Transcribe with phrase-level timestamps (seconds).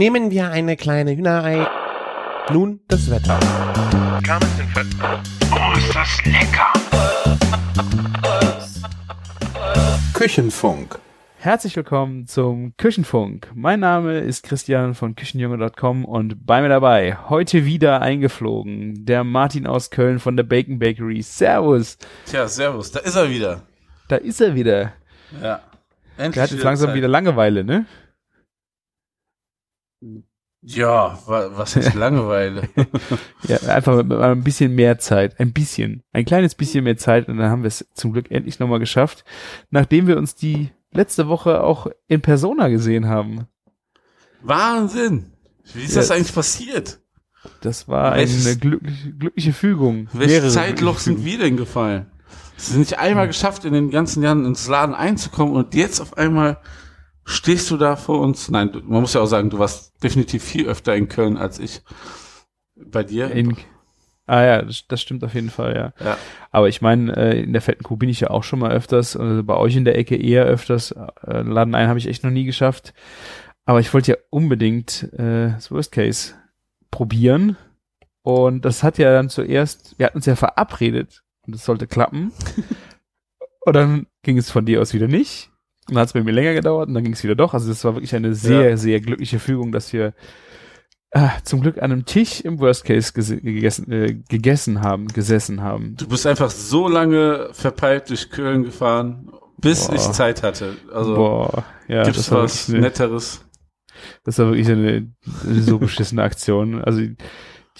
[0.00, 1.66] Nehmen wir eine kleine Hühnerei.
[2.50, 3.38] Nun das Wetter.
[5.52, 6.72] Oh, ist das lecker!
[10.14, 10.98] Küchenfunk.
[11.36, 13.50] Herzlich willkommen zum Küchenfunk.
[13.54, 19.66] Mein Name ist Christian von Küchenjunge.com und bei mir dabei heute wieder eingeflogen der Martin
[19.66, 21.20] aus Köln von der Bacon Bakery.
[21.20, 21.98] Servus.
[22.24, 23.64] Tja, servus, da ist er wieder.
[24.08, 24.94] Da ist er wieder.
[25.42, 25.60] Ja.
[26.16, 26.96] Endlich Der hat jetzt langsam Zeit.
[26.96, 27.84] wieder Langeweile, ne?
[30.62, 32.68] Ja, wa was ist Langeweile?
[33.48, 35.40] Ja, einfach ein bisschen mehr Zeit.
[35.40, 36.02] Ein bisschen.
[36.12, 39.24] Ein kleines bisschen mehr Zeit und dann haben wir es zum Glück endlich nochmal geschafft,
[39.70, 43.46] nachdem wir uns die letzte Woche auch in Persona gesehen haben.
[44.42, 45.32] Wahnsinn!
[45.74, 46.00] Wie ist Ja.
[46.02, 47.00] das eigentlich passiert?
[47.62, 50.08] Das war Welches- eine glückliche, glückliche Fügung.
[50.12, 52.06] Welches Zeitloch sind wir denn gefallen?
[52.58, 56.18] Es ist nicht einmal geschafft, in den ganzen Jahren ins Laden einzukommen und jetzt auf
[56.18, 56.58] einmal
[57.24, 58.50] stehst du da vor uns.
[58.50, 61.58] Nein, du, man muss ja auch sagen, du warst definitiv viel öfter in Köln als
[61.58, 61.82] ich.
[62.74, 63.30] Bei dir?
[63.30, 63.56] In,
[64.26, 66.04] ah ja, das, das stimmt auf jeden Fall, ja.
[66.04, 66.16] Ja.
[66.50, 69.16] Aber ich meine, äh, in der fetten Kuh bin ich ja auch schon mal öfters,
[69.16, 70.92] also bei euch in der Ecke eher öfters.
[70.92, 72.94] Äh, Laden ein habe ich echt noch nie geschafft.
[73.64, 76.34] Aber ich wollte ja unbedingt äh, das Worst Case
[76.90, 77.56] probieren.
[78.22, 82.32] Und das hat ja dann zuerst, wir hatten uns ja verabredet und es sollte klappen.
[83.60, 85.50] und dann ging es von dir aus wieder nicht.
[85.90, 87.54] Dann hat es bei mir länger gedauert und dann ging es wieder doch.
[87.54, 88.76] Also das war wirklich eine sehr, Ja.
[88.76, 90.14] sehr glückliche Fügung, dass wir
[91.12, 95.96] ah, zum Glück an einem Tisch im Worst Case gegessen, äh, gegessen haben, gesessen haben.
[95.96, 99.94] Du bist einfach so lange verpeilt durch Köln gefahren, bis Boah.
[99.96, 100.76] ich Zeit hatte.
[100.92, 103.44] Also Boah, ja, gibt's das war, was eine, Netteres?
[104.24, 105.12] das war wirklich eine,
[105.44, 106.82] eine so beschissene Aktion.
[106.82, 107.02] Also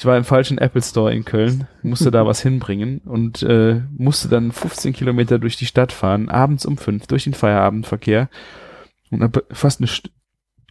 [0.01, 4.31] ich war im falschen Apple Store in Köln, musste da was hinbringen und äh, musste
[4.31, 8.31] dann 15 Kilometer durch die Stadt fahren, abends um fünf, durch den Feierabendverkehr
[9.11, 10.11] und habe fast eine, St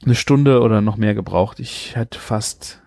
[0.03, 1.59] eine Stunde oder noch mehr gebraucht.
[1.59, 2.81] Ich hatte fast,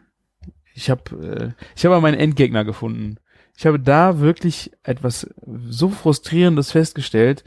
[0.75, 3.19] ich habe, äh, ich habe meinen Endgegner gefunden.
[3.57, 7.45] Ich habe da wirklich etwas so frustrierendes festgestellt,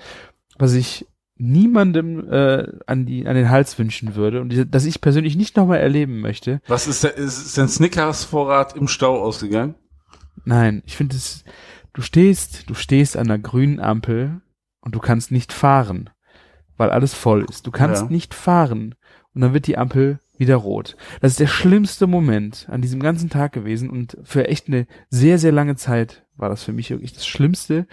[0.58, 1.06] was ich
[1.38, 5.58] niemandem äh, an die an den Hals wünschen würde und die- das ich persönlich nicht
[5.58, 6.62] nochmal erleben möchte.
[6.68, 9.76] Was ist, der, ist, ist dein Snickers-Vorrat im Stau ausgegangen?
[10.46, 11.44] Nein, ich finde es.
[11.94, 14.42] Du stehst, du stehst an einer grünen Ampel
[14.82, 16.10] und du kannst nicht fahren,
[16.78, 17.66] weil alles voll ist.
[17.68, 18.10] Du kannst Ja.
[18.10, 18.96] nicht fahren
[19.34, 20.98] und dann wird die Ampel wieder rot.
[21.22, 25.38] Das ist der schlimmste Moment an diesem ganzen Tag gewesen und für echt eine sehr
[25.38, 27.88] sehr lange Zeit war das für mich wirklich das Schlimmste,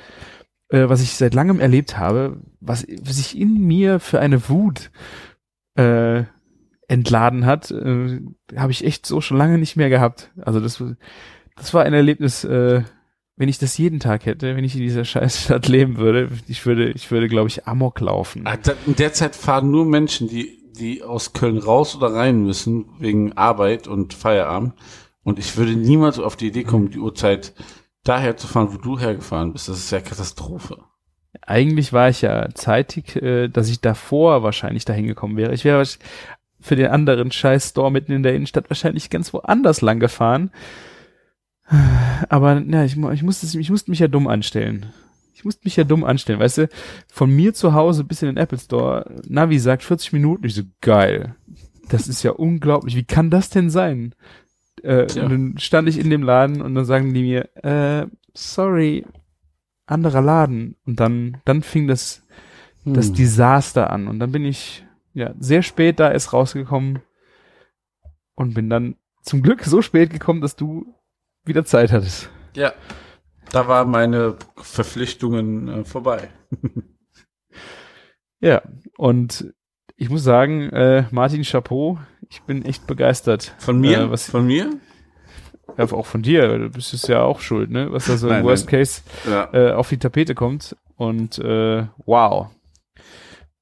[0.72, 4.91] äh, was ich seit langem erlebt habe, was sich in mir für eine Wut
[5.77, 6.25] äh,
[6.88, 8.21] entladen hat, äh,
[8.56, 10.31] habe ich echt so schon lange nicht mehr gehabt.
[10.41, 10.82] Also das,
[11.56, 12.82] das war ein Erlebnis, äh,
[13.37, 16.91] wenn ich das jeden Tag hätte, wenn ich in dieser Scheißstadt leben würde, ich würde,
[16.91, 18.47] ich würde, glaube ich, Amok laufen.
[18.47, 22.87] Ah, In der Zeit fahren nur Menschen, die, die aus Köln raus oder rein müssen,
[22.99, 24.75] wegen Arbeit und Feierabend.
[25.22, 27.55] Und ich würde niemals auf die Idee kommen, die Uhrzeit
[28.05, 29.69] daher zu fahren, wo du hergefahren bist.
[29.69, 30.79] Das ist ja Katastrophe.
[31.41, 35.55] Eigentlich war ich ja zeitig, äh, dass ich davor wahrscheinlich dahin gekommen wäre.
[35.55, 35.85] Ich wäre
[36.61, 40.51] für den anderen Scheiß-Store mitten in der Innenstadt wahrscheinlich ganz woanders lang gefahren.
[42.29, 44.93] Aber ja, ich, ich, musste, ich musste mich ja dumm anstellen.
[45.35, 46.69] Ich musste mich ja dumm anstellen, weißt du?
[47.09, 50.47] Von mir zu Hause bis in den Apple Store, Navi sagt 40 Minuten.
[50.47, 51.35] Ich so, geil.
[51.89, 52.95] Das ist ja unglaublich.
[52.95, 54.15] Wie kann das denn sein?
[54.82, 55.25] Äh, Tja.
[55.25, 59.06] und dann stand ich in dem Laden und dann sagen die mir, äh, sorry,
[59.87, 60.76] anderer Laden.
[60.87, 62.22] Und dann, dann fing das,
[62.84, 63.15] das Hm.
[63.15, 64.09] Desaster an.
[64.09, 64.84] Und dann bin ich
[65.15, 67.00] ja sehr spät da erst rausgekommen
[68.34, 70.94] und bin dann zum Glück so spät gekommen, dass du
[71.44, 72.31] wieder Zeit hattest.
[72.56, 72.72] Ja.
[73.50, 76.28] Da waren meine Verpflichtungen äh, vorbei.
[78.41, 78.60] Ja,
[78.97, 79.54] und
[79.97, 81.99] ich muss sagen, äh, Martin Chapeau,
[82.32, 83.54] ich bin echt begeistert.
[83.59, 84.00] Von mir?
[84.00, 84.70] Äh, was, Von mir?
[85.76, 87.93] ja, auch von dir, du bist es ja auch schuld, ne?
[87.93, 88.81] Was da so im Worst nein.
[88.81, 89.48] Case Ja.
[89.53, 90.75] äh, auf die Tapete kommt.
[90.97, 92.48] Und äh, wow.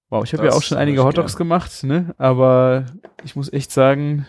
[0.09, 2.15] Wow, ich habe ja auch schon einige Hotdogs gemacht, ne?
[2.17, 2.87] Aber
[3.25, 4.27] ich muss echt sagen,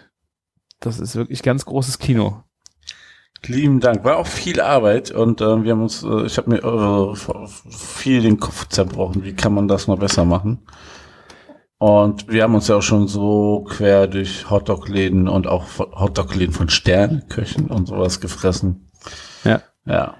[0.80, 2.44] das ist wirklich ganz großes Kino.
[3.46, 4.04] Lieben Dank.
[4.04, 8.22] War auch viel Arbeit und äh, wir haben uns, äh, ich habe mir äh, viel
[8.22, 9.24] den Kopf zerbrochen.
[9.24, 10.60] Wie kann man das noch besser machen?
[11.82, 16.70] Und wir haben uns ja auch schon so quer durch Hotdog-Läden und auch Hotdog-Läden von
[16.70, 18.86] Sternköchen und sowas gefressen.
[19.44, 19.64] Ja.
[19.86, 20.16] Ja.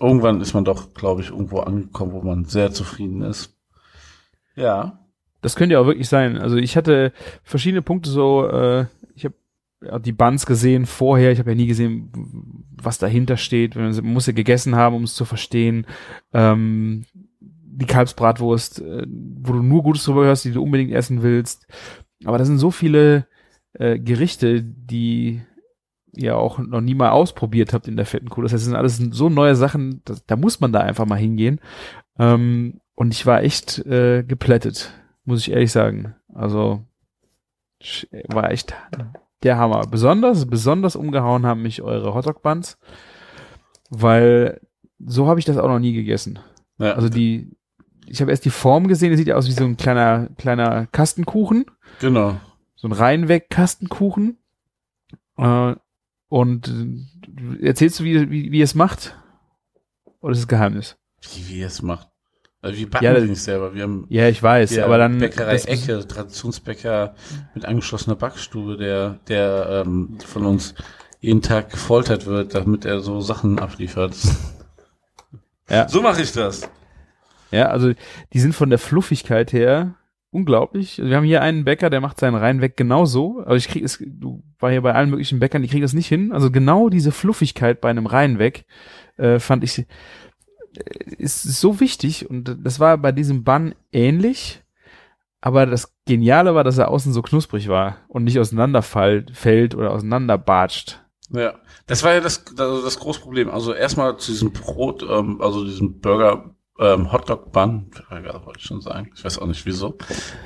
[0.00, 3.54] Irgendwann ist man doch, glaube ich, irgendwo angekommen, wo man sehr zufrieden ist.
[4.56, 4.98] Ja.
[5.42, 6.38] Das könnte ja auch wirklich sein.
[6.38, 7.12] Also ich hatte
[7.42, 9.34] verschiedene Punkte so, äh, ich habe
[9.82, 13.76] ja, die Buns gesehen vorher, ich habe ja nie gesehen, was dahinter steht.
[13.76, 15.86] Man muss ja gegessen haben, um es zu verstehen.
[16.32, 17.04] Ähm,
[17.76, 21.66] die Kalbsbratwurst, äh, wo du nur Gutes drüber hörst, die du unbedingt essen willst.
[22.24, 23.26] Aber da sind so viele
[23.74, 25.42] äh, Gerichte, die
[26.16, 28.42] ihr auch noch nie mal ausprobiert habt in der fetten Kuh.
[28.42, 31.18] Das heißt, das sind alles so neue Sachen, da, da muss man da einfach mal
[31.18, 31.60] hingehen.
[32.18, 34.92] Ähm, und ich war echt äh, geplättet,
[35.24, 36.14] muss ich ehrlich sagen.
[36.32, 36.84] Also
[38.28, 38.74] war echt
[39.42, 39.82] der Hammer.
[39.90, 42.78] Besonders, besonders umgehauen haben mich eure Hotdog Buns,
[43.90, 44.60] weil
[45.04, 46.38] so habe ich das auch noch nie gegessen.
[46.78, 46.92] Ja.
[46.92, 47.50] Also die,
[48.06, 50.86] ich habe erst die Form gesehen, die sieht ja aus wie so ein kleiner, kleiner
[50.86, 51.66] Kastenkuchen,
[52.00, 52.40] genau.
[52.76, 54.38] so ein Reinweg-Kastenkuchen.
[55.36, 55.74] Äh,
[56.28, 59.16] und äh, erzählst du, wie, wie, wie es macht?
[60.20, 60.96] Oder ist es Geheimnis?
[61.34, 62.08] Wie wir es macht.
[62.60, 63.74] Also wir backen Ja, das- nicht selber.
[63.74, 65.18] Wir haben Ja, ich weiß, der aber dann.
[65.18, 67.14] Bäckerei Ecke, Traditionsbäcker
[67.54, 70.74] mit angeschlossener Backstube, der, der ähm, von uns
[71.20, 74.16] jeden Tag gefoltert wird, damit er so Sachen abliefert.
[75.68, 75.88] Ja.
[75.88, 76.68] So mache ich das.
[77.54, 77.92] Ja, also
[78.32, 79.94] die sind von der Fluffigkeit her
[80.30, 80.98] unglaublich.
[80.98, 83.38] Also wir haben hier einen Bäcker, der macht seinen Reinweg genauso.
[83.38, 86.08] Also ich krieg es, du war hier bei allen möglichen Bäckern, die kriegen das nicht
[86.08, 86.32] hin.
[86.32, 88.66] Also genau diese Fluffigkeit bei einem Reinweg
[89.18, 89.84] äh, fand ich äh,
[91.16, 94.60] ist so wichtig und das war bei diesem Bun ähnlich.
[95.40, 99.92] Aber das Geniale war, dass er außen so knusprig war und nicht auseinanderfällt fällt oder
[99.92, 101.04] auseinanderbatscht.
[101.30, 101.54] Ja,
[101.86, 103.48] das war ja das, das, das große Problem.
[103.48, 108.66] Also erstmal zu diesem Brot, ähm, also diesem Burger, ähm, Hotdog Bun, ja, wollte ich
[108.66, 109.96] schon sagen, ich weiß auch nicht wieso.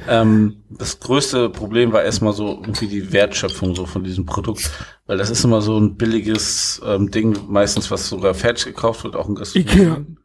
[0.07, 4.71] Ähm, das größte Problem war erstmal so irgendwie die Wertschöpfung so von diesem Produkt,
[5.07, 9.17] weil das ist immer so ein billiges ähm, Ding, meistens was sogar fertig gekauft wird,
[9.17, 10.17] auch ein Gastronomie.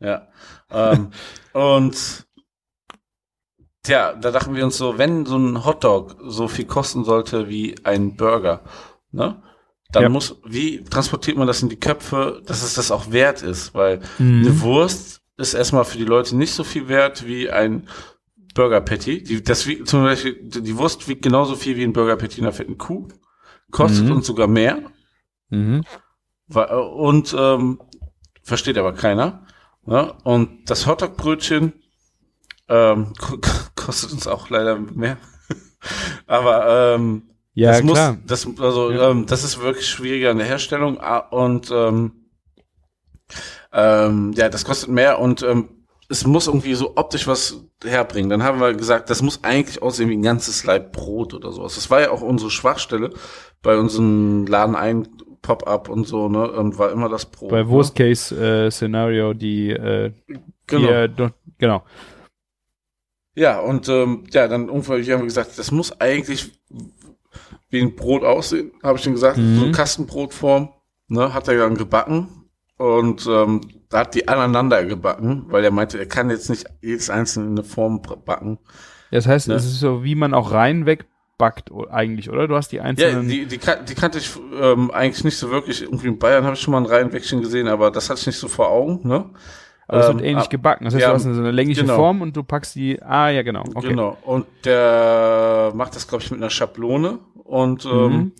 [0.00, 0.28] Ja.
[0.70, 1.10] Ähm,
[1.52, 2.26] und
[3.82, 7.74] tja, da dachten wir uns so, wenn so ein Hotdog so viel kosten sollte wie
[7.84, 8.62] ein Burger,
[9.12, 9.42] ne?
[9.92, 10.08] Dann Ja.
[10.08, 13.74] muss, wie transportiert man das in die Köpfe, dass es das auch wert ist?
[13.74, 14.46] Weil Mhm.
[14.46, 17.88] eine Wurst ist erstmal für die Leute nicht so viel wert wie ein
[18.54, 19.22] Burger Patty.
[19.22, 22.44] Die, das wiegt, zum Beispiel, die Wurst wiegt genauso viel wie ein Burger Patty in
[22.44, 23.08] einer fetten Kuh.
[23.70, 24.12] Kostet Mhm.
[24.12, 24.82] uns sogar mehr.
[25.50, 25.84] Mhm.
[26.48, 27.80] Und ähm,
[28.42, 29.46] versteht aber keiner.
[29.86, 30.12] Ne?
[30.24, 31.72] Und das Hotdog-Brötchen
[32.68, 33.38] ähm, ko-
[33.76, 35.16] kostet uns auch leider mehr.
[36.26, 38.18] aber ähm, Ja, das muss, klar.
[38.26, 39.10] das, also, Ja.
[39.10, 42.26] ähm, das ist wirklich schwieriger in der Herstellung ah, und ähm,
[43.72, 45.68] ähm, ja, das kostet mehr und ähm,
[46.08, 48.30] es muss irgendwie so optisch was herbringen.
[48.30, 51.76] Dann haben wir gesagt, das muss eigentlich aussehen wie ein ganzes Leib Brot oder sowas.
[51.76, 53.10] Das war ja auch unsere Schwachstelle
[53.62, 55.08] bei unserem Laden ein
[55.40, 57.50] Pop-up und so, ne, und war immer das Brot.
[57.50, 57.68] Bei ne?
[57.68, 60.12] Worst Case äh, Szenario, die äh,
[60.66, 60.88] Genau.
[60.88, 61.82] hier, do, genau.
[63.34, 66.52] Ja, und ähm, ja, dann irgendwann haben wir gesagt, das muss eigentlich
[67.70, 69.56] wie ein Brot aussehen, habe ich ihm gesagt, Mhm.
[69.56, 70.70] so eine Kastenbrotform,
[71.08, 72.39] ne, hat er dann gebacken
[72.80, 73.60] und ähm,
[73.90, 77.52] da hat die aneinander gebacken, weil er meinte, er kann jetzt nicht jedes einzelne in
[77.58, 78.58] eine Form backen.
[79.10, 79.54] Das heißt, Ne?
[79.54, 81.04] es ist so, wie man auch reinweg
[81.36, 82.48] backt o- eigentlich, oder?
[82.48, 83.28] Du hast die Ja, einzelnen.
[83.28, 84.30] die, die, kan- die kannte ich
[84.60, 85.82] ähm, eigentlich nicht so wirklich.
[85.82, 88.38] Irgendwie in Bayern habe ich schon mal ein Reihenwäckchen gesehen, aber das hatte ich nicht
[88.38, 89.26] so vor Augen, ne?
[89.88, 90.84] aber es ähm, wird ähnlich ah, gebacken.
[90.84, 91.96] Das heißt, ja, du hast eine, so eine längliche genau.
[91.96, 93.02] Form und du packst die.
[93.02, 93.64] Ah, ja, genau.
[93.74, 93.88] Okay.
[93.88, 94.16] Genau.
[94.22, 98.32] Und der macht das, glaube ich, mit einer Schablone und ähm, Mhm.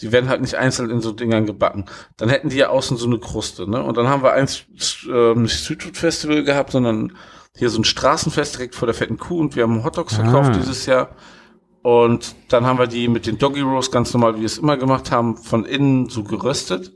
[0.00, 1.86] Die werden halt nicht einzeln in so Dingern gebacken.
[2.16, 3.82] Dann hätten die ja außen so eine Kruste, ne?
[3.82, 4.64] Und dann haben wir eins
[5.10, 7.16] ähm, nicht Street Food Festival gehabt, sondern
[7.56, 10.22] hier so ein Straßenfest direkt vor der fetten Kuh und wir haben Hotdogs Ah.
[10.22, 11.16] verkauft dieses Jahr.
[11.82, 14.76] Und dann haben wir die mit den Doggy Rolls ganz normal, wie wir es immer
[14.76, 16.92] gemacht haben, von innen so geröstet.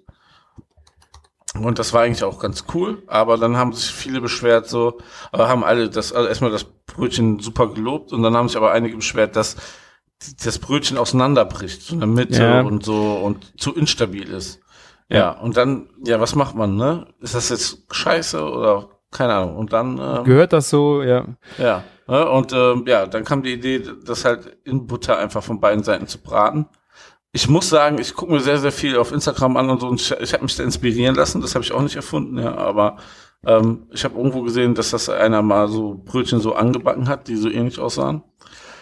[1.54, 4.98] Und das war eigentlich auch ganz cool, aber dann haben sich viele beschwert, so,
[5.32, 8.72] äh, haben alle das, also erstmal das Brötchen super gelobt und dann haben sich aber
[8.72, 9.56] einige beschwert, dass
[10.44, 12.60] das Brötchen auseinanderbricht, so in der Mitte Ja.
[12.62, 14.60] und so und zu instabil ist.
[15.08, 15.32] Ja.
[15.32, 17.06] und dann, ja, was macht man, ne?
[17.20, 19.56] Ist das jetzt scheiße oder keine Ahnung?
[19.56, 21.26] Und dann, ähm, Gehört das so, ja.
[21.58, 22.30] ja, ne?
[22.30, 26.06] und ähm, ja, dann kam die Idee, das halt in Butter einfach von beiden Seiten
[26.06, 26.66] zu braten.
[27.32, 30.00] Ich muss sagen, ich gucke mir sehr, sehr viel auf Instagram an und so und
[30.00, 32.96] ich, ich habe mich da inspirieren lassen, das habe ich auch nicht erfunden, ja, aber
[33.44, 37.36] ähm, ich habe irgendwo gesehen, dass das einer mal so Brötchen so angebacken hat, die
[37.36, 38.22] so ähnlich aussahen.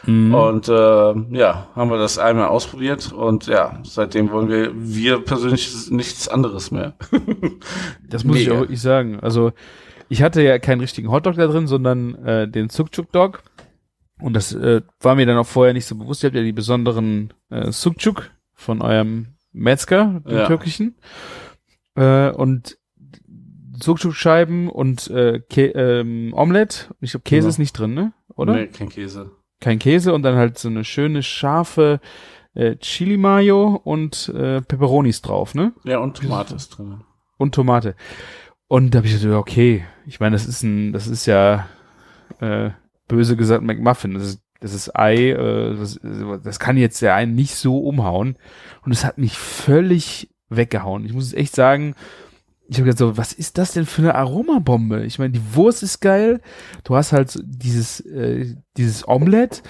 [0.07, 0.35] Mhm.
[0.35, 5.91] Und äh, ja, haben wir das einmal ausprobiert und ja, seitdem wollen wir, wir persönlich
[5.91, 6.95] nichts anderes mehr.
[8.09, 8.57] Das muss ich Mega.
[8.57, 9.21] auch wirklich sagen.
[9.21, 9.53] Also,
[10.09, 13.43] ich hatte ja keinen richtigen Hotdog da drin, sondern äh, den Sukchuk Dog.
[14.21, 16.23] Und das äh, war mir dann auch vorher nicht so bewusst.
[16.23, 20.47] Ihr habt ja die besonderen äh, Sukchuk von eurem Metzger, den Ja.
[20.47, 20.97] türkischen.
[21.95, 22.77] Äh, und
[23.83, 26.87] Sukchuk-Scheiben und äh, Kä ähm, Omelette.
[27.01, 27.51] Ich glaube, Käse Ja.
[27.51, 28.13] ist nicht drin, ne?
[28.35, 28.55] Oder?
[28.55, 29.31] Nee, kein Käse.
[29.61, 32.01] Kein Käse und dann halt so eine schöne, scharfe
[32.55, 35.73] äh, Chili Mayo und äh, Peperonis drauf, ne?
[35.85, 37.03] Ja, und Tomate ist drin.
[37.39, 37.95] und Tomate.
[38.69, 41.67] Und da habe ich gedacht, okay, ich meine, das ist ein, das ist ja
[42.41, 42.71] äh,
[43.09, 44.15] böse gesagt McMuffin.
[44.15, 45.99] Das ist das ist Ei, äh, das,
[46.45, 48.37] das kann jetzt der einen nicht so umhauen.
[48.85, 51.07] Und es hat mich völlig weggehauen.
[51.07, 51.95] Ich muss es echt sagen,
[52.71, 55.05] ich habe gedacht so, was ist das denn für eine Aromabombe?
[55.05, 56.41] Ich meine, die Wurst ist geil.
[56.85, 59.65] Du hast halt dieses äh, dieses Omelett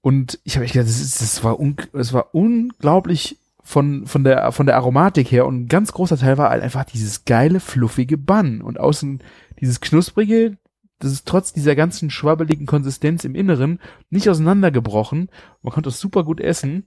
[0.00, 1.58] und ich habe echt gedacht, das, ist, das war
[1.92, 6.38] das war unglaublich von von der von der Aromatik her und ein ganz großer Teil
[6.38, 9.22] war halt einfach dieses geile fluffige Bun und außen
[9.60, 10.56] dieses knusprige,
[11.00, 13.78] das ist trotz dieser ganzen schwabbeligen Konsistenz im Inneren
[14.08, 15.28] nicht auseinandergebrochen.
[15.60, 16.86] Man konnte es super gut essen.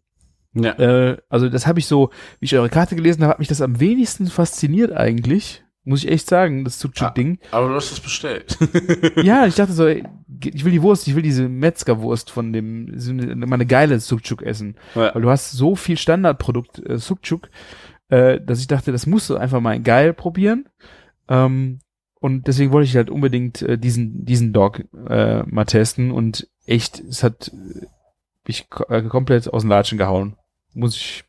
[0.53, 0.71] Ja.
[0.73, 3.61] Äh, also das habe ich so, wie ich eure Karte gelesen habe, hat mich das
[3.61, 5.63] am wenigsten fasziniert eigentlich.
[5.83, 7.39] Muss ich echt sagen, das Sucuk-Ding.
[7.49, 8.57] Aber du hast es bestellt.
[9.23, 10.03] Ja, ich dachte so, ey,
[10.43, 13.99] ich will die Wurst, ich will diese Metzgerwurst von dem, so eine, mal eine geile
[13.99, 14.75] Sucuk essen.
[14.93, 15.13] Ja.
[15.15, 17.49] Weil du hast so viel Standardprodukt äh, Sucuk,
[18.09, 20.67] äh, dass ich dachte, das musst du einfach mal geil probieren.
[21.27, 21.79] Ähm,
[22.19, 26.99] und deswegen wollte ich halt unbedingt äh, diesen, diesen Dog äh, mal testen und echt,
[26.99, 27.87] es hat äh,
[28.47, 30.35] mich äh, komplett aus den Latschen gehauen.
[30.73, 31.23] Muss ich.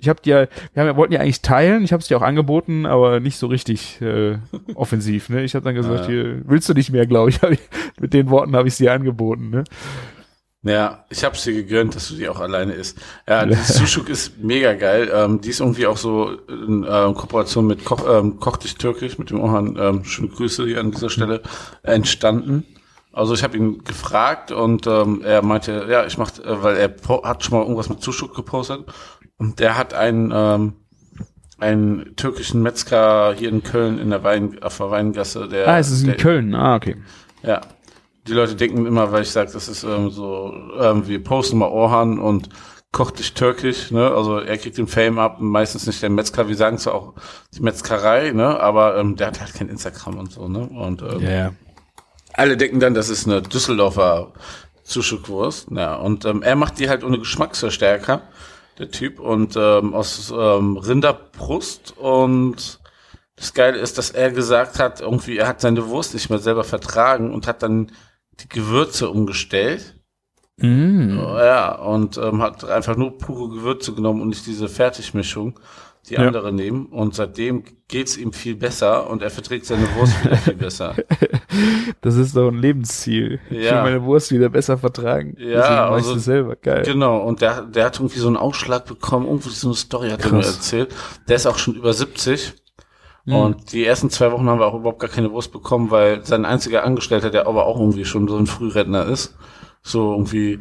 [0.00, 2.86] Ich hab dir, wir haben, wollten ja eigentlich teilen, ich habe es dir auch angeboten,
[2.86, 4.38] aber nicht so richtig äh,
[4.76, 5.28] offensiv.
[5.28, 5.42] Ne?
[5.42, 6.06] Ich habe dann gesagt, Ja.
[6.06, 7.40] hier, willst du nicht mehr, glaube ich.
[7.50, 7.58] Ich.
[7.98, 9.50] Mit den Worten habe ich es dir angeboten.
[9.50, 9.64] Ne?
[10.62, 12.98] Ja, ich hab's dir gegönnt, dass du die auch alleine isst.
[13.28, 15.10] Ja, Sushuk ist mega geil.
[15.12, 19.18] Ähm, die ist irgendwie auch so in ähm, Kooperation mit Koch, ähm, Koch dich Türkisch,
[19.18, 21.42] mit dem Ohan, ähm, schöne Grüße hier an dieser Stelle,
[21.82, 22.64] entstanden.
[23.18, 26.94] Also ich habe ihn gefragt und ähm, er meinte, ja, ich mach, äh, weil er
[27.24, 28.84] hat schon mal irgendwas mit Sushuk gepostet
[29.38, 30.74] und der hat einen ähm,
[31.58, 35.90] einen türkischen Metzger hier in Köln in der Wein auf der Weingasse, der Ah, es
[35.90, 36.54] ist in der, Köln.
[36.54, 36.96] Ah, okay.
[37.42, 37.60] ja.
[38.28, 41.68] Die Leute denken immer, weil ich sage, das ist ähm, so, ähm, wir posten mal
[41.68, 42.50] Orhan und
[42.92, 44.10] kocht dich türkisch, ne?
[44.10, 47.14] Also er kriegt den Fame ab, meistens nicht der Metzger, wir sagen zwar auch
[47.54, 48.60] die Metzgerei, ne?
[48.60, 50.60] Aber ähm, der hat halt kein Instagram und so, ne?
[50.60, 51.52] Und ähm, ja.
[52.38, 54.32] Alle denken dann, das ist eine Düsseldorfer
[54.84, 55.68] Zuschuckwurst.
[55.70, 58.22] Ja, und ähm, er macht die halt ohne Geschmacksverstärker,
[58.78, 61.96] der Typ, und ähm, aus ähm, Rinderbrust.
[61.98, 62.80] Und
[63.36, 66.64] das Geile ist, dass er gesagt hat, irgendwie, er hat seine Wurst nicht mehr selber
[66.64, 67.92] vertragen und hat dann
[68.40, 69.96] die Gewürze umgestellt.
[70.58, 71.18] Mm.
[71.18, 75.58] Ja, und ähm, hat einfach nur pure Gewürze genommen und nicht diese Fertigmischung,
[76.08, 76.20] die Ja.
[76.26, 76.86] andere nehmen.
[76.86, 80.94] Und seitdem geht's ihm viel besser und er verträgt seine Wurst wieder viel besser.
[82.00, 83.40] Das ist doch ein Lebensziel.
[83.50, 83.82] Ich Ja.
[83.84, 85.34] will meine Wurst wieder besser vertragen.
[85.38, 86.54] Ja, ich also- selber.
[86.56, 86.82] Geil.
[86.84, 90.24] Genau, und der, der hat irgendwie so einen Ausschlag bekommen, irgendwie so eine Story hat
[90.24, 90.94] er mir erzählt.
[91.28, 92.54] Der ist auch schon über 70.
[93.24, 93.34] Mhm.
[93.34, 96.44] Und die ersten zwei Wochen haben wir auch überhaupt gar keine Wurst bekommen, weil sein
[96.44, 99.36] einziger Angestellter, der aber auch irgendwie schon so ein Frührentner ist,
[99.82, 100.58] so irgendwie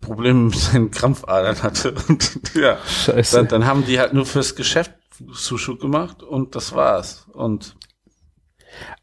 [0.00, 1.94] Probleme mit seinen Krampfadern hatte.
[2.08, 3.36] Und ja, Scheiße.
[3.36, 4.92] dann, dann haben die halt nur fürs Geschäft
[5.32, 7.26] Sushi gemacht und das war's.
[7.34, 7.76] Und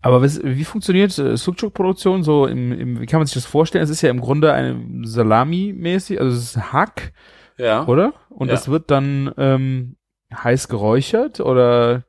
[0.01, 3.83] Aber was, wie funktioniert äh, Sucuk-Produktion so im, im, wie kann man sich das vorstellen?
[3.83, 7.13] Es ist ja im Grunde eine Salami-mäßig, also es ist Hack,
[7.57, 8.13] ja, oder?
[8.29, 8.55] Und Ja.
[8.55, 9.97] das wird dann ähm,
[10.33, 12.03] heiß geräuchert oder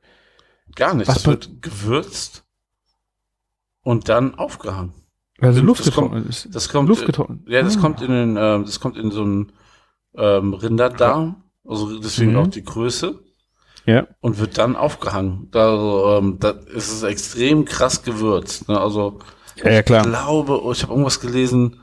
[0.75, 1.07] gar nicht.
[1.07, 2.45] Was Das wird gewürzt
[3.83, 4.93] und dann aufgehangen.
[5.41, 6.49] Also Das luftgetrocknet ist.
[6.53, 7.47] Das kommt, Luftgetrocknet.
[7.47, 7.81] Ja, das Ah.
[7.81, 9.51] kommt in den, ähm, das kommt in so einen
[10.17, 12.37] ähm, Rinderdarm, also deswegen Mhm.
[12.39, 13.19] auch die Größe
[13.85, 14.07] Ja.
[14.21, 15.47] und wird dann aufgehangen.
[15.51, 18.67] Da, ähm, da ist es extrem krass gewürzt.
[18.67, 18.79] Ne?
[18.81, 19.19] Also
[19.63, 20.01] Ja, ja, klar.
[20.01, 21.79] ich glaube, oh, ich habe irgendwas gelesen,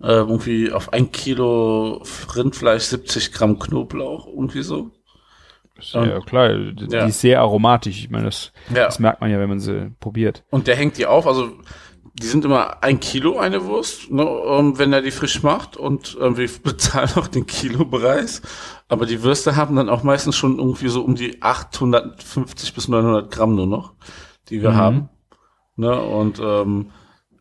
[0.00, 2.02] äh, irgendwie auf ein Kilo
[2.34, 4.90] Rindfleisch 70 Gramm Knoblauch, irgendwie so.
[5.92, 6.50] Ja, klar.
[6.50, 7.02] Die, Ja.
[7.04, 7.98] die ist sehr aromatisch.
[7.98, 8.84] Ich meine, das, Ja.
[8.86, 10.44] das merkt man ja, wenn man sie probiert.
[10.50, 11.50] Und der hängt die auf, also
[12.14, 16.16] die sind immer ein Kilo eine Wurst, ne, ähm, wenn er die frisch macht und
[16.20, 18.40] ähm, wir bezahlen auch den Kilopreis.
[18.88, 23.30] Aber die Würste haben dann auch meistens schon irgendwie so um die 850 bis 900
[23.32, 23.94] Gramm nur noch,
[24.48, 24.76] die wir Mhm.
[24.76, 25.08] haben.
[25.76, 26.90] Ne, und ähm,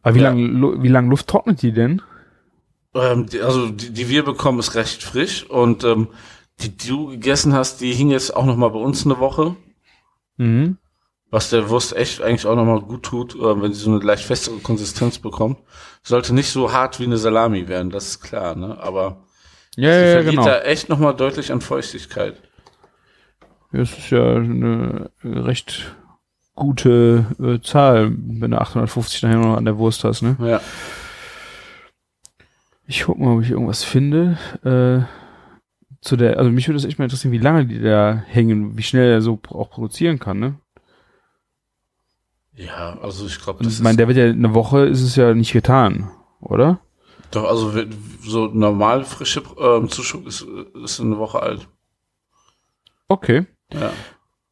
[0.01, 0.29] Aber wie Ja.
[0.29, 2.01] lang, lu- wie lang Luft trocknet die denn?
[2.95, 6.07] ähm, die, also die, die wir bekommen, ist recht frisch und ähm,
[6.61, 9.55] die, die du gegessen hast, die hing jetzt auch noch mal bei uns eine Woche.
[10.37, 10.77] Mhm.
[11.33, 14.23] Was der Wurst echt eigentlich auch nochmal gut tut, äh, wenn sie so eine leicht
[14.23, 15.57] festere Konsistenz bekommt.
[16.03, 18.77] Sollte nicht so hart wie eine Salami werden, das ist klar, ne?
[18.79, 19.23] Aber
[19.75, 20.45] Ja, sie ja, verliert genau.
[20.45, 22.39] da echt nochmal deutlich an Feuchtigkeit.
[23.71, 25.95] Das ist ja eine recht
[26.53, 30.37] gute äh, Zahl, wenn du 850 nachher noch an der Wurst hast, ne?
[30.39, 30.61] Ja.
[32.85, 34.37] Ich guck mal, ob ich irgendwas finde.
[34.63, 35.09] Äh,
[35.99, 38.83] zu der, also mich würde das echt mal interessieren, wie lange die da hängen, wie
[38.83, 40.59] schnell er so auch produzieren kann, ne?
[42.55, 45.33] Ja, also ich glaube, das ich meine, der wird ja eine Woche ist es ja
[45.33, 46.79] nicht getan, oder?
[47.31, 47.73] doch, also
[48.21, 50.45] so normal frische ähm, Zuschub ist,
[50.83, 51.67] ist eine Woche alt.
[53.07, 53.45] Okay.
[53.73, 53.91] Ja.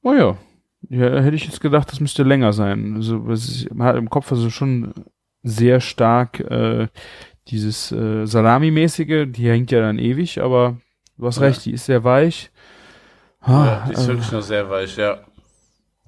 [0.02, 0.38] Oh ja.
[0.90, 2.96] Ja, hätte ich jetzt gedacht, das müsste länger sein.
[2.96, 4.94] Also, ich, man hat im Kopf also schon
[5.44, 6.88] sehr stark äh,
[7.48, 10.78] dieses äh, Salami-mäßige, die hängt ja dann ewig, aber
[11.18, 11.44] du hast Ja.
[11.44, 12.52] recht, die ist sehr weich.
[13.46, 15.20] Ja, Ah, die ist also, wirklich nur sehr weich, ja.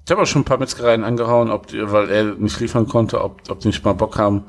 [0.04, 3.22] Ich habe auch schon ein paar Metzgereien angehauen, ob die, weil er nicht liefern konnte,
[3.22, 4.44] ob, ob die nicht mal Bock haben,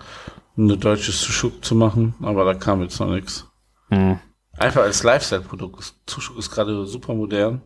[0.58, 3.48] eine deutsche Sushuk zu machen, aber da kam jetzt noch nichts.
[3.90, 4.20] hm.
[4.58, 5.96] Einfach als Lifestyle-Produkt.
[6.10, 7.62] Sushuk ist gerade super modern.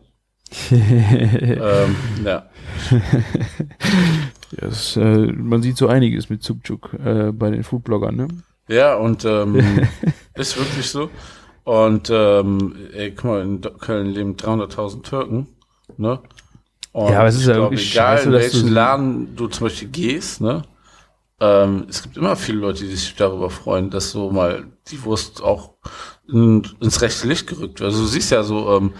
[0.72, 2.50] ähm, ja.
[4.50, 8.28] Ja, es, äh, man sieht so einiges mit Zugchuk äh, bei den Foodbloggern, ne?
[8.68, 9.86] Ja, und ähm,
[10.34, 11.10] ist wirklich so.
[11.64, 15.48] Und ähm, ey, guck mal, in Köln leben 300.000 Türken,
[15.96, 16.20] ne?
[16.92, 19.46] Und Ja, aber es ist ja glaub, wirklich egal scheiße, in welchen du- Laden du
[19.48, 20.62] zum Beispiel gehst, ne?
[21.40, 25.42] Ähm, es gibt immer viele Leute, die sich darüber freuen, dass so mal die Wurst
[25.42, 25.74] auch
[26.28, 27.90] in, ins rechte Licht gerückt wird.
[27.92, 28.92] Also du siehst ja so, ähm,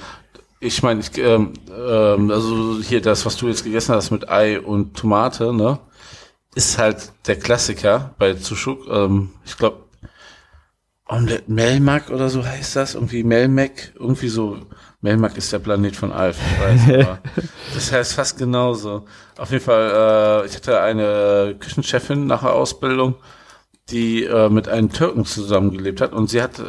[0.60, 4.60] ich meine, ich, ähm, ähm, also hier das, was du jetzt gegessen hast mit Ei
[4.60, 5.78] und Tomate, ne?
[6.54, 8.86] Ist halt der Klassiker bei Zuschuk.
[8.90, 9.84] Ähm, ich glaube,
[11.10, 12.94] Omelette Melmac oder so heißt das.
[12.94, 14.58] Irgendwie Melmac, irgendwie so.
[15.02, 17.18] Melmac ist der Planet von Alf, ich weiß, aber
[17.74, 19.06] das heißt fast genauso.
[19.38, 23.14] Auf jeden Fall, äh, ich hatte eine Küchenchefin nach der Ausbildung,
[23.88, 26.62] die äh, mit einem Türken zusammengelebt hat und sie hat, äh,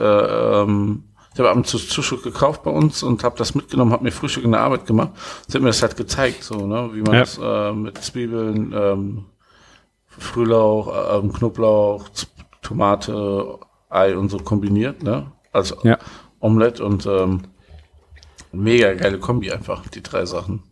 [0.62, 4.12] ähm, ich habe abends zu Zuschuk gekauft bei uns und habe das mitgenommen, habe mir
[4.12, 5.12] Frühstück in der Arbeit gemacht.
[5.48, 7.20] Sie hat mir das halt gezeigt, so, ne, wie man Ja.
[7.20, 9.26] das äh, mit Zwiebeln, ähm,
[10.08, 12.30] Frühlauch, ähm, Knoblauch, Z
[12.62, 13.58] Tomate,
[13.92, 15.32] Ei und so kombiniert, ne?
[15.52, 15.98] Also Ja.
[16.40, 17.42] Omelette und ähm,
[18.52, 20.64] mega geile Kombi einfach, die drei Sachen.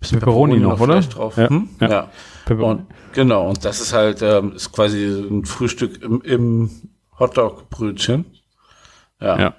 [0.00, 1.00] Bisschen Pepperoni noch, oder?
[1.00, 1.36] Drauf.
[1.36, 1.68] Ja, Hm?
[1.80, 1.88] ja.
[1.88, 2.10] ja.
[2.56, 6.70] Und genau, und das ist halt, ähm, ist quasi ein Frühstück im, im
[7.18, 8.24] Hotdog-Brötchen.
[9.20, 9.38] Ja.
[9.38, 9.54] Ja.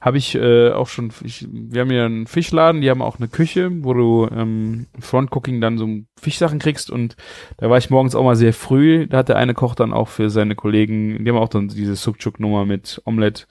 [0.00, 3.28] Habe ich äh, auch schon, ich, wir haben ja einen Fischladen, die haben auch eine
[3.28, 5.88] Küche, wo du ähm, Frontcooking dann so
[6.20, 7.16] Fischsachen kriegst und
[7.56, 10.08] da war ich morgens auch mal sehr früh, da hat der eine Koch dann auch
[10.08, 13.44] für seine Kollegen, die haben auch dann diese Subchuk-Nummer mit Omelette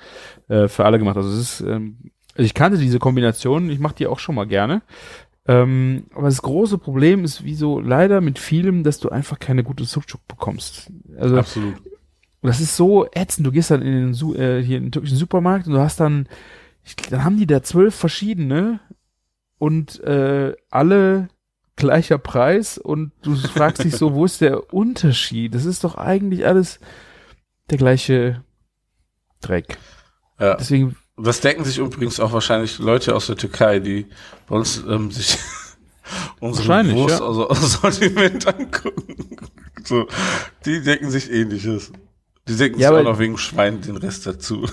[0.48, 1.18] äh, für alle gemacht.
[1.18, 4.48] Also es ist, ähm, also ich kannte diese Kombination, ich mache die auch schon mal
[4.48, 4.84] gerne.
[5.48, 9.64] Ähm, aber das große Problem ist, wie so leider mit vielem, dass du einfach keine
[9.64, 10.92] gute Subchuk bekommst.
[11.18, 11.76] Also Absolut.
[12.42, 13.48] Und das ist so ätzend.
[13.48, 16.00] Du gehst dann in den, Su äh, hier in den türkischen Supermarkt und du hast
[16.00, 16.28] dann,
[16.84, 18.80] ich, dann haben die da zwölf verschiedene
[19.58, 21.30] und äh, alle
[21.76, 25.54] gleicher Preis und du fragst dich so, wo ist der Unterschied?
[25.56, 26.80] Das ist doch eigentlich alles
[27.70, 28.44] der gleiche
[29.42, 29.78] Dreck.
[30.40, 30.56] Ja.
[30.56, 34.08] Deswegen, Das denken sich übrigens auch wahrscheinlich Leute aus der Türkei, die
[34.48, 35.38] bei uns ähm, sich
[36.40, 37.26] unsere Wurst ja.
[37.26, 39.38] also aus Sortiment angucken.
[39.84, 40.08] So,
[40.66, 41.92] die denken sich ähnliches.
[42.48, 44.66] Die denken Ja, sich auch noch wegen Schwein den Rest dazu.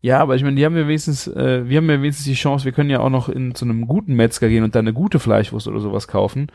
[0.00, 2.64] ja, aber ich meine, die haben ja wenigstens, äh, wir haben ja wenigstens die Chance,
[2.64, 5.18] wir können ja auch noch in zu einem guten Metzger gehen und da eine gute
[5.20, 6.48] Fleischwurst oder sowas kaufen.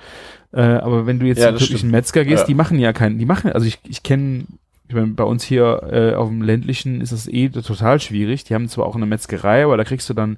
[0.52, 1.92] Äh, aber wenn du jetzt Ja, türkischen stimmt.
[1.92, 2.48] Metzger gehst, Ja.
[2.48, 4.46] die machen ja keinen, die machen, also ich, ich kenne,
[4.90, 8.44] ich meine, bei uns hier äh, auf dem ländlichen ist das eh total schwierig.
[8.46, 10.38] Die haben zwar auch eine Metzgerei, aber da kriegst du dann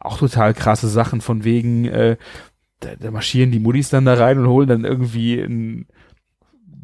[0.00, 2.16] auch total krasse Sachen von wegen, äh,
[2.80, 5.86] da, da marschieren die Muttis dann da rein und holen dann irgendwie ein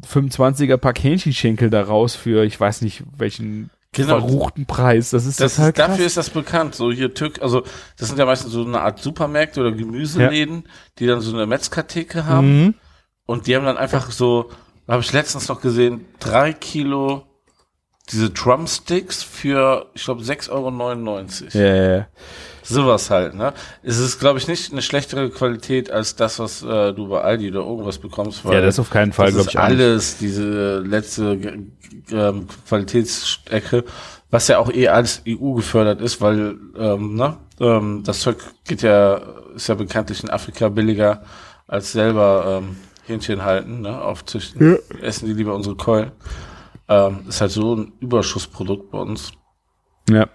[0.07, 4.19] 25er Pack Hähnchenschenkel da raus für, ich weiß nicht, welchen Genau.
[4.19, 5.09] verruchten Preis.
[5.09, 5.87] Das ist Das total ist, krass.
[5.87, 6.75] dafür ist das bekannt.
[6.75, 7.63] So hier Türk, also
[7.97, 10.65] das sind ja meistens so eine Art Supermärkte oder Gemüseläden,
[10.99, 12.63] die dann so eine Metzgertheke haben.
[12.65, 12.73] Mhm.
[13.25, 14.51] Und die haben dann einfach so,
[14.87, 17.25] habe ich letztens noch gesehen, drei Kilo
[18.11, 20.67] diese Drumsticks für, ich glaube, 6,99 Euro.
[21.53, 22.07] Ja, ja, ja.
[22.63, 23.53] Sowas halt, ne?
[23.81, 27.49] Es ist, glaube ich, nicht eine schlechtere Qualität als das, was äh, du bei Aldi
[27.49, 28.43] oder irgendwas bekommst.
[28.45, 29.81] ja, das auf keinen Fall, das glaube ist ich, auch nicht.
[29.81, 31.39] alles, diese letzte
[32.11, 33.85] ähm, Qualitätsstrecke,
[34.29, 38.83] was ja auch eh als EU gefördert ist, weil ähm, ne, ähm, das Zeug geht
[38.83, 39.19] ja,
[39.55, 41.23] ist ja bekanntlich in Afrika billiger
[41.67, 42.75] als selber ähm,
[43.07, 44.77] Hähnchen halten, ne, aufzüchten.
[45.01, 46.11] Essen die lieber unsere Keulen.
[46.89, 49.31] Ähm, ist halt so ein Überschussprodukt bei uns.
[50.09, 50.27] Ja.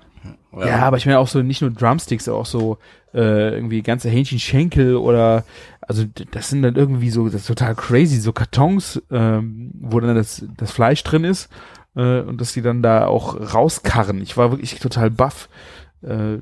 [0.57, 0.79] Ja.
[0.79, 2.79] aber ich meine auch so nicht nur Drumsticks, auch so
[3.13, 5.45] äh, irgendwie ganze Hähnchenschenkel oder
[5.81, 10.15] also das sind dann irgendwie so das ist total crazy, so Kartons, ähm, wo dann
[10.15, 11.51] das, das Fleisch drin ist
[11.97, 14.23] äh, und dass die dann da auch rauskarren.
[14.23, 15.49] Ich war wirklich total baff,
[16.03, 16.39] äh,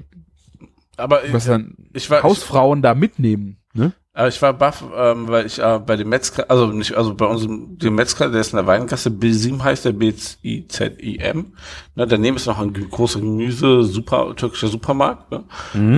[0.96, 3.56] aber was dann ich war, ich, Hausfrauen da mitnehmen.
[3.72, 3.92] Ne?
[4.14, 7.24] Aber ich war baff, ähm, weil ich äh, bei dem Metzger, also nicht, also bei
[7.24, 11.52] unserem dem Metzger, der ist in der Weingasse, B7 heißt der B-I-Z-I-M.
[11.94, 15.30] Ne, daneben ist noch ein großer Gemüse, super, türkischer Supermarkt.
[15.30, 15.44] Ne?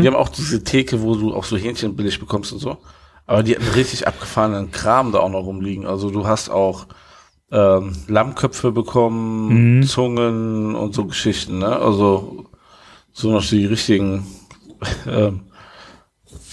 [0.01, 2.79] Die haben auch diese Theke, wo du auch so Hähnchen billig bekommst und so.
[3.27, 5.87] Aber die hatten richtig abgefahrenen Kram da auch noch rumliegen.
[5.87, 6.87] Also du hast auch
[7.51, 9.83] ähm, Lammköpfe bekommen, Mhm.
[9.85, 11.77] Zungen und so Geschichten, ne?
[11.77, 12.47] Also
[13.13, 14.27] so noch die richtigen
[15.09, 15.41] ähm,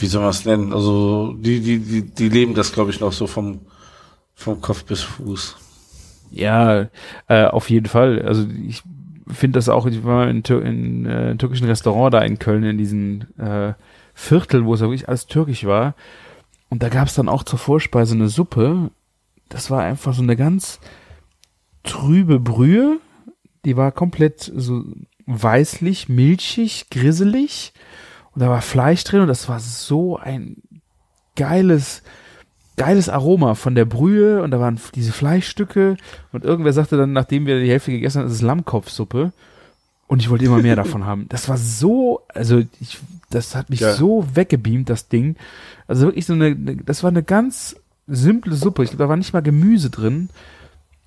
[0.02, 0.74] wie soll man es nennen?
[0.74, 3.62] Also die, die, die, die leben das, glaube ich, noch so vom,
[4.34, 5.58] vom Kopf bis Fuß.
[6.32, 6.88] Ja,
[7.28, 8.22] äh, auf jeden Fall.
[8.22, 8.84] Also ich
[9.28, 13.38] finde das auch, ich war in, in äh, türkischen Restaurant da in Köln, in diesen
[13.38, 13.74] äh,
[14.14, 15.96] Viertel, wo es wirklich alles türkisch war.
[16.70, 18.92] Und da gab es dann auch zur Vorspeise eine Suppe.
[19.50, 20.80] Das war einfach so eine ganz
[21.84, 23.00] trübe Brühe.
[23.66, 24.84] Die war komplett so
[25.26, 27.74] weißlich, milchig, grisselig.
[28.34, 30.58] Und da war Fleisch drin und das war so ein
[31.36, 32.02] geiles,
[32.78, 35.98] geiles Aroma von der Brühe und da waren diese Fleischstücke
[36.32, 39.34] und irgendwer sagte dann, nachdem wir die Hälfte gegessen haben, es ist Lammkopfsuppe
[40.08, 41.28] und ich wollte immer mehr davon haben.
[41.30, 43.94] Das war so, also ich, das hat mich Ja.
[43.94, 45.36] so weggebeamt, das Ding.
[45.88, 47.76] Also wirklich so eine, das war eine ganz
[48.08, 48.84] simple Suppe.
[48.84, 50.30] Ich glaube, da war nicht mal Gemüse drin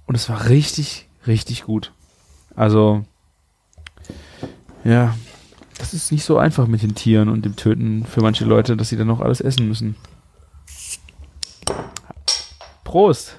[0.06, 1.92] und es war richtig, richtig gut.
[2.56, 3.04] Also,
[4.84, 5.14] ja,
[5.78, 8.88] das ist nicht so einfach mit den Tieren und dem Töten für manche Leute, dass
[8.88, 9.96] sie dann noch alles essen müssen.
[12.84, 13.38] Prost!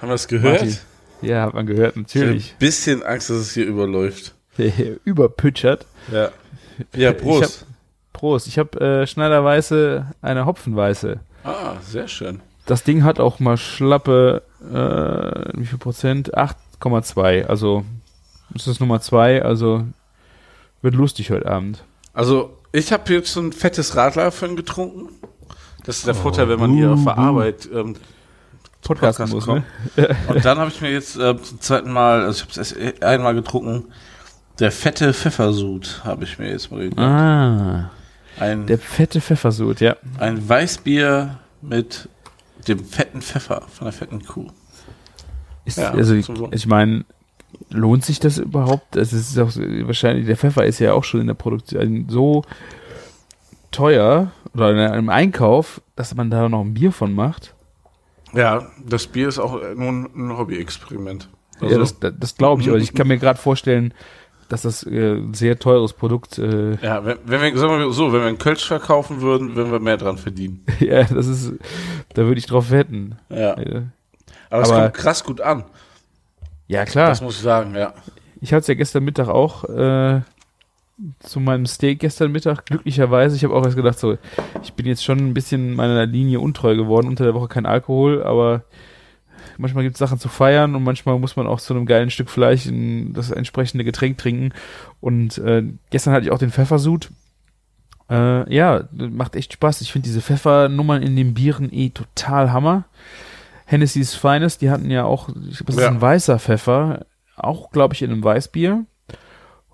[0.00, 0.60] Haben wir es gehört?
[0.60, 0.78] Martin.
[1.22, 2.52] Ja, hat man gehört, Ich hab natürlich.
[2.52, 4.34] ein bisschen Angst, dass es hier überläuft.
[5.04, 5.86] Überpütschert.
[6.12, 6.30] Ja.
[6.94, 7.64] Ja, Prost.
[8.12, 8.46] Prost.
[8.48, 11.20] Ich habe äh, Schneiderweiße, eine Hopfenweiße.
[11.44, 12.40] ah, sehr schön.
[12.66, 16.36] Das Ding hat auch mal schlappe, äh, wie viel Prozent?
[16.36, 17.44] 8,2.
[17.46, 17.84] Also,
[18.50, 19.84] das ist Nummer 2, also
[20.82, 21.84] wird lustig heute Abend.
[22.12, 25.08] Also, ich habe jetzt so ein fettes Radler-Föhn getrunken.
[25.84, 27.20] Das ist der Oh, Vorteil, wenn man buh, hier auf der buh.
[27.20, 27.96] Arbeit ähm,
[28.82, 29.64] Podcast, Podcast muss, kommt.
[29.96, 30.16] ne?
[30.28, 33.02] Und dann habe ich mir jetzt äh, zum zweiten Mal, also ich habe es erst
[33.02, 33.84] einmal getrunken,
[34.58, 36.98] der fette Pfeffersud habe ich mir jetzt mal gegönnt.
[37.00, 37.90] Ah,
[38.38, 39.96] Ein, der fette Pfeffersud, ja.
[40.18, 42.08] ein Weißbier mit
[42.68, 44.48] dem fetten Pfeffer von der fetten Kuh.
[45.64, 47.04] Ist, Ja, also ich meine,
[47.70, 48.96] lohnt sich das überhaupt?
[48.96, 49.50] Also es ist auch
[49.86, 52.42] wahrscheinlich, der Pfeffer ist ja auch schon in der Produktion so
[53.70, 57.54] teuer oder in einem Einkauf, dass man da noch ein Bier von macht.
[58.34, 61.28] Ja, das Bier ist auch nur ein, Hobby-Experiment.
[61.60, 62.68] ja, Also, das, das, das glaube ich.
[62.68, 63.92] Aber ich kann mir gerade vorstellen,
[64.48, 68.12] dass das äh, ein sehr teures Produkt, äh, ja, wenn, wenn wir, sagen wir so,
[68.12, 70.64] wenn wir einen Kölsch verkaufen würden, würden wir mehr dran verdienen.
[70.80, 71.52] ja, das ist,
[72.14, 73.16] da würde ich drauf wetten.
[73.30, 73.54] Ja.
[73.54, 73.82] Äh,
[74.50, 75.64] Aber es Aber- kommt krass gut an.
[76.72, 77.10] Ja, klar.
[77.10, 77.92] Das muss ich sagen, ja.
[78.40, 80.22] Ich hatte es ja gestern Mittag auch äh,
[81.20, 82.64] zu meinem Steak gestern Mittag.
[82.64, 84.16] Glücklicherweise, ich habe auch erst gedacht, so,
[84.62, 87.08] ich bin jetzt schon ein bisschen meiner Linie untreu geworden.
[87.08, 88.62] Unter der Woche kein Alkohol, aber
[89.58, 92.30] manchmal gibt es Sachen zu feiern und manchmal muss man auch zu einem geilen Stück
[92.30, 92.66] Fleisch
[93.10, 94.54] das entsprechende Getränk trinken.
[95.02, 97.10] Und äh, gestern hatte ich auch den Pfeffersud.
[98.08, 99.82] Äh, ja, macht echt Spaß.
[99.82, 102.84] Ich finde diese Pfeffernummern in den Bieren eh total Hammer.
[103.64, 105.82] Hennessy's Finest, die hatten ja auch, ich glaube, das Ja.
[105.82, 108.84] ist ein weißer Pfeffer, auch, glaube ich, in einem Weißbier.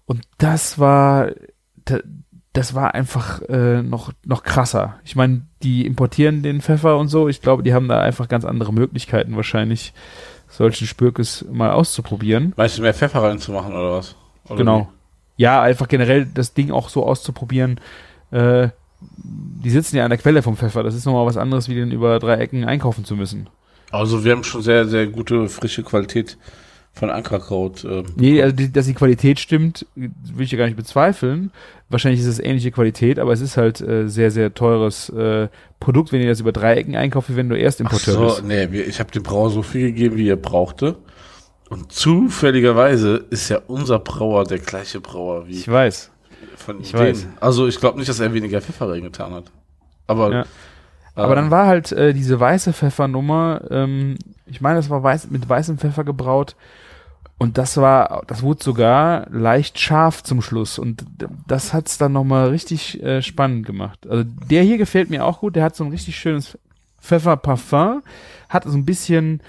[0.06, 1.30] Und das war,
[1.84, 2.00] da-
[2.52, 4.96] das war einfach äh, noch, noch krasser.
[5.04, 7.28] Ich meine, die importieren den Pfeffer und so.
[7.28, 9.92] Ich glaube, die haben da einfach ganz andere Möglichkeiten, wahrscheinlich
[10.48, 12.54] solchen Spürkes mal auszuprobieren.
[12.56, 14.16] Meinst du, mehr Pfeffer reinzumachen oder was?
[14.46, 14.88] Oder Genau.
[15.36, 17.80] Ja, einfach generell das Ding auch so auszuprobieren.
[18.32, 18.68] Äh,
[19.20, 20.82] die sitzen ja an der Quelle vom Pfeffer.
[20.82, 23.48] Das ist nochmal was anderes, wie den über drei Ecken einkaufen zu müssen.
[23.90, 26.36] Also wir haben schon sehr, sehr gute, frische Qualität
[26.92, 27.84] von Ankerkraut.
[27.84, 30.10] Ähm, Nee, also die, dass die Qualität stimmt, will
[30.44, 31.50] ich ja gar nicht bezweifeln.
[31.88, 35.48] Wahrscheinlich ist es ähnliche Qualität, aber es ist halt äh, sehr, sehr teures äh,
[35.80, 38.24] Produkt, wenn ihr das über drei Ecken einkauft, wie wenn du erst Ach Importeur so,
[38.26, 38.44] bist.
[38.44, 40.96] nee, ich habe dem Brauer so viel gegeben, wie er brauchte.
[41.70, 46.10] Und zufälligerweise ist ja unser Brauer der gleiche Brauer wie Ich weiß.
[46.56, 47.00] von ich denen.
[47.10, 47.26] weiß.
[47.40, 49.44] Also ich glaube nicht, dass er weniger Pfeffer reingetan hat.
[50.06, 50.46] Aber, Ja.
[51.24, 55.48] Aber dann war halt äh, diese weiße Pfeffernummer, ähm, ich meine, das war weiß, mit
[55.48, 56.56] weißem Pfeffer gebraut.
[57.40, 60.78] Und das war, das wurde sogar leicht scharf zum Schluss.
[60.78, 61.04] Und
[61.46, 64.06] das hat's dann nochmal richtig äh, spannend gemacht.
[64.08, 65.54] Also der hier gefällt mir auch gut.
[65.54, 66.58] Der hat so ein richtig schönes
[67.00, 68.02] Pfefferparfum.
[68.48, 69.40] Hat so ein bisschen,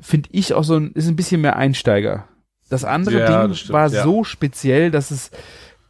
[0.00, 2.24] finde ich auch so ein, ist ein bisschen mehr Einsteiger.
[2.68, 4.02] Das andere Ja, Ding das stimmt, war ja.
[4.02, 5.30] so speziell, dass es,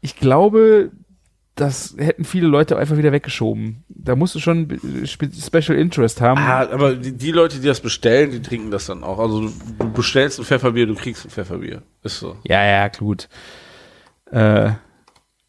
[0.03, 0.91] ich glaube,
[1.55, 3.85] das hätten viele Leute einfach wieder weggeschoben.
[3.99, 4.69] Da musst du schon
[5.05, 6.39] spe- Special Interest haben.
[6.41, 9.19] Ah, aber die, die Leute, die das bestellen, die trinken das dann auch.
[9.19, 11.83] Also du, bestellst ein Pfefferbier, du kriegst ein Pfefferbier.
[12.03, 12.37] Ist so.
[12.45, 13.29] Ja, ja, gut.
[14.31, 14.73] Äh,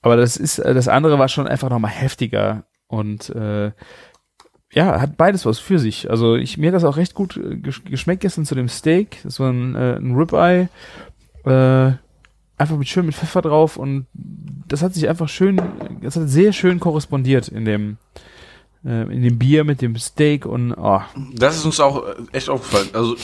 [0.01, 3.71] aber das ist, äh, das andere war schon einfach nochmal heftiger und äh,
[4.71, 6.10] ja, hat beides was für sich.
[6.10, 9.17] Also ich mir hat das auch recht gut äh, gesch- geschmeckt gestern zu dem Steak.
[9.23, 10.69] Das war ein, äh, ein Ribeye.
[11.45, 11.93] Äh,
[12.60, 15.62] einfach mit schön mit Pfeffer drauf und das hat sich einfach schön,
[16.01, 17.97] das hat sehr schön korrespondiert in dem
[18.83, 21.01] in dem Bier mit dem Steak und oh,
[21.33, 22.89] Das ist uns auch äh, echt aufgefallen.
[22.93, 23.15] Also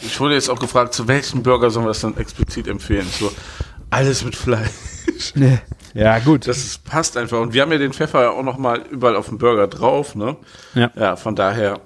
[0.00, 3.06] ich wurde jetzt auch gefragt, zu welchen Burger sollen wir das dann explizit empfehlen?
[3.10, 3.30] So
[3.90, 4.70] alles mit Fleisch.
[5.94, 6.48] ja gut.
[6.48, 7.40] Das ist, passt einfach.
[7.40, 10.14] Und wir haben ja den Pfeffer ja auch noch mal überall auf dem Burger drauf,
[10.14, 10.36] ne?
[10.74, 10.90] Ja.
[10.96, 11.80] Ja, von daher.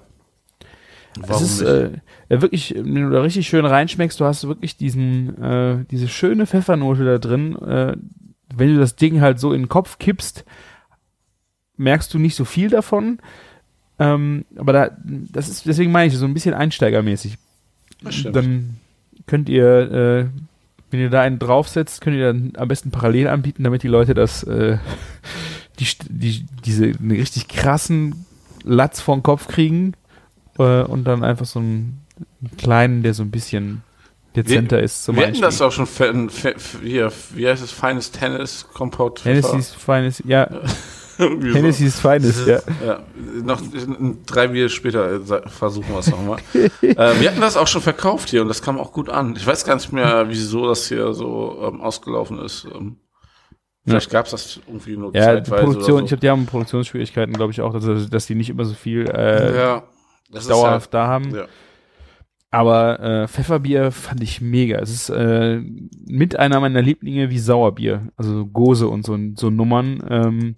[1.26, 1.90] Das ist äh,
[2.28, 6.46] äh, wirklich, wenn du da richtig schön reinschmeckst, du hast wirklich diesen, äh, diese schöne
[6.46, 7.56] Pfeffernote da drin.
[7.56, 7.96] Äh,
[8.54, 10.44] wenn du das Ding halt so in den Kopf kippst,
[11.76, 13.18] merkst du nicht so viel davon.
[13.98, 17.38] Ähm, aber da, das ist, deswegen meine ich, so ein bisschen einsteigermäßig.
[18.32, 18.76] Dann
[19.26, 20.26] könnt ihr, äh,
[20.90, 24.14] wenn ihr da einen draufsetzt, könnt ihr dann am besten parallel anbieten, damit die Leute
[24.14, 24.78] das, äh,
[25.78, 28.26] die, die, diese richtig krassen
[28.64, 29.94] Latz vor den Kopf kriegen
[30.58, 32.02] äh, und dann einfach so einen,
[32.40, 33.82] einen kleinen, der so ein bisschen
[34.36, 35.66] dezenter ist zum Wir hatten das Einstieg.
[35.66, 40.48] auch schon fe- fe- hier, wie heißt es, feines Tennis, Compound Hennessy's feines, ja,
[41.18, 41.24] so.
[41.24, 42.60] Hennessy's feines, ja.
[42.86, 43.00] Ja,
[43.42, 43.60] noch
[44.26, 46.38] drei Bier später äh, versuchen wir es nochmal.
[46.54, 49.34] äh, wir hatten das auch schon verkauft hier und das kam auch gut an.
[49.36, 52.66] Ich weiß gar nicht mehr, wieso das hier so ähm, ausgelaufen ist.
[52.74, 52.96] Ähm,
[53.86, 56.16] vielleicht gab es das irgendwie nur Ja, zeitweise Produktion, oder ich so.
[56.16, 59.56] glaube, die haben Produktionsschwierigkeiten, glaube ich auch, dass, dass die nicht immer so viel äh,
[59.56, 59.82] ja,
[60.32, 61.26] ist dauerhaft da haben.
[61.26, 61.46] Halt, ja.
[62.56, 64.78] Aber äh, Pfefferbier fand ich mega.
[64.78, 65.60] Es ist äh,
[66.06, 70.02] mit einer meiner Lieblinge wie Sauerbier, also Gose und so, so Nummern.
[70.08, 70.56] Ähm,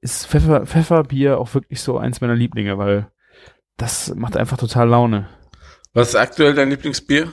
[0.00, 3.10] ist Pfeffer, Pfefferbier auch wirklich so eins meiner Lieblinge, weil
[3.76, 5.28] das macht einfach total Laune.
[5.92, 7.32] Was ist aktuell dein Lieblingsbier?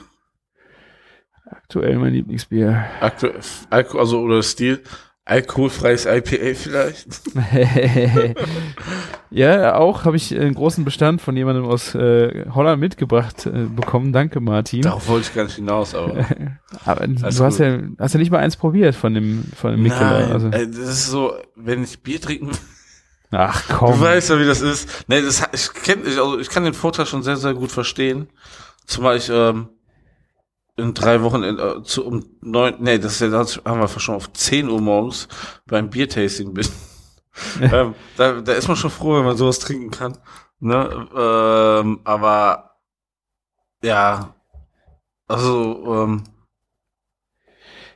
[1.48, 2.86] Aktuell mein Lieblingsbier.
[3.00, 3.38] Aktuell,
[3.70, 4.82] Alko also oder Stil?
[5.28, 7.08] Alkoholfreies IPA vielleicht?
[9.30, 14.12] ja, auch habe ich einen großen Bestand von jemandem aus äh, Holland mitgebracht äh, bekommen.
[14.12, 14.82] Danke, Martin.
[14.82, 16.26] Darauf wollte ich gar nicht hinaus, aber.
[16.84, 17.66] Aber du hast gut.
[17.66, 19.82] ja, hast ja nicht mal eins probiert von dem, von dem.
[19.82, 22.52] Nein, Also, ey, das ist so, wenn ich Bier trinken
[23.32, 24.00] ach Du komm.
[24.00, 25.04] weißt ja, wie das ist.
[25.08, 28.28] Nee, das, ich, kenn, ich, also ich kann den Vorteil schon sehr, sehr gut verstehen.
[28.86, 29.70] Zumal ich ähm,
[30.76, 33.88] in drei Wochen in, äh, zu, um neun, nee, das ist ja, das haben wir
[33.88, 35.28] schon auf 10 Uhr morgens
[35.66, 36.66] beim Biertasting bin.
[37.60, 40.18] ähm, da, da ist man schon froh, wenn man sowas trinken kann.
[40.60, 41.08] Ne?
[41.16, 42.76] Ähm, aber
[43.82, 44.34] ja,
[45.28, 46.24] also ähm,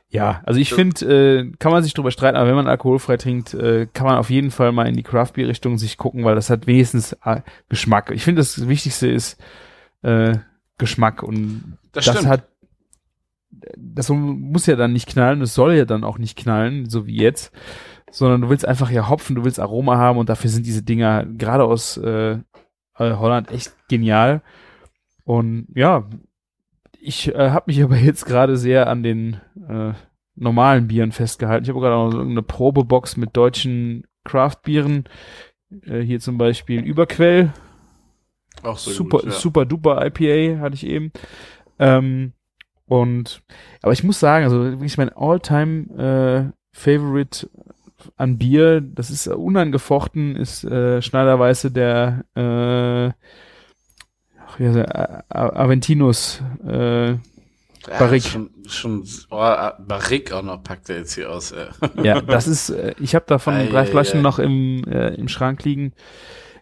[0.09, 3.53] Ja, also ich finde, äh, kann man sich drüber streiten, aber wenn man alkoholfrei trinkt,
[3.53, 6.67] äh, kann man auf jeden Fall mal in die Craft-Bier-Richtung sich gucken, weil das hat
[6.67, 8.11] wenigstens äh, Geschmack.
[8.11, 9.41] Ich finde, das Wichtigste ist
[10.01, 10.37] äh,
[10.77, 12.50] Geschmack und das, das, hat
[13.77, 17.17] das muss ja dann nicht knallen, es soll ja dann auch nicht knallen, so wie
[17.17, 17.53] jetzt,
[18.09, 21.25] sondern du willst einfach ja Hopfen, du willst Aroma haben und dafür sind diese Dinger
[21.25, 22.39] gerade aus äh,
[22.97, 24.41] Holland echt genial.
[25.23, 26.07] Und ja,
[26.99, 29.37] ich äh, habe mich aber jetzt gerade sehr an den
[29.67, 29.93] äh,
[30.35, 31.63] normalen Bieren festgehalten.
[31.63, 35.05] Ich habe gerade auch so eine Probebox mit deutschen Craft-Bieren.
[35.83, 37.53] Äh, hier zum Beispiel Überquell,
[38.63, 39.31] auch so super, gut, ja.
[39.31, 41.11] super duper IPA hatte ich eben.
[41.79, 42.33] Ähm,
[42.91, 43.41] und,
[43.81, 47.49] aber ich muss sagen, also wirklich mein all-time äh, Favorite
[48.17, 53.13] an Bier, das ist äh, unangefochten, ist äh, Schneiderweise der äh,
[54.45, 56.41] ach, wie heißt er, A- Aventinus.
[56.65, 57.11] Äh,
[57.87, 58.27] Ja, Barrique.
[58.29, 59.37] Schon, schon oh,
[59.79, 61.51] Barrique auch noch packt er jetzt hier aus.
[61.51, 61.67] Äh.
[62.03, 64.23] ja, das ist, äh, ich habe davon Ei, drei ei, Flaschen ei.
[64.23, 65.93] noch im, äh, im Schrank liegen.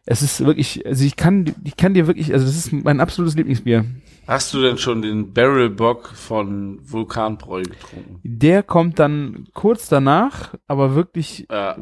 [0.05, 3.35] Es ist wirklich, also ich kann, ich kann dir wirklich, also das ist mein absolutes
[3.35, 3.85] Lieblingsbier.
[4.29, 8.19] Hast du denn schon den Barrel Bock von Vulkanbräu getrunken?
[8.23, 11.75] Der kommt dann kurz danach, aber wirklich, Ja,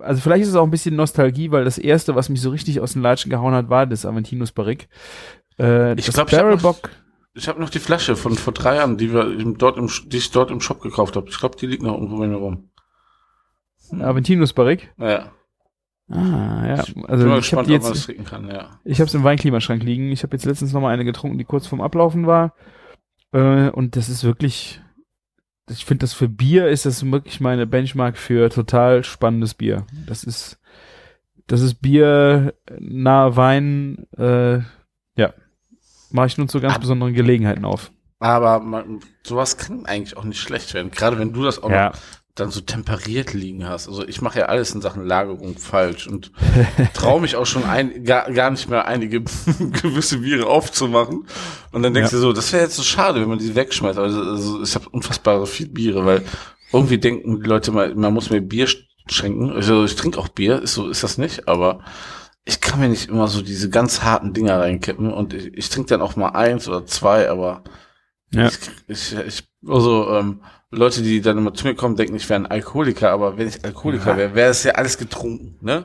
[0.00, 2.80] also vielleicht ist es auch ein bisschen Nostalgie, weil das erste, was mich so richtig
[2.80, 4.88] aus den Latschen gehauen hat, war das Aventinus Barrique.
[5.60, 8.96] Äh, Ich das glaub, ich hab noch- habe noch die Flasche von vor drei Jahren,
[8.98, 11.28] die wir im, dort im, die ich dort im Shop gekauft habe.
[11.28, 12.68] Ich glaube, die liegt noch irgendwo bei mir rum.
[14.00, 14.88] Aventinus Barrique.
[14.98, 15.30] Ja,
[16.12, 16.82] Ah, ja.
[16.82, 18.48] ich Also mal ich habe jetzt, kann.
[18.48, 20.10] Ja, ich habe es im Weinklimaschrank liegen.
[20.12, 22.54] Ich habe jetzt letztens noch mal eine getrunken, die kurz vorm Ablaufen war.
[23.32, 24.80] Äh, und das ist wirklich,
[25.70, 29.86] ich finde, das für Bier ist das wirklich meine Benchmark für total spannendes Bier.
[30.06, 30.58] Das ist,
[31.46, 34.58] das ist Bier nahe Wein, äh,
[35.16, 35.32] ja,
[36.10, 37.90] mache ich nur zu ganz besonderen Gelegenheiten auf.
[38.20, 40.90] aber man, sowas kann eigentlich auch nicht schlecht werden.
[40.90, 41.88] Gerade wenn du das auch Ja.
[41.88, 41.94] noch
[42.34, 43.88] dann so temperiert liegen hast.
[43.88, 46.32] Also ich mache ja alles in Sachen Lagerung falsch und
[46.94, 49.20] traue mich auch schon ein, gar, gar nicht mehr einige
[49.82, 51.26] gewisse Biere aufzumachen.
[51.72, 52.16] Und dann denkst Ja.
[52.18, 53.98] du so, das wäre jetzt so schade, wenn man die wegschmeißt.
[53.98, 56.22] Also, also ich habe unfassbare viel Biere, weil
[56.72, 58.78] irgendwie denken die Leute mal, man muss mir Bier sch-
[59.10, 59.50] schenken.
[59.50, 61.84] Also ich trinke auch Bier, ist so ist das nicht, aber
[62.46, 65.90] ich kann mir nicht immer so diese ganz harten Dinger reinkippen und ich, ich trinke
[65.90, 67.62] dann auch mal eins oder zwei, aber
[68.32, 68.46] Ja.
[68.48, 70.40] ich, ich, ich also ähm,
[70.74, 73.62] Leute, die dann immer zu mir kommen, denken, ich wäre ein Alkoholiker, aber wenn ich
[73.62, 74.16] Alkoholiker Ja.
[74.16, 75.84] wäre, wäre es ja alles getrunken, ne?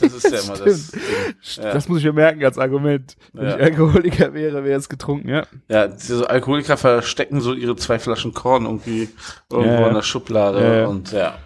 [0.00, 0.92] Das ist ja immer das.
[1.56, 1.72] Ja.
[1.74, 3.14] Das muss ich mir merken als Argument.
[3.34, 3.56] Wenn Ja.
[3.56, 5.46] ich Alkoholiker wäre, wäre es getrunken, ja.
[5.68, 9.08] Ja, diese Alkoholiker verstecken so ihre zwei Flaschen Korn irgendwie
[9.52, 11.36] irgendwo in der Schublade und ja.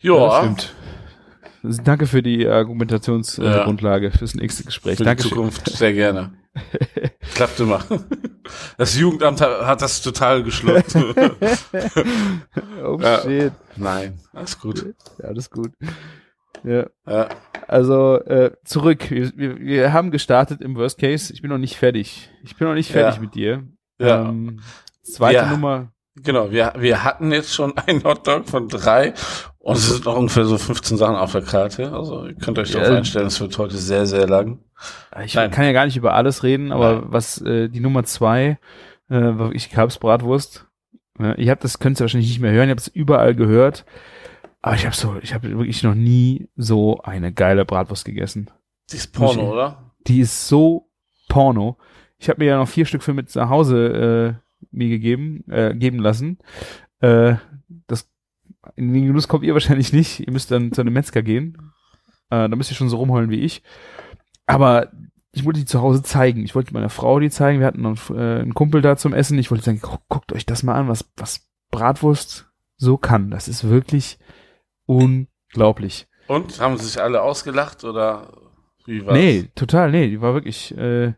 [0.00, 0.74] Ja, stimmt.
[1.84, 4.96] Danke für die Argumentationsgrundlage äh, fürs nächste Gespräch.
[4.98, 5.30] Für Dankeschön.
[5.30, 6.32] Zukunft sehr gerne.
[7.34, 7.84] Klappt immer.
[8.76, 10.94] Das Jugendamt hat, das total geschluckt.
[12.84, 13.20] Oh Ja.
[13.22, 13.52] shit.
[13.76, 14.94] Nein, alles gut.
[15.18, 15.72] Ja, alles gut.
[16.62, 16.86] Ja.
[17.06, 17.28] Ja,
[17.66, 19.10] Also äh, zurück.
[19.10, 21.32] Wir, wir, wir haben gestartet im Worst Case.
[21.32, 22.30] Ich bin noch nicht fertig.
[22.42, 23.20] Ich bin noch nicht fertig Ja.
[23.20, 23.62] mit dir.
[23.98, 24.28] ja.
[24.28, 24.60] Ähm,
[25.02, 25.46] zweite.
[25.48, 25.90] Nummer.
[26.16, 26.50] Genau.
[26.50, 29.14] Wir, wir hatten jetzt schon einen Hotdog von drei
[29.58, 31.92] und es sind noch ungefähr so 15 Sachen auf der Karte.
[31.92, 32.80] Also ihr könnt euch Ja.
[32.80, 34.58] darauf einstellen, es wird heute sehr, sehr lang.
[35.24, 35.50] Ich Nein.
[35.50, 37.04] kann ja gar nicht über alles reden, aber Nein.
[37.08, 38.58] was äh, die Nummer zwei
[39.08, 40.66] äh, war wirklich Kalbsbratwurst.
[41.18, 42.68] Ja, ihr habt das könnt ihr wahrscheinlich nicht mehr hören.
[42.68, 43.84] Ihr habt es überall gehört.
[44.62, 48.50] Aber ich habe so, ich habe wirklich noch nie so eine geile Bratwurst gegessen.
[48.90, 49.92] Die ist Porno, ich- oder?
[50.06, 50.88] Die ist so
[51.28, 51.76] Porno.
[52.18, 54.43] Ich habe mir ja noch vier Stück für mit nach Hause äh,
[54.74, 56.38] mir gegeben, äh, geben lassen.
[57.00, 57.36] Äh,
[57.86, 58.10] das
[58.76, 60.20] in den Genuss kommt ihr wahrscheinlich nicht.
[60.20, 61.58] Ihr müsst dann zu einem Metzger gehen.
[62.30, 63.62] Äh, da müsst ihr schon so rumheulen wie ich.
[64.46, 64.90] Aber
[65.32, 66.44] ich wollte die zu Hause zeigen.
[66.44, 67.60] Ich wollte meiner Frau die zeigen.
[67.60, 69.38] Wir hatten noch äh, einen Kumpel da zum Essen.
[69.38, 73.30] Ich wollte sagen, gu- guckt euch das mal an, was, was Bratwurst so kann.
[73.30, 74.18] Das ist wirklich
[74.86, 76.06] unglaublich.
[76.26, 78.32] Und haben sich alle ausgelacht oder
[78.86, 79.14] wie war's?
[79.16, 81.14] Nee, total, nee, die war wirklich, äh,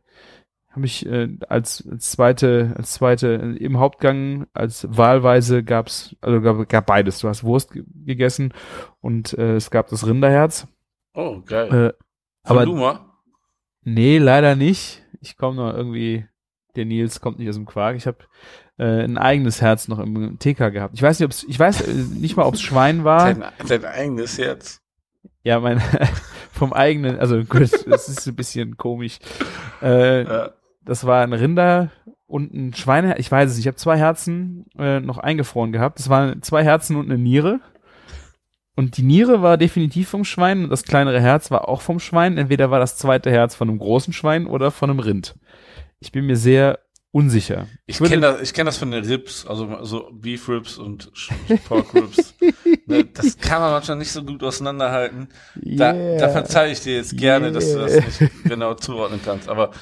[0.76, 6.40] habe ich äh, als, als zweite, als zweite äh, im Hauptgang, als wahlweise gab's, also
[6.42, 7.18] gab, gab beides.
[7.18, 8.52] Du hast Wurst ge gegessen
[9.00, 10.68] und äh, es gab das Rinderherz.
[11.14, 11.66] Oh, geil.
[11.68, 12.04] Äh,
[12.46, 13.18] Von aber Luma?
[13.82, 15.02] nee, leider nicht.
[15.22, 16.26] Ich komme noch irgendwie,
[16.76, 17.96] der Nils kommt nicht aus dem Quark.
[17.96, 18.18] Ich habe
[18.78, 20.94] äh, ein eigenes Herz noch im TK gehabt.
[20.94, 23.32] Ich weiß nicht, ob's, ich weiß äh, nicht mal, ob's Schwein war.
[23.32, 24.82] Dein, dein eigenes Herz.
[25.42, 25.80] Ja, mein
[26.52, 29.18] vom eigenen, also gut, das ist ein bisschen komisch.
[29.80, 30.50] Äh, Ja.
[30.86, 31.90] Das war ein Rinder
[32.26, 33.18] und ein Schweine.
[33.18, 33.58] Ich weiß es.
[33.58, 35.98] Ich habe zwei Herzen äh, noch eingefroren gehabt.
[35.98, 37.60] Das waren zwei Herzen und eine Niere.
[38.76, 42.38] Und die Niere war definitiv vom Schwein und das kleinere Herz war auch vom Schwein.
[42.38, 45.34] Entweder war das zweite Herz von einem großen Schwein oder von einem Rind.
[45.98, 46.78] Ich bin mir sehr
[47.16, 47.66] unsicher.
[47.86, 51.10] Ich würde- kenne das, ich kenn das von den Ribs, also so Beef Ribs und
[51.68, 52.34] Pork Ribs.
[52.88, 55.28] Ne, das kann man manchmal nicht so gut auseinanderhalten.
[55.56, 56.18] Da, Yeah.
[56.18, 57.86] da verzeihe ich dir jetzt gerne, dass du Yeah.
[58.00, 59.48] das nicht genau zuordnen kannst.
[59.48, 59.72] Aber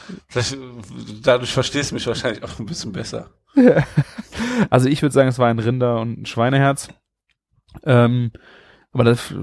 [1.22, 3.30] dadurch verstehst du mich wahrscheinlich auch ein bisschen besser.
[4.70, 6.88] Also ich würde sagen, es war ein Rinder und ein Schweineherz.
[7.84, 8.30] Ähm,
[8.92, 9.34] aber das,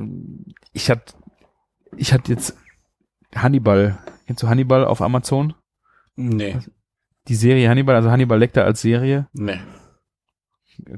[0.74, 1.14] ich hatte,
[1.98, 2.56] ich hatte jetzt
[3.36, 4.00] Hannibal.
[4.26, 5.54] Kennst du Hannibal auf Amazon?
[6.16, 6.58] Nee,
[7.32, 9.26] Die Serie Hannibal, also Hannibal Lecter als Serie.
[9.32, 9.58] nee.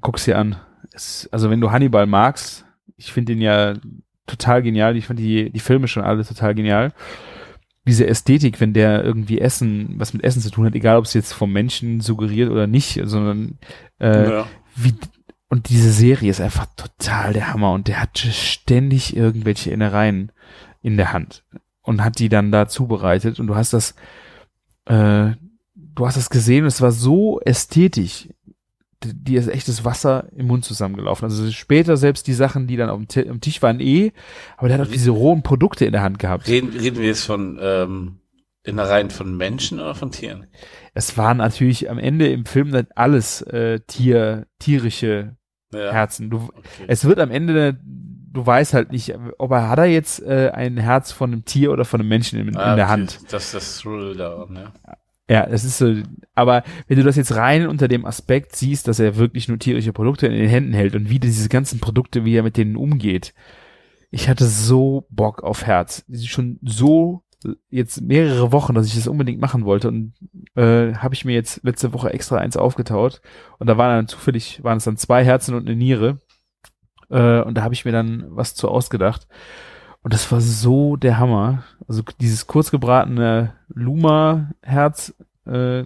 [0.02, 0.56] Guck's dir an.
[0.92, 2.66] Es, also wenn du Hannibal magst,
[2.98, 3.76] ich finde den ja
[4.26, 4.98] total genial.
[4.98, 6.92] Ich fand die, die Filme schon alle total genial.
[7.86, 11.14] Diese Ästhetik, wenn der irgendwie Essen, was mit Essen zu tun hat, egal ob es
[11.14, 13.60] jetzt vom Menschen suggeriert oder nicht, sondern
[14.00, 14.48] äh, ja.
[14.76, 14.96] wie
[15.50, 20.32] und diese Serie ist einfach total der Hammer und der hat ständig irgendwelche Innereien
[20.82, 21.44] in der Hand
[21.84, 23.94] und hat die dann da zubereitet und du hast das
[24.86, 25.34] äh,
[25.96, 28.30] du hast das gesehen und es war so ästhetisch
[29.04, 32.90] D- dir ist echtes Wasser im Mund zusammengelaufen also später selbst die Sachen die dann
[32.90, 34.12] auf dem, Tisch waren eh
[34.58, 37.26] aber der hat auch diese rohen Produkte in der Hand gehabt Reden, reden wir jetzt
[37.26, 38.20] von ähm,
[38.64, 40.48] Innereien von Menschen oder von Tieren?
[40.94, 45.36] es waren natürlich am Ende im Film dann alles äh, Tier tierische
[45.74, 45.92] Ja.
[45.92, 46.86] Herzen du Okay.
[46.88, 50.78] es wird am Ende, du weißt halt nicht, ob er hat er jetzt äh, ein
[50.78, 52.92] Herz von einem Tier oder von einem Menschen in, in Ah, der okay.
[52.94, 53.20] Hand.
[53.34, 54.72] Das ist das Thrill da, ne?
[55.30, 55.96] Ja, das ist so.
[56.36, 59.94] Aber wenn du das jetzt rein unter dem Aspekt siehst, dass er wirklich nur tierische
[59.94, 63.34] Produkte in den Händen hält und wie diese ganzen Produkte, wie er mit denen umgeht,
[64.12, 66.06] ich hatte so Bock auf Herz.
[66.26, 67.24] Schon so
[67.70, 70.14] jetzt mehrere Wochen, dass ich das unbedingt machen wollte und
[70.56, 73.22] äh, habe ich mir jetzt letzte Woche extra eins aufgetaut
[73.60, 76.20] und da waren dann zufällig waren es dann zwei Herzen und eine Niere
[77.10, 79.28] äh, und da habe ich mir dann was zu ausgedacht
[80.04, 81.64] und das war so der Hammer.
[81.88, 85.86] Also dieses kurzgebratene Luma-Herz, äh,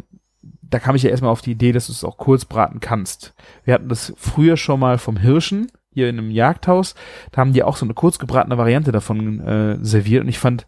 [0.69, 3.33] da kam ich ja erstmal auf die Idee, dass du es auch kurz braten kannst.
[3.63, 6.95] Wir hatten das früher schon mal vom Hirschen hier in einem Jagdhaus.
[7.31, 10.67] Da haben die auch so eine kurzgebratene Variante davon äh, serviert und ich fand,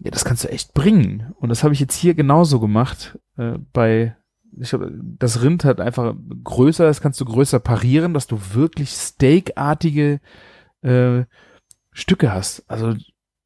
[0.00, 1.34] ja, das kannst du echt bringen.
[1.36, 3.18] Und das habe ich jetzt hier genauso gemacht.
[3.36, 4.16] Äh, bei,
[4.58, 8.90] ich glaube, das Rind hat einfach größer, das kannst du größer parieren, dass du wirklich
[8.90, 10.20] steakartige
[10.82, 11.24] äh,
[11.98, 12.64] Stücke hast.
[12.68, 12.94] Also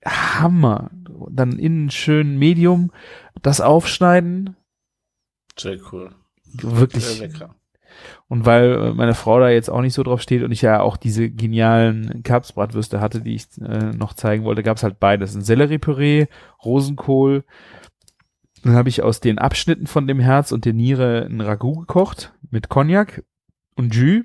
[0.05, 0.91] Hammer.
[1.31, 2.93] Dann innen schön Medium,
[3.43, 4.57] das aufschneiden,
[5.57, 6.15] Sehr cool.
[6.55, 7.05] wirklich.
[7.05, 7.55] Sehr lecker.
[8.27, 10.81] Und weil äh, meine Frau da jetzt auch nicht so drauf steht und ich ja
[10.81, 15.35] auch diese genialen Kapsbratwürste hatte, die ich äh, noch zeigen wollte, gab es halt beides.
[15.35, 16.27] Ein Selleriepüree,
[16.65, 17.45] Rosenkohl.
[18.65, 22.33] Dann habe ich aus den Abschnitten von dem Herz und der Niere ein Ragout gekocht
[22.51, 23.25] mit Cognac
[23.77, 24.25] und Jus.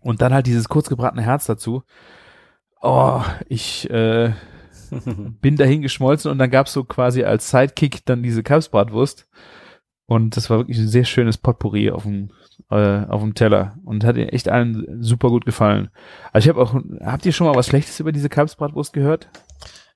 [0.00, 1.82] Und dann halt dieses kurz gebratene Herz dazu.
[2.80, 4.32] Oh, ich äh,
[5.40, 9.28] bin dahin geschmolzen und dann gab's so quasi als Sidekick dann diese Kalbsbratwurst.
[10.06, 12.30] Und das war wirklich ein sehr schönes Potpourri auf dem,
[12.70, 15.90] äh, auf dem Teller und hat echt allen super gut gefallen.
[16.32, 16.74] Also ich habe auch,
[17.04, 19.28] habt ihr schon mal was Schlechtes über diese Kalbsbratwurst gehört?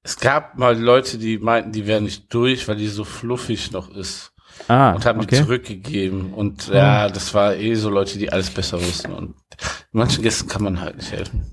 [0.03, 3.89] Es gab mal Leute, die meinten, die wären nicht durch, weil die so fluffig noch
[3.89, 4.33] ist.
[4.69, 5.37] Ah, und haben okay.
[5.37, 6.35] die zurückgegeben.
[6.35, 9.13] Und ja, das war eh so Leute, die alles besser wissen.
[9.13, 9.35] Und
[9.93, 11.47] manchen Gästen kann man halt nicht helfen.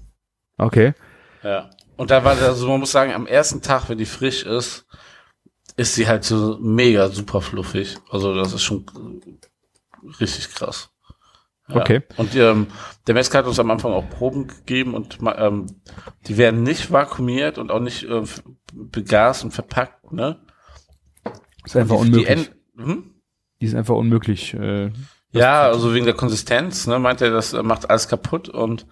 [0.58, 0.94] Okay.
[1.44, 1.70] Ja.
[1.98, 4.86] Und da war das, also man muss sagen, am ersten Tag, wenn die frisch ist,
[5.76, 7.98] ist sie halt so mega super fluffig.
[8.10, 8.86] Also das ist schon
[10.20, 10.90] richtig krass.
[11.68, 11.78] Ja.
[11.78, 12.02] Okay.
[12.18, 12.68] Und ähm,
[13.08, 15.68] der Metzger hat uns am Anfang auch Proben gegeben und ähm,
[16.28, 18.24] die werden nicht vakuumiert und auch nicht äh,
[18.74, 20.40] begast und verpackt, ne?
[21.66, 22.30] Ist einfach die, die unmöglich.
[22.30, 23.14] End- hm?
[23.62, 24.54] Die ist einfach unmöglich.
[24.54, 24.92] Äh,
[25.32, 28.88] Ja, also wegen der Konsistenz, ne, meint er, das macht alles kaputt und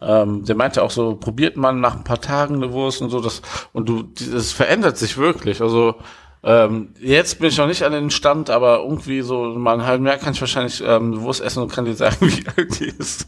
[0.00, 3.20] ähm, der meinte auch so, probiert man nach ein paar Tagen eine Wurst und so,
[3.20, 3.42] das
[3.72, 5.60] und du, das verändert sich wirklich.
[5.60, 5.96] Also
[6.44, 10.06] ähm, jetzt bin ich noch nicht an den Stand, aber irgendwie so mal einen halben
[10.06, 12.86] Jahr kann ich wahrscheinlich ähm, eine Wurst essen und kann dir sagen, wie alt die
[12.96, 13.26] ist.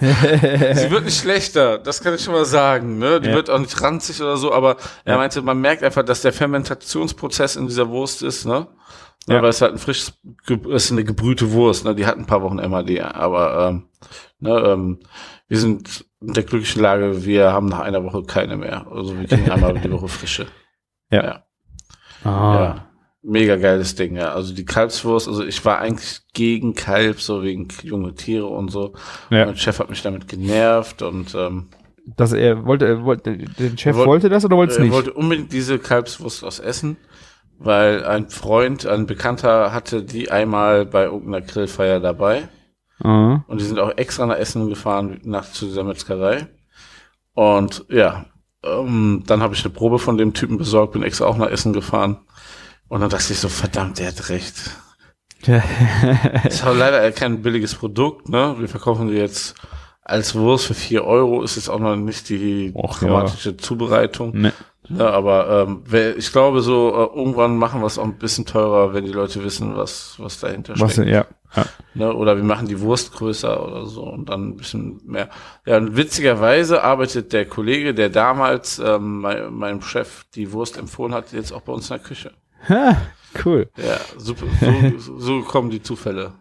[0.00, 2.98] Sie wird nicht schlechter, das kann ich schon mal sagen.
[2.98, 3.20] Ne?
[3.20, 3.34] Die Ja.
[3.34, 7.56] wird auch nicht ranzig oder so, aber er meinte, man merkt einfach, dass der Fermentationsprozess
[7.56, 8.66] in dieser Wurst ist, ne?
[9.28, 9.42] Ja.
[9.42, 10.14] Weil es halt ein frisches,
[10.70, 11.94] ist eine gebrühte Wurst, ne?
[11.94, 13.84] Die hat ein paar Wochen MAD, aber ähm,
[14.40, 14.98] ne, ähm,
[15.50, 18.86] wir sind in der glücklichen Lage, wir haben nach einer Woche keine mehr.
[18.90, 20.46] Also wir kriegen einmal die Woche frische.
[21.12, 21.24] Ja.
[21.24, 21.44] ja.
[22.30, 22.54] ah.
[22.54, 22.86] Ja.
[23.22, 24.32] Mega geiles Ding, ja.
[24.32, 28.94] Also die Kalbswurst, also ich war eigentlich gegen Kalb, so wegen junge Tiere und so.
[29.28, 29.44] Ja.
[29.46, 31.68] Mein Chef hat mich damit genervt und ähm,
[32.16, 34.92] Dass er wollte, er wollte, der Chef Wollt- wollte das oder wollte es er nicht?
[34.94, 36.96] wollte unbedingt diese Kalbswurst aus Essen,
[37.58, 42.48] weil ein Freund, ein Bekannter hatte die einmal bei irgendeiner Grillfeier dabei.
[43.02, 43.44] Ah.
[43.46, 46.48] Und die sind auch extra nach Essen gefahren, nach zu dieser Metzgerei.
[47.34, 48.26] Und ja,
[48.64, 51.72] ähm, dann habe ich eine Probe von dem Typen besorgt, bin extra auch nach Essen
[51.72, 52.18] gefahren.
[52.88, 54.70] Und dann dachte ich so, verdammt, der hat recht.
[56.44, 58.56] Ist aber leider kein billiges Produkt, ne?
[58.58, 59.54] Wir verkaufen die jetzt
[60.02, 64.36] als Wurst für vier Euro, ist jetzt auch noch nicht die Och, dramatische Zubereitung.
[64.36, 64.52] ne.
[64.90, 65.84] Ne, aber ähm,
[66.18, 69.44] ich glaube, so äh, irgendwann machen wir es auch ein bisschen teurer, wenn die Leute
[69.44, 71.08] wissen, was, was dahinter Was, steckt.
[71.08, 71.26] ja.
[71.54, 71.64] ja.
[71.94, 72.12] Ne?
[72.12, 75.28] Oder wir machen die Wurst größer oder so und dann ein bisschen mehr.
[75.64, 81.14] Ja, und witzigerweise arbeitet der Kollege, der damals ähm, mein, meinem Chef die Wurst empfohlen
[81.14, 82.32] hat, jetzt auch bei uns in der Küche.
[82.68, 83.00] Ha,
[83.44, 83.70] cool.
[83.76, 84.46] Ja, super.
[84.98, 86.32] So, so kommen die Zufälle.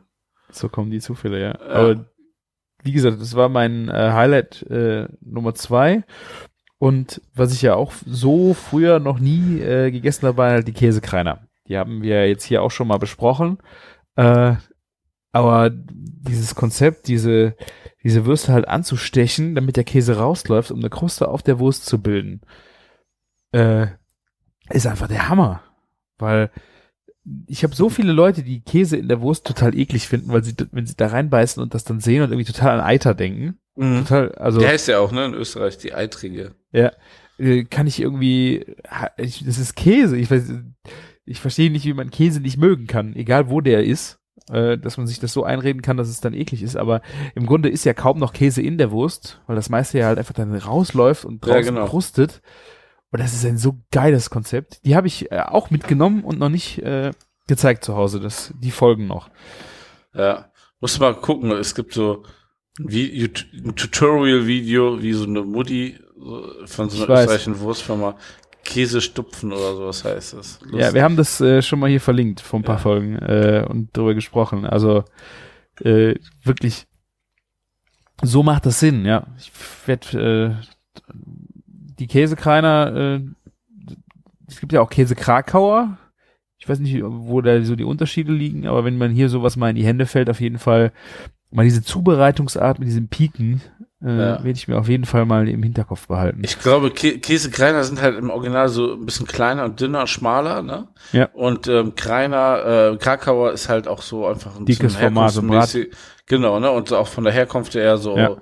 [0.52, 1.60] So kommen die Zufälle, ja.
[1.62, 2.04] Aber
[2.84, 6.04] wie gesagt, das war mein äh, Highlight äh, Nummer zwei.
[6.80, 10.74] Und was ich ja auch so früher noch nie äh, gegessen habe, waren halt die
[10.74, 11.46] Käsekreiner.
[11.68, 13.60] Die haben wir jetzt hier auch schon mal besprochen.
[14.16, 14.56] Äh,
[15.32, 17.56] aber dieses Konzept, diese,
[18.04, 22.02] diese Würste halt anzustechen, damit der Käse rausläuft, um eine Kruste auf der Wurst zu
[22.02, 22.42] bilden,
[23.52, 23.88] äh,
[24.70, 25.62] ist einfach der Hammer.
[26.18, 26.50] Weil
[27.48, 30.56] ich habe so viele Leute, die Käse in der Wurst total eklig finden, weil sie,
[30.72, 33.60] wenn sie da reinbeißen und das dann sehen und irgendwie total an Eiter denken.
[33.80, 36.56] Total, also Die heißt ja auch, ne, in Österreich, die Eitrige.
[36.72, 36.92] ja,
[37.38, 38.66] äh, kann ich irgendwie,
[39.18, 40.18] ich, das ist Käse.
[40.18, 40.52] Ich weiß,
[41.26, 44.20] ich verstehe nicht, wie man Käse nicht mögen kann, egal wo der ist,
[44.52, 46.76] äh, dass man sich das so einreden kann, dass es dann eklig ist.
[46.76, 47.02] Aber
[47.36, 50.18] im Grunde ist ja kaum noch Käse in der Wurst, weil das meiste ja halt
[50.18, 51.88] einfach dann rausläuft und Ja, draußen genau.
[51.88, 52.42] krustet.
[53.12, 54.86] Und das ist ein so geiles Konzept.
[54.86, 57.12] Die habe ich äh, auch mitgenommen und noch nicht äh,
[57.48, 58.20] gezeigt zu Hause.
[58.20, 59.30] Das, die folgen noch.
[60.14, 60.52] Ja.
[60.82, 62.24] Musst du mal gucken, es gibt so
[62.80, 65.98] ein, Vi- ein Tutorial-Video, wie so eine Mutti
[66.66, 67.24] von so Ich einer weiß.
[67.26, 68.18] österreichischen Wurstfirma
[68.64, 70.60] Käse stupfen oder sowas heißt das.
[70.74, 72.82] Ja, wir haben das äh, schon mal hier verlinkt vor ein paar Ja.
[72.82, 74.66] Folgen äh, und darüber gesprochen.
[74.66, 75.06] Also
[75.82, 76.86] äh, wirklich,
[78.22, 79.28] so macht das Sinn, ja.
[79.38, 79.52] Ich
[79.86, 81.14] werde äh,
[82.00, 83.22] die Käsekreiner, äh,
[84.48, 85.98] es gibt ja auch Käse Krakauer.
[86.58, 89.70] Ich weiß nicht, wo da so die Unterschiede liegen, aber wenn man hier sowas mal
[89.70, 90.92] in die Hände fällt, auf jeden Fall
[91.52, 93.62] mal diese Zubereitungsart mit diesen Piken,
[94.04, 94.18] äh, Ja.
[94.44, 96.42] werde ich mir auf jeden Fall mal im Hinterkopf behalten.
[96.44, 100.62] Ich glaube, Kä Käsekreiner sind halt im Original so ein bisschen kleiner und dünner, schmaler,
[100.62, 100.88] ne?
[101.12, 101.30] Ja.
[101.34, 105.42] Und ähm, Kreiner, äh, Krakauer ist halt auch so einfach ein Dickes bisschen Format, so
[105.42, 105.76] ein Brat.
[106.28, 106.72] Genau, ne?
[106.72, 108.38] Und auch von der Herkunft eher so, Ja.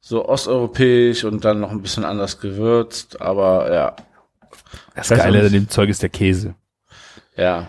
[0.00, 3.96] so osteuropäisch und dann noch ein bisschen anders gewürzt, aber ja,
[4.94, 6.54] Das Geile an dem Zeug ist der Käse.
[7.36, 7.68] ja.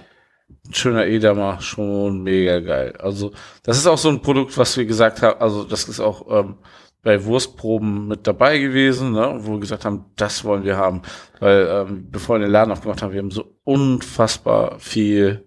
[0.73, 2.93] Schöner Edamer, schon mega geil.
[2.99, 3.31] Also,
[3.63, 6.55] das ist auch so ein Produkt, was wir gesagt haben, also das ist auch ähm,
[7.03, 11.01] bei Wurstproben mit dabei gewesen, ne, wo wir gesagt haben, das wollen wir haben.
[11.39, 15.43] Weil, ähm, bevor wir den Laden aufgemacht haben, wir haben so unfassbar viel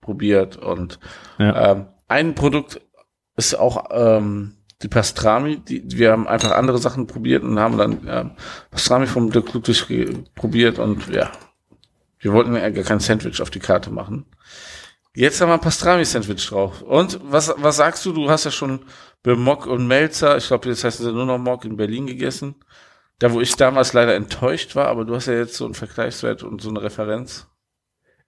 [0.00, 0.98] probiert und
[1.38, 1.72] Ja.
[1.72, 2.80] ähm, ein Produkt
[3.36, 8.06] ist auch ähm, die Pastrami, die, wir haben einfach andere Sachen probiert und haben dann
[8.06, 8.30] ja,
[8.70, 11.30] Pastrami vom Dirk Ludwig probiert und ja,
[12.20, 14.26] wir wollten ja gar kein Sandwich auf die Karte machen.
[15.14, 16.82] Jetzt haben wir ein Pastrami-Sandwich drauf.
[16.82, 18.12] Und was, was sagst du?
[18.12, 18.80] Du hast ja schon
[19.22, 22.06] bei Mock und Melzer, ich glaube, jetzt heißt es ja nur noch Mock in Berlin
[22.06, 22.54] gegessen.
[23.18, 26.42] Da, wo ich damals leider enttäuscht war, aber du hast ja jetzt so einen Vergleichswert
[26.42, 27.48] und so eine Referenz.